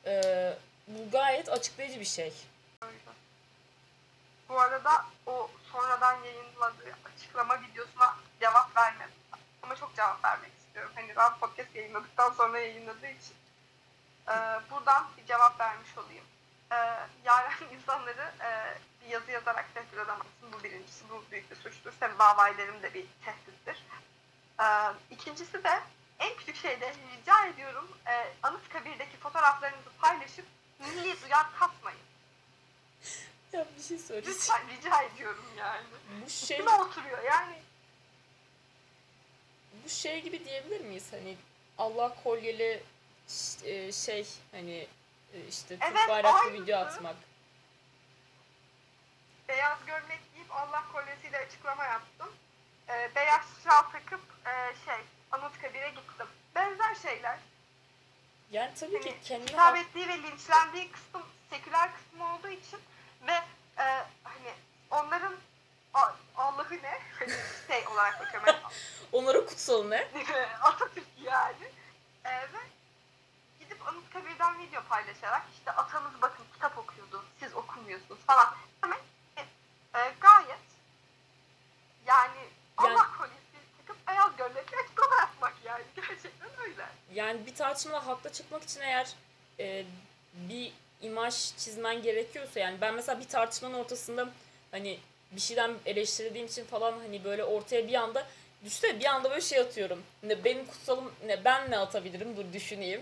e, 0.06 0.52
bu 0.88 1.10
gayet 1.10 1.48
açıklayıcı 1.48 2.00
bir 2.00 2.04
şey. 2.04 2.32
Bu 4.52 4.60
arada 4.60 5.04
o 5.26 5.50
sonradan 5.72 6.22
yayınladığı 6.24 6.96
açıklama 7.04 7.62
videosuna 7.62 8.16
cevap 8.40 8.76
vermedim. 8.76 9.14
Ama 9.62 9.76
çok 9.76 9.96
cevap 9.96 10.24
vermek 10.24 10.52
istiyorum. 10.58 10.92
Hani 10.94 11.16
ben 11.16 11.38
podcast 11.38 11.74
yayınladıktan 11.74 12.32
sonra 12.32 12.58
yayınladığı 12.58 13.06
için. 13.06 13.36
Ee, 14.28 14.32
buradan 14.70 15.04
bir 15.16 15.26
cevap 15.26 15.60
vermiş 15.60 15.98
olayım. 15.98 16.24
Ee, 16.72 16.76
yaren 17.24 17.52
insanları 17.72 18.32
e, 18.40 18.78
bir 19.00 19.06
yazı 19.06 19.30
yazarak 19.30 19.74
tehdit 19.74 19.94
edemezsin. 19.94 20.52
Bu 20.52 20.62
birincisi. 20.62 21.04
Bu 21.10 21.24
büyük 21.30 21.50
bir 21.50 21.56
suçtur. 21.56 21.92
Senin 22.00 22.18
dava 22.18 22.48
ederim 22.48 22.82
de 22.82 22.94
bir 22.94 23.06
tehdittir. 23.24 23.86
Ee, 24.60 24.64
ikincisi 25.10 25.64
de 25.64 25.82
en 26.18 26.36
küçük 26.36 26.56
şeyde 26.56 26.94
rica 27.12 27.46
ediyorum 27.46 27.88
e, 28.06 28.34
Anıtkabir'deki 28.42 29.16
fotoğraflarınızı 29.16 29.90
paylaşıp 30.00 30.46
milli 30.78 31.22
duyar 31.22 31.46
kasmayın. 31.58 32.11
Ya 33.52 33.66
bir 33.78 33.82
şey 33.82 33.98
söyleyeceğim. 33.98 34.38
Lütfen 34.38 34.62
rica 34.68 35.02
ediyorum 35.02 35.44
yani. 35.58 35.82
Bu 36.26 36.30
şey 36.30 36.56
Kime 36.56 36.70
oturuyor 36.70 37.22
yani? 37.22 37.62
bu 39.84 39.88
şey 39.88 40.22
gibi 40.22 40.44
diyebilir 40.44 40.80
miyiz 40.80 41.06
hani 41.12 41.36
Allah 41.78 42.14
kolyeli 42.24 42.82
e, 43.64 43.92
şey 43.92 44.26
hani 44.52 44.88
e, 45.34 45.46
işte 45.48 45.68
Türk 45.78 45.82
Evet, 45.82 46.08
bayraklı 46.08 46.38
aynısı. 46.38 46.62
video 46.62 46.78
atmak. 46.78 47.16
Beyaz 49.48 49.78
gömlek 49.86 50.20
giyip 50.34 50.52
Allah 50.52 50.84
kolyesiyle 50.92 51.38
açıklama 51.38 51.84
yaptım. 51.84 52.28
Ee, 52.88 53.10
beyaz 53.16 53.44
şal 53.64 53.82
takıp 53.82 54.20
e, 54.46 54.74
şey 54.84 55.04
Anıtkabir'e 55.30 55.88
gittim. 55.90 56.26
Benzer 56.54 56.94
şeyler. 56.94 57.38
Yani 58.50 58.74
tabii 58.74 59.00
ki 59.00 59.10
Hani 59.10 59.22
kendine 59.24 59.50
hitap 59.52 59.76
ettiği 59.76 60.08
ve 60.08 60.22
linçlendiği 60.22 60.90
kısım 60.92 61.22
seküler 61.50 61.90
kısmı 61.94 62.34
olduğu 62.34 62.48
için 62.48 62.78
ve 63.26 63.32
e, 63.78 63.84
hani 64.24 64.52
onların 64.90 65.34
Allah'ı 66.36 66.82
ne? 66.82 66.98
Hani 67.18 67.32
şey 67.68 67.86
olarak 67.88 68.20
bakıyorum. 68.20 68.60
Onlara 69.12 69.46
kutsal 69.46 69.84
ne? 69.84 70.08
Atatürk 70.62 71.06
yani. 71.22 71.70
E, 72.24 72.30
ve 72.30 72.58
gidip 73.60 73.88
Anıtkabir'den 73.88 74.58
video 74.58 74.82
paylaşarak 74.88 75.42
işte 75.58 75.70
atamız 75.70 76.12
bakın 76.22 76.44
kitap 76.54 76.78
okuyordu, 76.78 77.24
siz 77.40 77.54
okumuyorsunuz 77.54 78.20
falan. 78.26 78.54
Demek 78.84 78.98
ki 78.98 79.42
e, 79.94 79.98
gayet 80.20 80.58
yani 82.06 82.36
Yani- 82.36 82.48
Allah 82.76 83.08
kolyesi 83.18 83.42
takıp 83.78 84.08
beyaz 84.08 84.36
gömlekle 84.36 84.76
açıklama 84.84 85.14
yapmak 85.16 85.54
yani. 85.64 85.84
Gerçekten 85.96 86.50
öyle. 86.62 86.86
Yani 87.12 87.46
bir 87.46 87.54
tartışmada 87.54 88.06
haklı 88.06 88.32
çıkmak 88.32 88.62
için 88.62 88.80
eğer 88.80 89.14
e, 89.60 89.84
bir 90.34 90.72
imaj 91.02 91.56
çizmen 91.56 92.02
gerekiyorsa 92.02 92.60
yani 92.60 92.80
ben 92.80 92.94
mesela 92.94 93.20
bir 93.20 93.28
tartışmanın 93.28 93.74
ortasında 93.74 94.28
hani 94.70 94.98
bir 95.32 95.40
şeyden 95.40 95.70
eleştirdiğim 95.86 96.46
için 96.46 96.64
falan 96.64 96.92
hani 96.98 97.24
böyle 97.24 97.44
ortaya 97.44 97.88
bir 97.88 97.94
anda 97.94 98.26
düşse 98.64 99.00
bir 99.00 99.04
anda 99.04 99.30
böyle 99.30 99.40
şey 99.40 99.58
atıyorum. 99.58 100.02
Ne 100.22 100.44
benim 100.44 100.66
kutsalım 100.66 101.12
ne 101.26 101.44
ben 101.44 101.70
ne 101.70 101.78
atabilirim 101.78 102.36
dur 102.36 102.52
düşüneyim. 102.52 103.00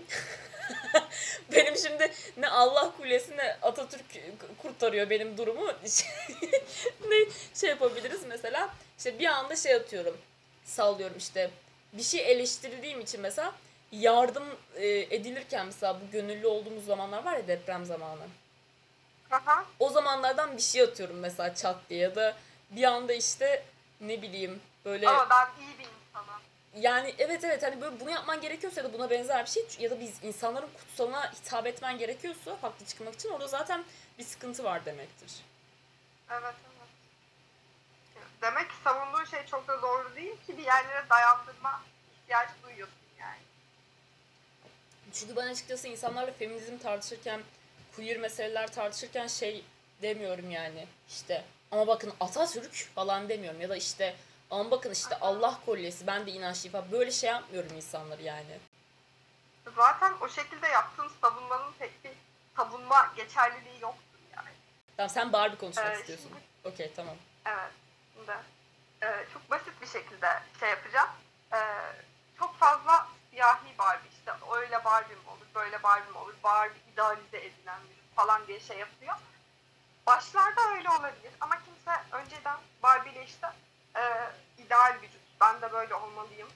benim 1.51 1.77
şimdi 1.77 2.11
ne 2.37 2.49
Allah 2.49 2.93
kulesi 2.97 3.37
ne 3.37 3.57
Atatürk 3.61 4.05
kurtarıyor 4.61 5.09
benim 5.09 5.37
durumu. 5.37 5.67
ne 7.09 7.17
şey 7.55 7.69
yapabiliriz 7.69 8.21
mesela 8.27 8.69
işte 8.97 9.19
bir 9.19 9.25
anda 9.25 9.55
şey 9.55 9.73
atıyorum. 9.73 10.17
Sallıyorum 10.65 11.17
işte 11.17 11.49
bir 11.93 12.03
şey 12.03 12.31
eleştirildiğim 12.31 12.99
için 12.99 13.21
mesela 13.21 13.55
yardım 13.91 14.43
e, 14.75 14.87
edilirken 14.87 15.65
mesela 15.65 16.01
bu 16.01 16.11
gönüllü 16.11 16.47
olduğumuz 16.47 16.85
zamanlar 16.85 17.25
var 17.25 17.33
ya 17.33 17.47
deprem 17.47 17.85
zamanı. 17.85 18.27
Aha. 19.31 19.65
O 19.79 19.89
zamanlardan 19.89 20.57
bir 20.57 20.61
şey 20.61 20.81
atıyorum 20.81 21.19
mesela 21.19 21.55
çat 21.55 21.75
diye 21.89 21.99
ya 21.99 22.15
da 22.15 22.35
bir 22.71 22.83
anda 22.83 23.13
işte 23.13 23.63
ne 24.01 24.21
bileyim 24.21 24.61
böyle 24.85 25.09
Ama 25.09 25.29
ben 25.29 25.63
iyi 25.63 25.79
bir 25.79 25.83
insanım. 25.85 26.41
yani 26.75 27.15
evet 27.17 27.43
evet 27.43 27.63
hani 27.63 27.81
böyle 27.81 27.99
bunu 27.99 28.09
yapman 28.11 28.41
gerekiyorsa 28.41 28.81
ya 28.81 28.87
da 28.87 28.93
buna 28.93 29.09
benzer 29.09 29.45
bir 29.45 29.49
şey 29.49 29.63
ya 29.79 29.91
da 29.91 29.99
biz 29.99 30.23
insanların 30.23 30.69
kutsalına 30.77 31.31
hitap 31.31 31.67
etmen 31.67 31.97
gerekiyorsa 31.97 32.57
haklı 32.61 32.85
çıkmak 32.85 33.13
için 33.13 33.29
orada 33.29 33.47
zaten 33.47 33.83
bir 34.19 34.23
sıkıntı 34.23 34.63
var 34.63 34.85
demektir. 34.85 35.31
Evet 36.29 36.43
evet. 36.43 36.89
Demek 38.41 38.69
ki 38.69 38.75
savunduğun 38.83 39.25
şey 39.25 39.45
çok 39.45 39.67
da 39.67 39.81
doğru 39.81 40.15
değil 40.15 40.35
ki 40.47 40.57
bir 40.57 40.65
yerlere 40.65 41.09
dayandırma 41.09 41.81
ihtiyacı 42.23 42.51
duyuyorsun. 42.63 43.00
Çünkü 45.13 45.35
ben 45.35 45.47
açıkçası 45.47 45.87
insanlarla 45.87 46.31
feminizm 46.33 46.77
tartışırken, 46.77 47.41
queer 47.95 48.17
meseleler 48.17 48.73
tartışırken 48.73 49.27
şey 49.27 49.65
demiyorum 50.01 50.51
yani 50.51 50.87
işte 51.09 51.43
ama 51.71 51.87
bakın 51.87 52.13
Atatürk 52.19 52.73
falan 52.95 53.29
demiyorum 53.29 53.61
ya 53.61 53.69
da 53.69 53.75
işte 53.75 54.15
ama 54.51 54.71
bakın 54.71 54.91
işte 54.91 55.15
Allah 55.21 55.59
kolyesi 55.65 56.07
ben 56.07 56.25
de 56.25 56.31
inançlıyım 56.31 56.71
falan 56.71 56.91
böyle 56.91 57.11
şey 57.11 57.29
yapmıyorum 57.29 57.75
insanları 57.75 58.21
yani. 58.21 58.59
Zaten 59.75 60.13
o 60.21 60.29
şekilde 60.29 60.67
yaptığın 60.67 61.11
savunmanın 61.21 61.71
pek 61.79 62.03
bir 62.03 62.11
savunma 62.57 63.13
geçerliliği 63.15 63.81
yoktur 63.81 64.19
yani. 64.35 64.49
Tamam 64.97 65.09
sen 65.09 65.33
Barbie 65.33 65.57
konuşmak 65.57 65.95
Ee, 65.95 65.99
istiyorsun. 65.99 66.27
şimdi- 66.29 66.73
Okey 66.73 66.91
tamam. 66.95 67.15
Evet. 67.45 67.71
Şimdi 68.15 68.31
e, 69.01 69.25
çok 69.33 69.49
basit 69.51 69.81
bir 69.81 69.87
şekilde 69.87 70.27
şey 70.59 70.69
yapacağım. 70.69 71.09
E, 71.53 71.59
çok 72.39 72.55
fazla 72.59 73.07
siyahi 73.31 73.77
Barbie 73.77 74.10
işte 74.21 74.33
öyle 74.55 74.85
Barbie 74.85 75.15
mi 75.15 75.29
olur, 75.29 75.45
böyle 75.55 75.83
Barbie 75.83 76.11
mi 76.11 76.17
olur, 76.17 76.33
Barbie 76.43 76.79
idealize 76.93 77.37
edilen 77.37 77.79
biri 77.83 78.15
falan 78.15 78.47
diye 78.47 78.59
şey 78.59 78.77
yapıyor. 78.77 79.15
Başlarda 80.07 80.61
öyle 80.75 80.89
olabilir 80.89 81.33
ama 81.41 81.55
kimse 81.55 82.01
önceden 82.11 82.57
Barbie 82.83 83.11
ile 83.11 83.25
işte 83.25 83.47
e, 83.95 84.01
ideal 84.57 84.95
vücut, 85.01 85.21
ben 85.41 85.61
de 85.61 85.73
böyle 85.73 85.95
olmalıyım 85.95 86.47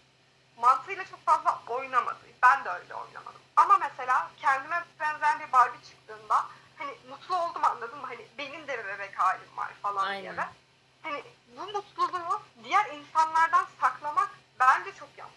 mantığıyla 0.57 1.05
çok 1.05 1.25
fazla 1.25 1.61
oynamadı. 1.67 2.19
Ben 2.43 2.65
de 2.65 2.69
öyle 2.69 2.95
oynamadım. 2.95 3.41
Ama 3.55 3.77
mesela 3.77 4.31
kendime 4.41 4.83
benzer 4.99 5.39
bir 5.39 5.51
Barbie 5.51 5.83
çıktığında 5.89 6.45
hani 6.77 6.97
mutlu 7.09 7.35
oldum 7.35 7.65
anladın 7.65 7.99
mı? 7.99 8.07
Hani 8.07 8.27
benim 8.37 8.67
de 8.67 8.77
bir 8.77 8.85
bebek 8.85 9.19
halim 9.19 9.57
var 9.57 9.73
falan 9.81 10.07
diye 10.07 10.31
Aynen. 10.31 10.37
ve 10.37 10.45
hani 11.03 11.23
bu 11.57 11.65
mutluluğu 11.65 12.41
diğer 12.63 12.85
insanlardan 12.85 13.67
saklamak 13.81 14.29
bence 14.59 14.93
çok 14.99 15.09
yanlış. 15.17 15.34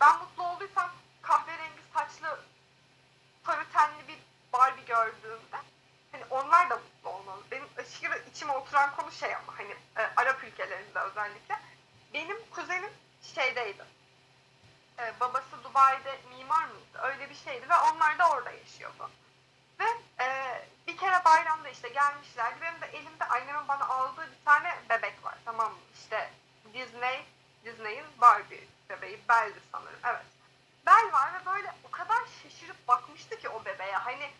Ben 0.00 0.18
mutlu 0.18 0.46
olduysam 0.46 0.90
kahverengi 1.22 1.82
saçlı 1.94 2.40
sarı 3.46 3.64
tenli 3.72 4.08
bir 4.08 4.18
Barbie 4.52 4.84
gördüğümde 4.84 5.56
hani 6.12 6.24
onlar 6.30 6.70
da 6.70 6.76
mutlu 6.76 7.10
olmalı. 7.10 7.42
Benim 7.50 7.68
aşırı 7.78 8.22
içime 8.30 8.52
oturan 8.52 8.96
konu 8.96 9.12
şey 9.12 9.34
ama 9.34 9.58
hani 9.58 9.76
e, 9.96 10.02
Arap 10.16 10.44
ülkelerinde 10.44 10.98
özellikle 10.98 11.60
benim 12.14 12.50
kuzenim 12.50 12.90
şeydeydi. 13.22 13.84
Ee, 14.98 15.14
babası 15.20 15.64
Dubai'de 15.64 16.18
mimar 16.36 16.64
mıydı? 16.64 16.98
Öyle 17.02 17.30
bir 17.30 17.34
şeydi 17.34 17.68
ve 17.68 17.74
onlar 17.74 18.18
da 18.18 18.30
orada 18.30 18.50
yaşıyordu. 18.50 19.10
Ve 19.80 19.84
e, 20.24 20.28
bir 20.86 20.96
kere 20.96 21.24
bayramda 21.24 21.68
işte 21.68 21.88
gelmişlerdi. 21.88 22.60
Benim 22.60 22.80
de 22.80 22.86
elimde 22.86 23.24
annemin 23.24 23.68
bana 23.68 23.88
aldığı 23.88 24.30
bir 24.30 24.44
tane 24.44 24.78
bebek 24.90 25.24
var. 25.24 25.38
Tamam 25.44 25.72
mı? 25.72 25.78
İşte 25.94 26.30
Disney, 26.74 27.26
Disney'in 27.64 28.06
Barbie 28.20 28.68
bebeği. 28.90 29.20
Belle'di 29.28 29.60
sanırım. 29.72 30.00
Evet. 30.04 30.24
Bel 30.86 31.12
var 31.12 31.34
ve 31.34 31.46
böyle 31.46 31.74
o 31.88 31.90
kadar 31.90 32.22
şaşırıp 32.42 32.88
bakmıştı 32.88 33.38
ki 33.38 33.48
o 33.48 33.64
bebeğe. 33.64 33.96
Hani 33.96 34.30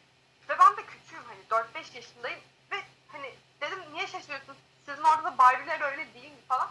ve 0.48 0.58
ben 0.58 0.76
de 0.76 0.86
küçüğüm 0.86 1.24
hani 1.24 1.64
4-5 1.74 1.96
yaşındayım 1.96 2.40
ve 2.70 2.76
hani 3.08 3.34
dedim 3.60 3.78
niye 3.92 4.06
şaşırıyorsun? 4.06 4.56
Sizin 4.86 5.02
orada 5.02 5.24
da 5.24 5.38
Barbie'ler 5.38 5.80
öyle 5.80 6.14
değil 6.14 6.30
mi 6.30 6.40
falan. 6.48 6.70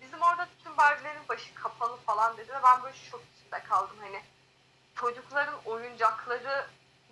Bizim 0.00 0.22
orada 0.22 0.48
tüm 0.64 0.76
Barbie'lerin 0.76 1.28
başı 1.28 1.54
kapalı 1.54 1.96
falan 1.96 2.36
dedi 2.36 2.52
ve 2.52 2.62
ben 2.62 2.82
böyle 2.82 2.96
şok 2.96 3.22
içinde 3.36 3.62
kaldım 3.62 3.96
hani 4.00 4.22
çocukların 4.94 5.64
oyuncakları 5.64 6.66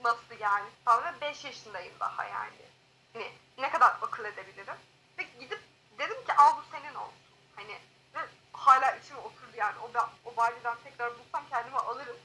nasıl 0.05 0.39
yani 0.41 0.69
falan 0.85 1.05
ve 1.05 1.21
5 1.21 1.45
yaşındayım 1.45 1.95
daha 2.01 2.25
yani. 2.25 2.63
Hani 3.13 3.33
ne 3.59 3.71
kadar 3.71 3.97
akıl 4.03 4.25
edebilirim. 4.25 4.75
Ve 5.19 5.23
gidip 5.41 5.61
dedim 5.99 6.25
ki 6.25 6.33
al 6.33 6.57
bu 6.57 6.63
senin 6.71 6.95
olsun. 6.95 7.15
Hani 7.57 7.79
ve 8.15 8.19
hala 8.53 8.97
içime 8.97 9.21
oturdu 9.21 9.40
yani 9.61 9.79
o, 9.79 9.95
ben, 9.95 10.09
o 10.25 10.37
Barbie'den 10.37 10.77
tekrar 10.85 11.19
bulsam 11.19 11.45
kendime 11.51 11.77
alırım. 11.77 12.17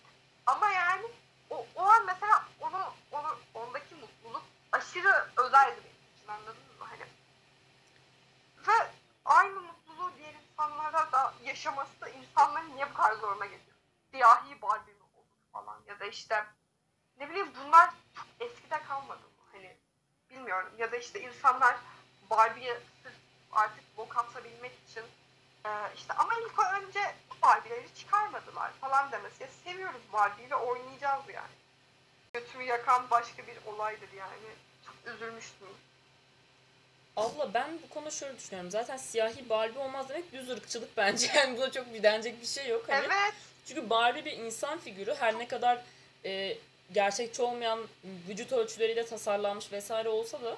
Ama 0.45 0.69
yani 0.69 1.07
o, 1.49 1.65
o 1.75 1.83
an 1.83 2.05
mesela 2.05 2.43
onu, 2.59 2.93
onu, 3.11 3.37
ondaki 3.53 3.95
mutluluk 3.95 4.43
aşırı 4.71 5.29
özeldi 5.37 5.81
benim 5.83 6.15
için 6.17 6.27
anladın 6.27 6.77
mı? 6.79 6.85
Hani 6.89 7.05
ve 8.67 8.91
aynı 9.25 9.61
mutluluğu 9.61 10.11
diğer 10.17 10.33
insanlara 10.33 11.11
da 11.11 11.33
yaşaması 11.43 12.01
da 12.01 12.09
insanların 12.09 12.75
niye 12.75 12.89
bu 12.89 12.93
kadar 12.93 13.15
zoruna 13.15 13.45
gidiyor? 13.45 13.75
Siyahi 14.11 14.61
Barbie 14.61 14.93
mi 14.93 15.03
olur 15.15 15.25
falan 15.53 15.81
ya 15.87 15.99
da 15.99 16.05
işte 16.05 16.45
ne 17.19 17.29
bileyim 17.29 17.51
bunlar 17.63 17.89
eskide 18.39 18.83
kalmadı 18.83 19.23
mı? 19.23 19.43
Hani 19.51 19.77
bilmiyorum 20.29 20.69
ya 20.77 20.91
da 20.91 20.97
işte 20.97 21.21
insanlar 21.21 21.75
Barbie'ye 22.29 22.81
artık 23.51 23.97
bok 23.97 24.17
atabilmek 24.17 24.71
için 24.89 25.03
e, 25.65 25.69
işte 25.95 26.13
ama 26.13 26.33
ilk 26.33 26.59
önce 26.73 27.15
Barbie'leri 27.45 27.95
çıkarmadılar 27.97 28.71
falan 28.81 29.11
demesi. 29.11 29.43
Ya 29.43 29.49
seviyoruz 29.63 30.01
Barbie'yi 30.13 30.51
ve 30.51 30.55
oynayacağız 30.55 31.23
yani. 31.33 31.55
Götümü 32.33 32.63
yakan 32.63 33.09
başka 33.09 33.47
bir 33.47 33.57
olaydır 33.65 34.09
yani. 34.17 34.33
Çok 34.85 35.13
üzülmüştüm. 35.15 35.67
Abla 37.17 37.53
ben 37.53 37.79
bu 37.83 37.93
konuda 37.93 38.11
şöyle 38.11 38.37
düşünüyorum. 38.37 38.71
Zaten 38.71 38.97
siyahi 38.97 39.49
Barbie 39.49 39.79
olmaz 39.79 40.09
demek 40.09 40.33
düz 40.33 40.49
ırkçılık 40.49 40.97
bence. 40.97 41.27
Yani 41.35 41.57
buna 41.57 41.71
çok 41.71 41.93
bir 41.93 42.03
denecek 42.03 42.41
bir 42.41 42.47
şey 42.47 42.67
yok. 42.67 42.85
Hani 42.87 43.05
Evet. 43.05 43.33
Çünkü 43.67 43.89
Barbie 43.89 44.25
bir 44.25 44.31
insan 44.31 44.79
figürü 44.79 45.15
her 45.15 45.39
ne 45.39 45.47
kadar 45.47 45.81
e, 46.25 46.57
gerçekçi 46.93 47.41
olmayan 47.41 47.79
vücut 48.27 48.51
ölçüleriyle 48.51 49.05
tasarlanmış 49.05 49.71
vesaire 49.71 50.09
olsa 50.09 50.41
da 50.41 50.57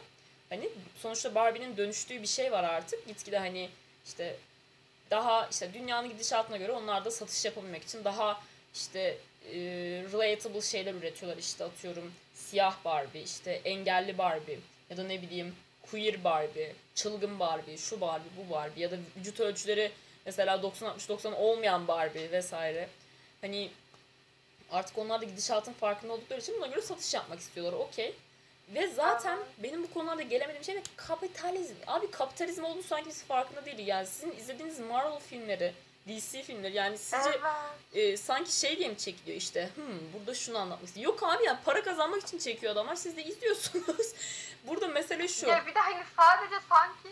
hani 0.50 0.70
sonuçta 1.00 1.36
Barbie'nin 1.36 1.78
dönüştüğü 1.78 2.22
bir 2.22 2.28
şey 2.28 2.52
var 2.52 2.64
artık. 2.64 3.08
Gitgide 3.08 3.40
hani 3.40 3.70
işte 4.06 4.36
daha 5.12 5.48
işte 5.52 5.74
dünyanın 5.74 6.10
gidişatına 6.10 6.58
göre 6.58 6.72
onlar 6.72 7.06
da 7.06 7.12
satış 7.12 7.46
yapabilmek 7.46 7.84
için 7.84 8.04
daha 8.04 8.42
işte 8.74 9.18
e, 9.46 9.58
relatable 10.14 10.62
şeyler 10.62 10.94
üretiyorlar 10.94 11.38
işte 11.38 11.64
atıyorum 11.64 12.12
siyah 12.36 12.76
Barbie, 12.86 13.22
işte 13.22 13.52
engelli 13.52 14.18
Barbie 14.18 14.60
ya 14.90 14.98
da 14.98 15.04
ne 15.04 15.22
bileyim 15.22 15.56
queer 15.92 16.24
Barbie, 16.24 16.76
çılgın 16.96 17.40
Barbie, 17.40 17.78
şu 17.78 18.02
Barbie, 18.02 18.32
bu 18.38 18.54
Barbie 18.54 18.84
ya 18.84 18.92
da 18.92 18.96
vücut 19.18 19.40
ölçüleri 19.40 19.92
mesela 20.26 20.56
90-60-90 20.56 21.34
olmayan 21.34 21.88
Barbie 21.88 22.32
vesaire. 22.32 22.90
Hani 23.42 23.70
artık 24.72 24.98
onlar 24.98 25.22
da 25.22 25.26
gidişatın 25.26 25.74
farkında 25.74 26.14
oldukları 26.14 26.40
için 26.40 26.56
buna 26.58 26.68
göre 26.68 26.82
satış 26.82 27.14
yapmak 27.14 27.40
istiyorlar. 27.40 27.74
Okey. 27.74 28.14
Ve 28.74 28.88
zaten 28.88 29.40
benim 29.58 29.84
bu 29.84 29.94
konularda 29.94 30.22
gelemediğim 30.22 30.64
şey 30.64 30.76
de 30.76 30.84
kapitalizm. 30.96 31.76
Abi 31.88 32.12
kapitalizm 32.12 32.64
olduğunu 32.64 32.84
sanki 32.84 33.10
biz 33.10 33.24
farkında 33.24 33.66
değiliz. 33.66 33.88
Yani 33.88 34.08
sizin 34.08 34.32
izlediğiniz 34.32 34.80
Marvel 34.80 35.20
filmleri 35.20 35.74
DC 36.08 36.44
filmleri. 36.44 36.74
Yani 36.74 36.98
sizce 36.98 37.30
Evet. 37.30 38.14
e, 38.14 38.18
sanki 38.18 38.60
şey 38.60 38.78
diye 38.78 38.90
mi 38.90 38.98
çekiliyor 38.98 39.38
işte 39.38 39.70
hmm, 39.76 40.14
burada 40.14 40.36
şunu 40.36 40.58
anlatmak 40.58 40.88
istiyor. 40.88 41.06
Yok 41.06 41.24
abi 41.24 41.44
ya 41.46 41.60
para 41.66 41.84
kazanmak 41.84 42.22
için 42.22 42.38
çekiyor 42.38 42.74
adamlar 42.74 42.96
siz 42.96 43.18
de 43.18 43.24
izliyorsunuz. 43.24 44.14
burada 44.68 44.88
mesele 44.88 45.28
şu. 45.28 45.48
Ya 45.48 45.66
bir 45.66 45.76
de 45.76 45.80
hani 45.80 46.04
sadece 46.18 46.56
sanki 46.70 47.10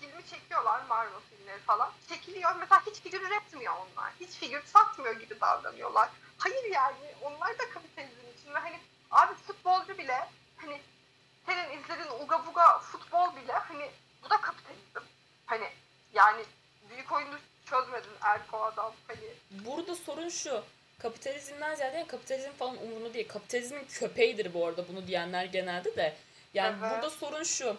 filmi 0.00 0.22
çekiyorlar 0.30 0.82
Marvel 0.88 1.20
filmleri 1.30 1.58
falan. 1.58 1.92
Çekiliyor 2.08 2.56
mesela 2.56 2.86
hiç 2.86 2.94
figür 2.94 3.20
üretmiyor 3.20 3.74
onlar. 3.74 4.12
Hiç 4.20 4.30
figür 4.30 4.62
satmıyor 4.64 5.20
gibi 5.20 5.40
davranıyorlar. 5.40 6.08
Hayır 6.38 6.64
yani 6.64 7.14
onlar 7.22 7.58
da 7.58 7.70
kapitalizm 7.74 8.20
için 8.38 8.54
ve 8.54 8.58
hani 8.58 8.78
abi 9.10 9.34
futbolcu 9.34 9.98
bile 9.98 10.28
hani 10.68 10.80
senin 11.46 11.78
izlediğin 11.82 12.24
uga 12.24 12.46
buga 12.46 12.78
futbol 12.78 13.36
bile 13.36 13.52
hani 13.52 13.90
bu 14.24 14.30
da 14.30 14.40
kapitalizm. 14.40 15.00
Hani 15.46 15.64
yani 16.14 16.42
büyük 16.90 17.12
oyunu 17.12 17.38
çözmedin 17.70 18.10
Erko 18.22 18.62
adam 18.64 18.92
hani 19.08 19.20
Burada 19.50 19.94
sorun 19.94 20.28
şu. 20.28 20.64
Kapitalizmden 20.98 21.74
ziyade 21.74 21.96
yani 21.96 22.06
kapitalizm 22.06 22.50
falan 22.52 22.76
umurunda 22.82 23.14
değil. 23.14 23.28
Kapitalizmin 23.28 23.84
köpeğidir 23.84 24.54
bu 24.54 24.66
arada 24.66 24.88
bunu 24.88 25.06
diyenler 25.06 25.44
genelde 25.44 25.96
de. 25.96 26.16
Yani 26.54 26.76
Evet. 26.80 26.92
burada 26.92 27.10
sorun 27.10 27.42
şu. 27.42 27.76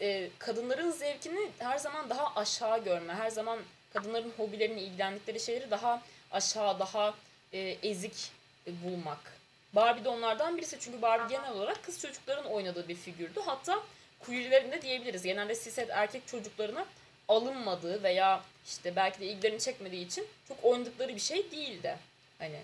e, 0.00 0.30
kadınların 0.38 0.90
zevkini 0.90 1.50
her 1.58 1.78
zaman 1.78 2.10
daha 2.10 2.34
aşağı 2.36 2.84
görme. 2.84 3.14
Her 3.14 3.30
zaman 3.30 3.58
kadınların 3.92 4.32
hobilerini, 4.36 4.80
ilgilendikleri 4.80 5.40
şeyleri 5.40 5.70
daha 5.70 6.02
aşağı, 6.32 6.78
daha 6.78 7.14
e, 7.52 7.58
ezik 7.58 8.30
e, 8.66 8.82
bulmak. 8.84 9.37
Barbie 9.72 10.04
de 10.04 10.08
onlardan 10.08 10.56
birisi. 10.56 10.80
Çünkü 10.80 11.02
Barbie 11.02 11.36
genel 11.36 11.52
olarak 11.52 11.84
kız 11.84 12.00
çocukların 12.00 12.44
oynadığı 12.44 12.88
bir 12.88 12.96
figürdü. 12.96 13.40
Hatta 13.44 13.82
queerlerin 14.20 14.72
de 14.72 14.82
diyebiliriz. 14.82 15.22
Genelde 15.22 15.54
cishet 15.54 15.90
erkek 15.90 16.26
çocuklarına 16.26 16.86
alınmadığı 17.28 18.02
veya 18.02 18.42
işte 18.66 18.96
belki 18.96 19.20
de 19.20 19.26
ilgilerini 19.26 19.60
çekmediği 19.60 20.06
için 20.06 20.26
çok 20.48 20.64
oynadıkları 20.64 21.14
bir 21.14 21.20
şey 21.20 21.50
değildi. 21.50 21.98
Hani 22.38 22.60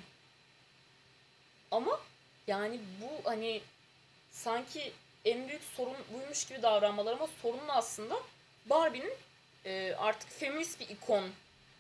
ama 1.70 2.01
yani 2.47 2.81
bu 3.01 3.31
hani 3.31 3.60
sanki 4.32 4.93
en 5.24 5.48
büyük 5.48 5.62
sorun 5.76 5.97
buymuş 6.14 6.44
gibi 6.44 6.62
davranmaları 6.62 7.16
ama 7.16 7.28
sorunun 7.43 7.68
aslında 7.68 8.14
Barbie'nin 8.66 9.14
e, 9.64 9.94
artık 9.98 10.31
feminist 10.31 10.81
bir 10.81 10.89
ikon 10.89 11.24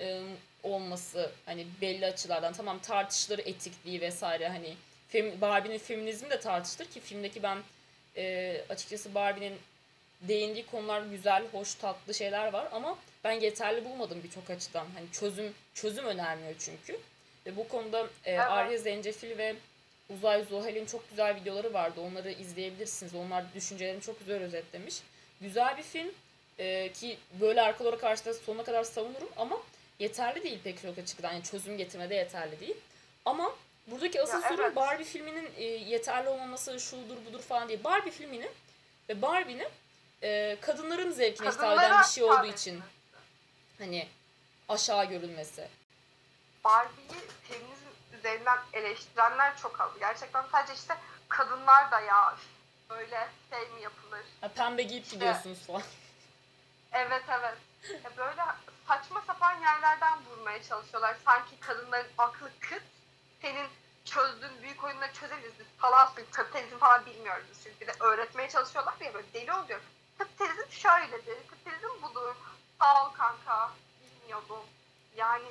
e, 0.00 0.22
olması 0.62 1.32
hani 1.46 1.66
belli 1.80 2.06
açılardan 2.06 2.52
tamam 2.52 2.78
tartışılır 2.78 3.38
etikliği 3.38 4.00
vesaire 4.00 4.48
hani 4.48 4.74
fem, 5.14 5.40
Barbie'nin 5.40 5.78
feminizmi 5.78 6.30
de 6.30 6.40
tartışılır 6.40 6.90
ki 6.90 7.00
filmdeki 7.00 7.42
ben 7.42 7.58
e, 8.16 8.56
açıkçası 8.68 9.14
Barbie'nin 9.14 9.58
değindiği 10.20 10.66
konular 10.66 11.02
güzel, 11.02 11.44
hoş, 11.52 11.74
tatlı 11.74 12.14
şeyler 12.14 12.52
var 12.52 12.68
ama 12.72 12.98
ben 13.24 13.32
yeterli 13.32 13.84
bulmadım 13.84 14.20
birçok 14.24 14.50
açıdan. 14.50 14.86
Hani 14.94 15.06
çözüm 15.12 15.54
çözüm 15.74 16.04
önermiyor 16.04 16.54
çünkü. 16.58 17.00
Ve 17.46 17.56
bu 17.56 17.68
konuda 17.68 18.00
e, 18.00 18.06
Evet. 18.24 18.40
Arya 18.40 18.78
Zencefil 18.78 19.38
ve 19.38 19.54
Uzay 20.10 20.44
Zuhal'in 20.44 20.86
çok 20.86 21.10
güzel 21.10 21.36
videoları 21.36 21.72
vardı. 21.72 22.00
Onları 22.00 22.30
izleyebilirsiniz. 22.30 23.14
Onlar 23.14 23.44
düşüncelerini 23.54 24.00
çok 24.00 24.18
güzel 24.18 24.42
özetlemiş. 24.42 24.94
Güzel 25.40 25.76
bir 25.78 25.82
film 25.82 26.10
e, 26.58 26.92
ki 26.92 27.18
böyle 27.40 27.62
arkalara 27.62 27.98
karşı 27.98 28.24
da 28.24 28.34
sonuna 28.34 28.64
kadar 28.64 28.84
savunurum 28.84 29.28
ama 29.36 29.62
yeterli 29.98 30.42
değil 30.42 30.58
pek 30.64 30.82
çok 30.82 30.98
açıdan. 30.98 31.32
Yani 31.32 31.42
çözüm 31.42 31.78
getirmede 31.78 32.14
yeterli 32.14 32.60
değil. 32.60 32.76
Ama 33.24 33.54
buradaki 33.86 34.22
asıl 34.22 34.42
Ya 34.42 34.48
sorun 34.48 34.62
evet. 34.62 34.76
Barbie 34.76 35.04
filminin 35.04 35.52
e, 35.56 35.64
yeterli 35.64 36.28
olmaması 36.28 36.80
şudur 36.80 37.16
budur 37.26 37.40
falan 37.42 37.68
değil. 37.68 37.84
Barbie 37.84 38.10
filminin 38.12 38.50
ve 39.08 39.22
Barbie'nin 39.22 39.68
e, 40.22 40.56
kadınların 40.60 41.10
zevkine 41.10 41.48
hitap 41.48 41.62
eden 41.64 41.76
kadınlara 41.78 42.00
bir 42.02 42.06
şey 42.08 42.24
olduğu 42.24 42.46
için 42.46 42.74
etmesi. 42.74 42.90
hani 43.78 44.08
aşağı 44.68 45.04
görülmesi. 45.04 45.68
Barbie'yi 46.64 47.20
feminizm 47.48 47.84
üzerinden 48.18 48.58
eleştirenler 48.72 49.56
çok 49.56 49.80
az. 49.80 49.90
Gerçekten 49.98 50.44
sadece 50.52 50.74
işte 50.74 50.94
kadınlar 51.28 51.90
da 51.90 52.00
ya 52.00 52.36
böyle 52.90 53.28
şey 53.50 53.60
mi 53.68 53.82
yapılır? 53.82 54.20
Ha, 54.40 54.48
pembe 54.48 54.82
giyip 54.82 55.04
İşte- 55.04 55.16
gidiyorsunuz 55.16 55.58
falan. 55.66 55.82
Evet 56.92 57.22
evet. 57.28 57.58
Böyle 58.16 58.42
saçma 58.88 59.22
sapan 59.26 59.60
yerlerden 59.60 60.18
vurmaya 60.30 60.62
çalışıyorlar. 60.62 61.16
Sanki 61.24 61.60
kadınların 61.60 62.08
aklı 62.18 62.50
kıt. 62.60 62.82
Senin 63.44 63.66
çözdüğün 64.04 64.62
büyük 64.62 64.84
oyunları 64.84 65.12
çözebiliriz. 65.12 65.58
Biz 65.58 65.66
falansın, 65.78 66.24
kapitalizm 66.30 66.78
falan 66.78 67.06
bilmiyoruz. 67.06 67.44
biz 67.50 67.62
Çünkü 67.64 67.80
bir 67.80 67.86
de 67.86 67.92
öğretmeye 68.00 68.48
çalışıyorlar 68.48 68.94
ya 69.00 69.14
böyle 69.14 69.32
deli 69.34 69.52
oluyor. 69.52 69.80
Kapitalizm 70.18 70.70
şöyledir, 70.70 71.36
kapitalizm 71.50 72.02
budur. 72.02 72.34
Sağ 72.80 73.06
ol 73.06 73.12
kanka, 73.12 73.70
bilmiyordum. 74.02 74.64
Yani 75.16 75.48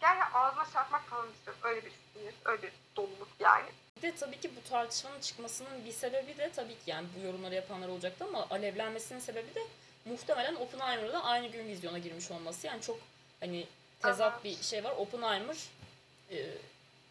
gel 0.00 0.16
ya 0.16 0.30
ağzına 0.34 0.66
çarpmak 0.72 1.06
falan 1.06 1.32
istiyorum. 1.32 1.60
Öyle 1.64 1.84
bir 1.84 1.92
sinir, 2.12 2.34
öyle 2.44 2.62
bir 2.62 2.72
doluluk 2.96 3.28
yani. 3.38 3.68
Bir 3.96 4.02
de 4.02 4.14
tabii 4.14 4.40
ki 4.40 4.50
bu 4.56 4.68
tartışmanın 4.68 5.20
çıkmasının 5.20 5.84
bir 5.84 5.92
sebebi 5.92 6.38
de 6.38 6.52
tabii 6.52 6.74
ki 6.74 6.90
yani 6.90 7.08
bu 7.16 7.26
yorumları 7.26 7.54
yapanlar 7.54 7.88
olacaktı 7.88 8.24
ama 8.24 8.46
alevlenmesinin 8.50 9.20
sebebi 9.20 9.54
de 9.54 9.66
muhtemelen 10.04 10.54
Oppenheimer'la 10.54 11.12
da 11.12 11.24
aynı 11.24 11.46
gün 11.46 11.68
vizyona 11.68 11.98
girmiş 11.98 12.30
olması. 12.30 12.66
Yani 12.66 12.82
çok 12.82 12.98
hani 13.40 13.66
tezat 14.02 14.32
Evet. 14.32 14.44
bir 14.44 14.62
şey 14.64 14.84
var. 14.84 14.90
Oppenheimer 14.90 15.56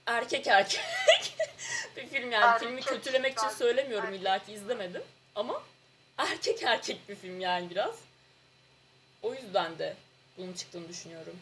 erkek 0.05 0.47
erkek 0.47 0.81
bir 1.95 2.07
film 2.07 2.31
yani. 2.31 2.45
Erkek 2.45 2.67
Filmi 2.67 2.81
kötülemek 2.81 3.37
için 3.37 3.49
söylemiyorum 3.49 4.07
Erkek. 4.07 4.21
illa 4.21 4.39
ki 4.39 4.53
izlemedim. 4.53 5.03
Ama 5.35 5.63
erkek 6.17 6.63
erkek 6.63 7.09
bir 7.09 7.15
film 7.15 7.39
yani 7.39 7.69
biraz. 7.69 7.95
O 9.21 9.33
yüzden 9.33 9.79
de 9.79 9.95
bunun 10.37 10.53
çıktığını 10.53 10.89
düşünüyorum. 10.89 11.39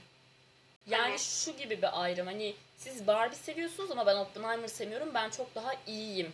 Yani 0.87 1.09
Evet. 1.09 1.21
şu 1.21 1.51
gibi 1.57 1.81
bir 1.81 2.03
ayrım 2.03 2.27
hani 2.27 2.55
siz 2.77 3.07
Barbie 3.07 3.37
seviyorsunuz 3.37 3.91
ama 3.91 4.05
ben 4.05 4.15
Oppenheimer 4.15 4.67
sevmiyorum 4.67 5.13
ben 5.13 5.29
çok 5.29 5.55
daha 5.55 5.73
iyiyim. 5.87 6.33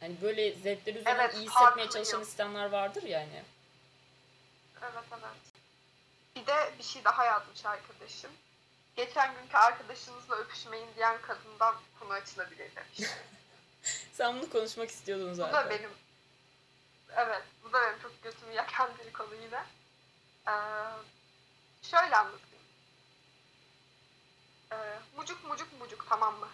Hani 0.00 0.14
böyle 0.22 0.52
zevkleri 0.52 0.98
üzerinden 0.98 1.24
Evet, 1.24 1.34
iyi 1.36 1.48
hissetmeye 1.48 1.88
çalışan 1.90 2.22
isteyenler 2.22 2.64
vardır 2.70 3.02
ya 3.02 3.20
hani. 3.20 3.42
Evet 4.82 5.04
evet. 5.12 5.22
Bir 6.36 6.46
de 6.46 6.78
bir 6.78 6.84
şey 6.84 7.04
daha 7.04 7.24
yazmış 7.24 7.64
arkadaşım. 7.66 8.30
Geçen 8.96 9.34
günkü 9.34 9.56
arkadaşınızla 9.56 10.36
öpüşmeyin 10.36 10.88
diyen 10.96 11.20
kadından 11.20 11.74
konu 12.00 12.12
açılabilir 12.12 12.70
demiş. 12.76 13.10
Sen 14.12 14.36
bunu 14.36 14.50
konuşmak 14.50 14.90
istiyordun 14.90 15.30
bu 15.30 15.34
zaten. 15.34 15.66
da 15.66 15.70
benim 15.70 15.90
evet 17.16 17.42
bu 17.64 17.72
da 17.72 17.80
benim 17.82 18.02
çok 18.02 18.22
götümü 18.22 18.52
yakan 18.52 18.90
bir 18.98 19.12
konu 19.12 19.34
yine. 19.34 19.64
Ee, 20.48 20.52
şöyle 21.82 22.16
anlatayım. 22.16 22.64
Ee, 24.72 24.76
mucuk 25.16 25.44
mucuk 25.44 25.80
mucuk 25.80 26.06
tamam 26.08 26.34
mı? 26.38 26.48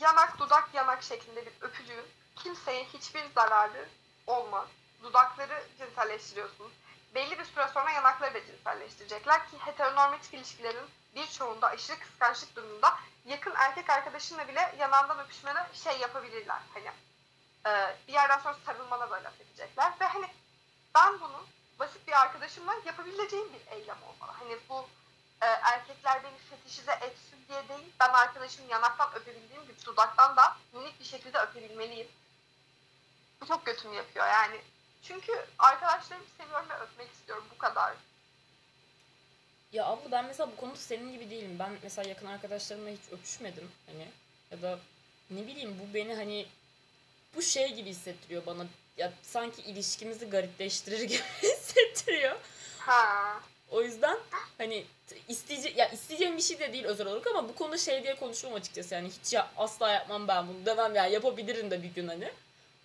Yanak 0.00 0.38
dudak 0.38 0.74
yanak 0.74 1.02
şeklinde 1.02 1.46
bir 1.46 1.52
öpücüğün 1.60 2.06
kimseye 2.36 2.84
hiçbir 2.84 3.22
zararı 3.34 3.88
olmaz. 4.26 4.68
Dudakları 5.02 5.62
cinselleştiriyorsunuz. 5.78 6.72
Belli 7.14 7.38
bir 7.38 7.44
süre 7.44 7.68
sonra 7.68 7.90
yanakları 7.90 8.34
da 8.34 8.46
cinselleştirecekler 8.46 9.50
ki 9.50 9.56
heteronormatif 9.58 10.34
ilişkilerin 10.34 10.90
birçoğunda 11.16 11.66
aşırı 11.66 11.98
kıskançlık 11.98 12.56
durumunda 12.56 12.98
yakın 13.26 13.52
erkek 13.56 13.90
arkadaşınla 13.90 14.48
bile 14.48 14.74
yanağından 14.78 15.18
öpüşmene 15.18 15.66
şey 15.72 15.98
yapabilirler. 15.98 16.60
Hani 16.74 16.90
e, 17.66 17.96
bir 18.08 18.12
yerden 18.12 18.38
sonra 18.38 18.56
sarılmana 18.66 19.10
da 19.10 19.24
laf 19.24 19.40
edecekler 19.40 19.92
ve 20.00 20.04
hani 20.04 20.26
ben 20.94 21.20
bunu 21.20 21.46
basit 21.78 22.06
bir 22.06 22.20
arkadaşımla 22.20 22.74
yapabileceğim 22.84 23.48
bir 23.52 23.72
eylem 23.76 24.02
olmalı. 24.02 24.32
Hani 24.38 24.58
bu 24.68 24.88
e, 25.42 25.46
erkekler 25.46 26.24
beni 26.24 26.38
fetişize 26.38 26.92
etsin 26.92 27.38
diye 27.48 27.68
değil, 27.68 27.92
ben 28.00 28.08
arkadaşımın 28.08 28.68
yanaktan 28.68 29.14
öpebildiğim 29.14 29.62
gibi 29.62 29.84
dudaktan 29.86 30.36
da 30.36 30.56
minik 30.72 31.00
bir 31.00 31.04
şekilde 31.04 31.38
öpebilmeliyim. 31.38 32.08
Bu 33.40 33.46
çok 33.46 33.66
götümü 33.66 33.94
yapıyor 33.94 34.26
yani. 34.26 34.60
Çünkü 35.02 35.32
arkadaşlarımı 35.58 36.26
seviyorum 36.38 36.68
ve 36.68 36.74
öpmek 36.74 37.12
istiyorum 37.12 37.44
bu 37.54 37.58
kadar. 37.58 37.94
Ya 39.72 39.86
abla 39.86 40.10
ben 40.10 40.24
mesela 40.24 40.50
bu 40.52 40.56
konuda 40.56 40.76
senin 40.76 41.12
gibi 41.12 41.30
değilim. 41.30 41.56
Ben 41.58 41.70
mesela 41.82 42.08
yakın 42.08 42.26
arkadaşlarımla 42.26 42.90
hiç 42.90 43.12
öpüşmedim 43.12 43.70
hani 43.86 44.08
ya 44.50 44.62
da 44.62 44.78
ne 45.30 45.46
bileyim 45.46 45.76
bu 45.80 45.94
beni 45.94 46.14
hani 46.14 46.46
bu 47.36 47.42
şey 47.42 47.74
gibi 47.74 47.90
hissettiriyor 47.90 48.46
bana. 48.46 48.66
Ya 48.96 49.12
sanki 49.22 49.62
ilişkimizi 49.62 50.30
garipleştirir 50.30 51.02
gibi 51.08 51.22
hissettiriyor. 51.42 52.36
Ha. 52.78 53.40
O 53.70 53.82
yüzden 53.82 54.18
hani 54.58 54.84
isteyece 55.28 55.68
ya 55.68 55.88
isteyeceğim 55.88 56.36
bir 56.36 56.42
şey 56.42 56.58
de 56.58 56.72
değil 56.72 56.84
özel 56.84 57.06
olarak 57.06 57.26
ama 57.26 57.48
bu 57.48 57.54
konuda 57.54 57.78
şey 57.78 58.02
diye 58.02 58.16
konuşmam 58.16 58.54
açıkçası 58.54 58.94
yani 58.94 59.10
hiç 59.22 59.32
ya, 59.32 59.50
asla 59.56 59.90
yapmam 59.90 60.28
ben 60.28 60.48
bunu 60.48 60.66
demem 60.66 60.94
yani 60.94 61.12
yapabilirim 61.12 61.70
de 61.70 61.82
bir 61.82 61.94
gün 61.94 62.08
hani. 62.08 62.32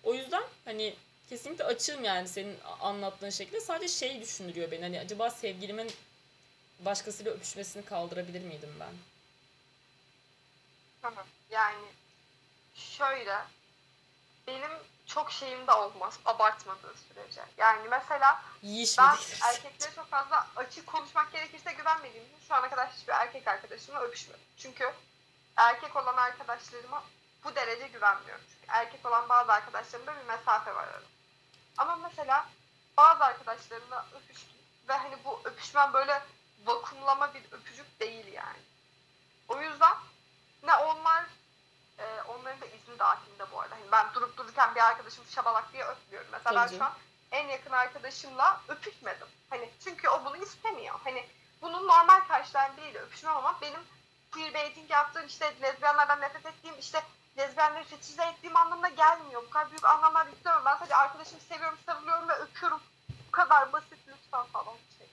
O 0.04 0.14
yüzden 0.14 0.42
hani 0.64 0.94
kesinlikle 1.28 1.64
açığım 1.64 2.04
yani 2.04 2.28
senin 2.28 2.58
anlattığın 2.80 3.30
şekilde 3.30 3.60
sadece 3.60 3.94
şey 3.94 4.20
düşündürüyor 4.20 4.70
beni 4.70 4.82
hani 4.82 5.00
acaba 5.00 5.30
sevgilimin 5.30 5.92
başkasıyla 6.80 7.32
öpüşmesini 7.32 7.84
kaldırabilir 7.84 8.40
miydim 8.40 8.74
ben? 8.80 8.92
Tamam. 11.02 11.26
Yani 11.50 11.84
şöyle 12.74 13.38
benim 14.46 14.70
çok 15.06 15.32
şeyim 15.32 15.66
de 15.66 15.72
olmaz 15.72 16.18
abartmadığı 16.24 16.94
sürece. 17.08 17.40
Yani 17.56 17.88
mesela 17.88 18.42
Yiyiş 18.62 18.98
ben 18.98 19.16
erkeklere 19.42 19.94
çok 19.94 20.10
fazla 20.10 20.46
açık 20.56 20.86
konuşmak 20.86 21.32
gerekirse 21.32 21.72
güvenmediğim 21.72 22.26
için 22.26 22.48
şu 22.48 22.54
ana 22.54 22.70
kadar 22.70 22.92
hiçbir 22.92 23.12
erkek 23.12 23.48
arkadaşımla 23.48 24.00
öpüşmedim. 24.00 24.40
Çünkü 24.58 24.92
erkek 25.56 25.96
olan 25.96 26.16
arkadaşlarıma 26.16 27.04
bu 27.44 27.54
derece 27.54 27.88
güvenmiyorum. 27.88 28.44
Çünkü 28.48 28.66
erkek 28.68 29.06
olan 29.06 29.28
bazı 29.28 29.52
arkadaşlarımda 29.52 30.14
bir 30.16 30.26
mesafe 30.26 30.74
var 30.74 30.88
arada. 30.88 31.15
Ama 31.78 31.96
mesela 31.96 32.46
bazı 32.96 33.24
arkadaşlarımla 33.24 34.06
öpüştüm 34.14 34.58
ve 34.88 34.92
hani 34.92 35.16
bu 35.24 35.40
öpüşmem 35.44 35.92
böyle 35.92 36.22
vakumlama 36.64 37.34
bir 37.34 37.52
öpücük 37.52 38.00
değil 38.00 38.32
yani. 38.32 38.58
O 39.48 39.60
yüzden 39.60 39.94
ne 40.62 40.74
onlar 40.74 41.24
e, 41.98 42.22
onların 42.28 42.60
da 42.60 42.66
izni 42.66 42.98
dahilinde 42.98 43.52
bu 43.52 43.60
arada. 43.60 43.74
Hani 43.74 43.92
ben 43.92 44.14
durup 44.14 44.36
dururken 44.36 44.74
bir 44.74 44.80
arkadaşımı 44.80 45.26
şabalak 45.26 45.72
diye 45.72 45.84
öpmüyorum. 45.84 46.28
Mesela 46.32 46.60
ben 46.60 46.66
Tabii 46.66 46.78
şu 46.78 46.84
an 46.84 46.92
en 47.30 47.48
yakın 47.48 47.72
arkadaşımla 47.72 48.60
öpüşmedim. 48.68 49.28
Hani 49.50 49.70
çünkü 49.84 50.08
o 50.08 50.24
bunu 50.24 50.36
istemiyor. 50.36 51.00
Hani 51.04 51.28
bunun 51.62 51.88
normal 51.88 52.20
karşılayan 52.20 52.76
biriyle 52.76 52.98
öpüşmem 52.98 53.36
ama 53.36 53.60
benim 53.60 53.80
queerbaiting 54.32 54.90
yaptığım 54.90 55.26
işte 55.26 55.54
lezbiyenlerden 55.62 56.20
nefret 56.20 56.46
ettiğim 56.46 56.78
işte 56.78 57.02
lezbiyenleri 57.38 57.84
fetişize 57.84 58.22
ettiğim 58.24 58.56
anlamına 58.56 58.88
gelmiyor. 58.88 59.42
Bu 59.46 59.50
kadar 59.50 59.70
büyük 59.70 59.84
anlamlar 59.84 60.26
yüklüyorum. 60.26 60.64
Ben 60.64 60.76
sadece 60.76 60.96
arkadaşımı 60.96 61.40
seviyorum, 61.40 61.78
sarılıyorum 61.86 62.28
ve 62.28 62.32
öpüyorum. 62.32 62.80
Bu 63.28 63.30
kadar 63.30 63.72
basit 63.72 63.98
lütfen 64.08 64.44
falan 64.46 64.76
şey. 64.98 65.06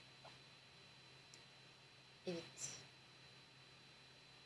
Evet. 2.26 2.44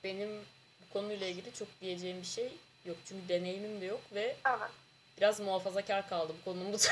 Benim 0.05 0.45
bu 0.81 0.93
konuyla 0.93 1.27
ilgili 1.27 1.55
çok 1.55 1.69
diyeceğim 1.81 2.21
bir 2.23 2.27
şey 2.27 2.53
yok. 2.85 2.97
Çünkü 3.09 3.29
deneyimim 3.29 3.81
de 3.81 3.85
yok 3.85 4.01
ve 4.13 4.37
Evet. 4.47 4.71
biraz 5.19 5.41
muhafazakar 5.41 6.09
kaldım 6.09 6.37
konumda. 6.45 6.77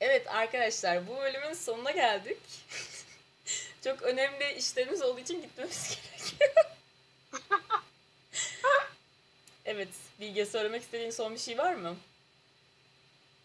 evet 0.00 0.28
arkadaşlar 0.28 1.08
bu 1.08 1.16
bölümün 1.16 1.54
sonuna 1.54 1.90
geldik. 1.90 2.38
çok 3.84 4.02
önemli 4.02 4.52
işlerimiz 4.52 5.02
olduğu 5.02 5.20
için 5.20 5.42
gitmemiz 5.42 5.88
gerekiyor. 6.18 6.70
Evet 9.64 9.88
Bilge 10.20 10.46
söylemek 10.46 10.82
istediğin 10.82 11.10
son 11.10 11.34
bir 11.34 11.38
şey 11.38 11.58
var 11.58 11.74
mı? 11.74 11.96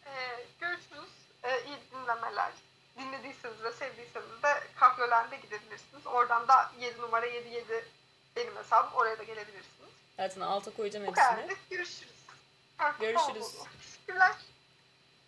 Ee, 0.05 0.45
görüşürüz. 0.59 1.09
Ee, 1.43 1.63
iyi 1.67 1.77
dinlemeler. 1.91 2.51
Dinlediyseniz 2.99 3.63
ve 3.63 3.71
sevdiyseniz 3.73 4.43
de 4.43 4.63
Kahvelen'de 4.75 5.35
gidebilirsiniz. 5.37 6.07
Oradan 6.07 6.47
da 6.47 6.71
7 6.79 7.01
numara 7.01 7.25
77 7.25 7.85
benim 8.35 8.55
hesabım. 8.55 8.93
Oraya 8.93 9.19
da 9.19 9.23
gelebilirsiniz. 9.23 9.89
Zaten 10.17 10.41
alta 10.41 10.71
koyacağım 10.71 11.05
Bu 11.07 11.09
hepsini. 11.11 11.25
kadar. 11.25 11.55
Görüşürüz. 11.69 12.13
Görüşürüz. 12.99 13.47
Teşekkürler. 13.81 14.35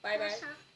Bay 0.04 0.20
bay. 0.20 0.30
Görüşürüz. 0.30 0.67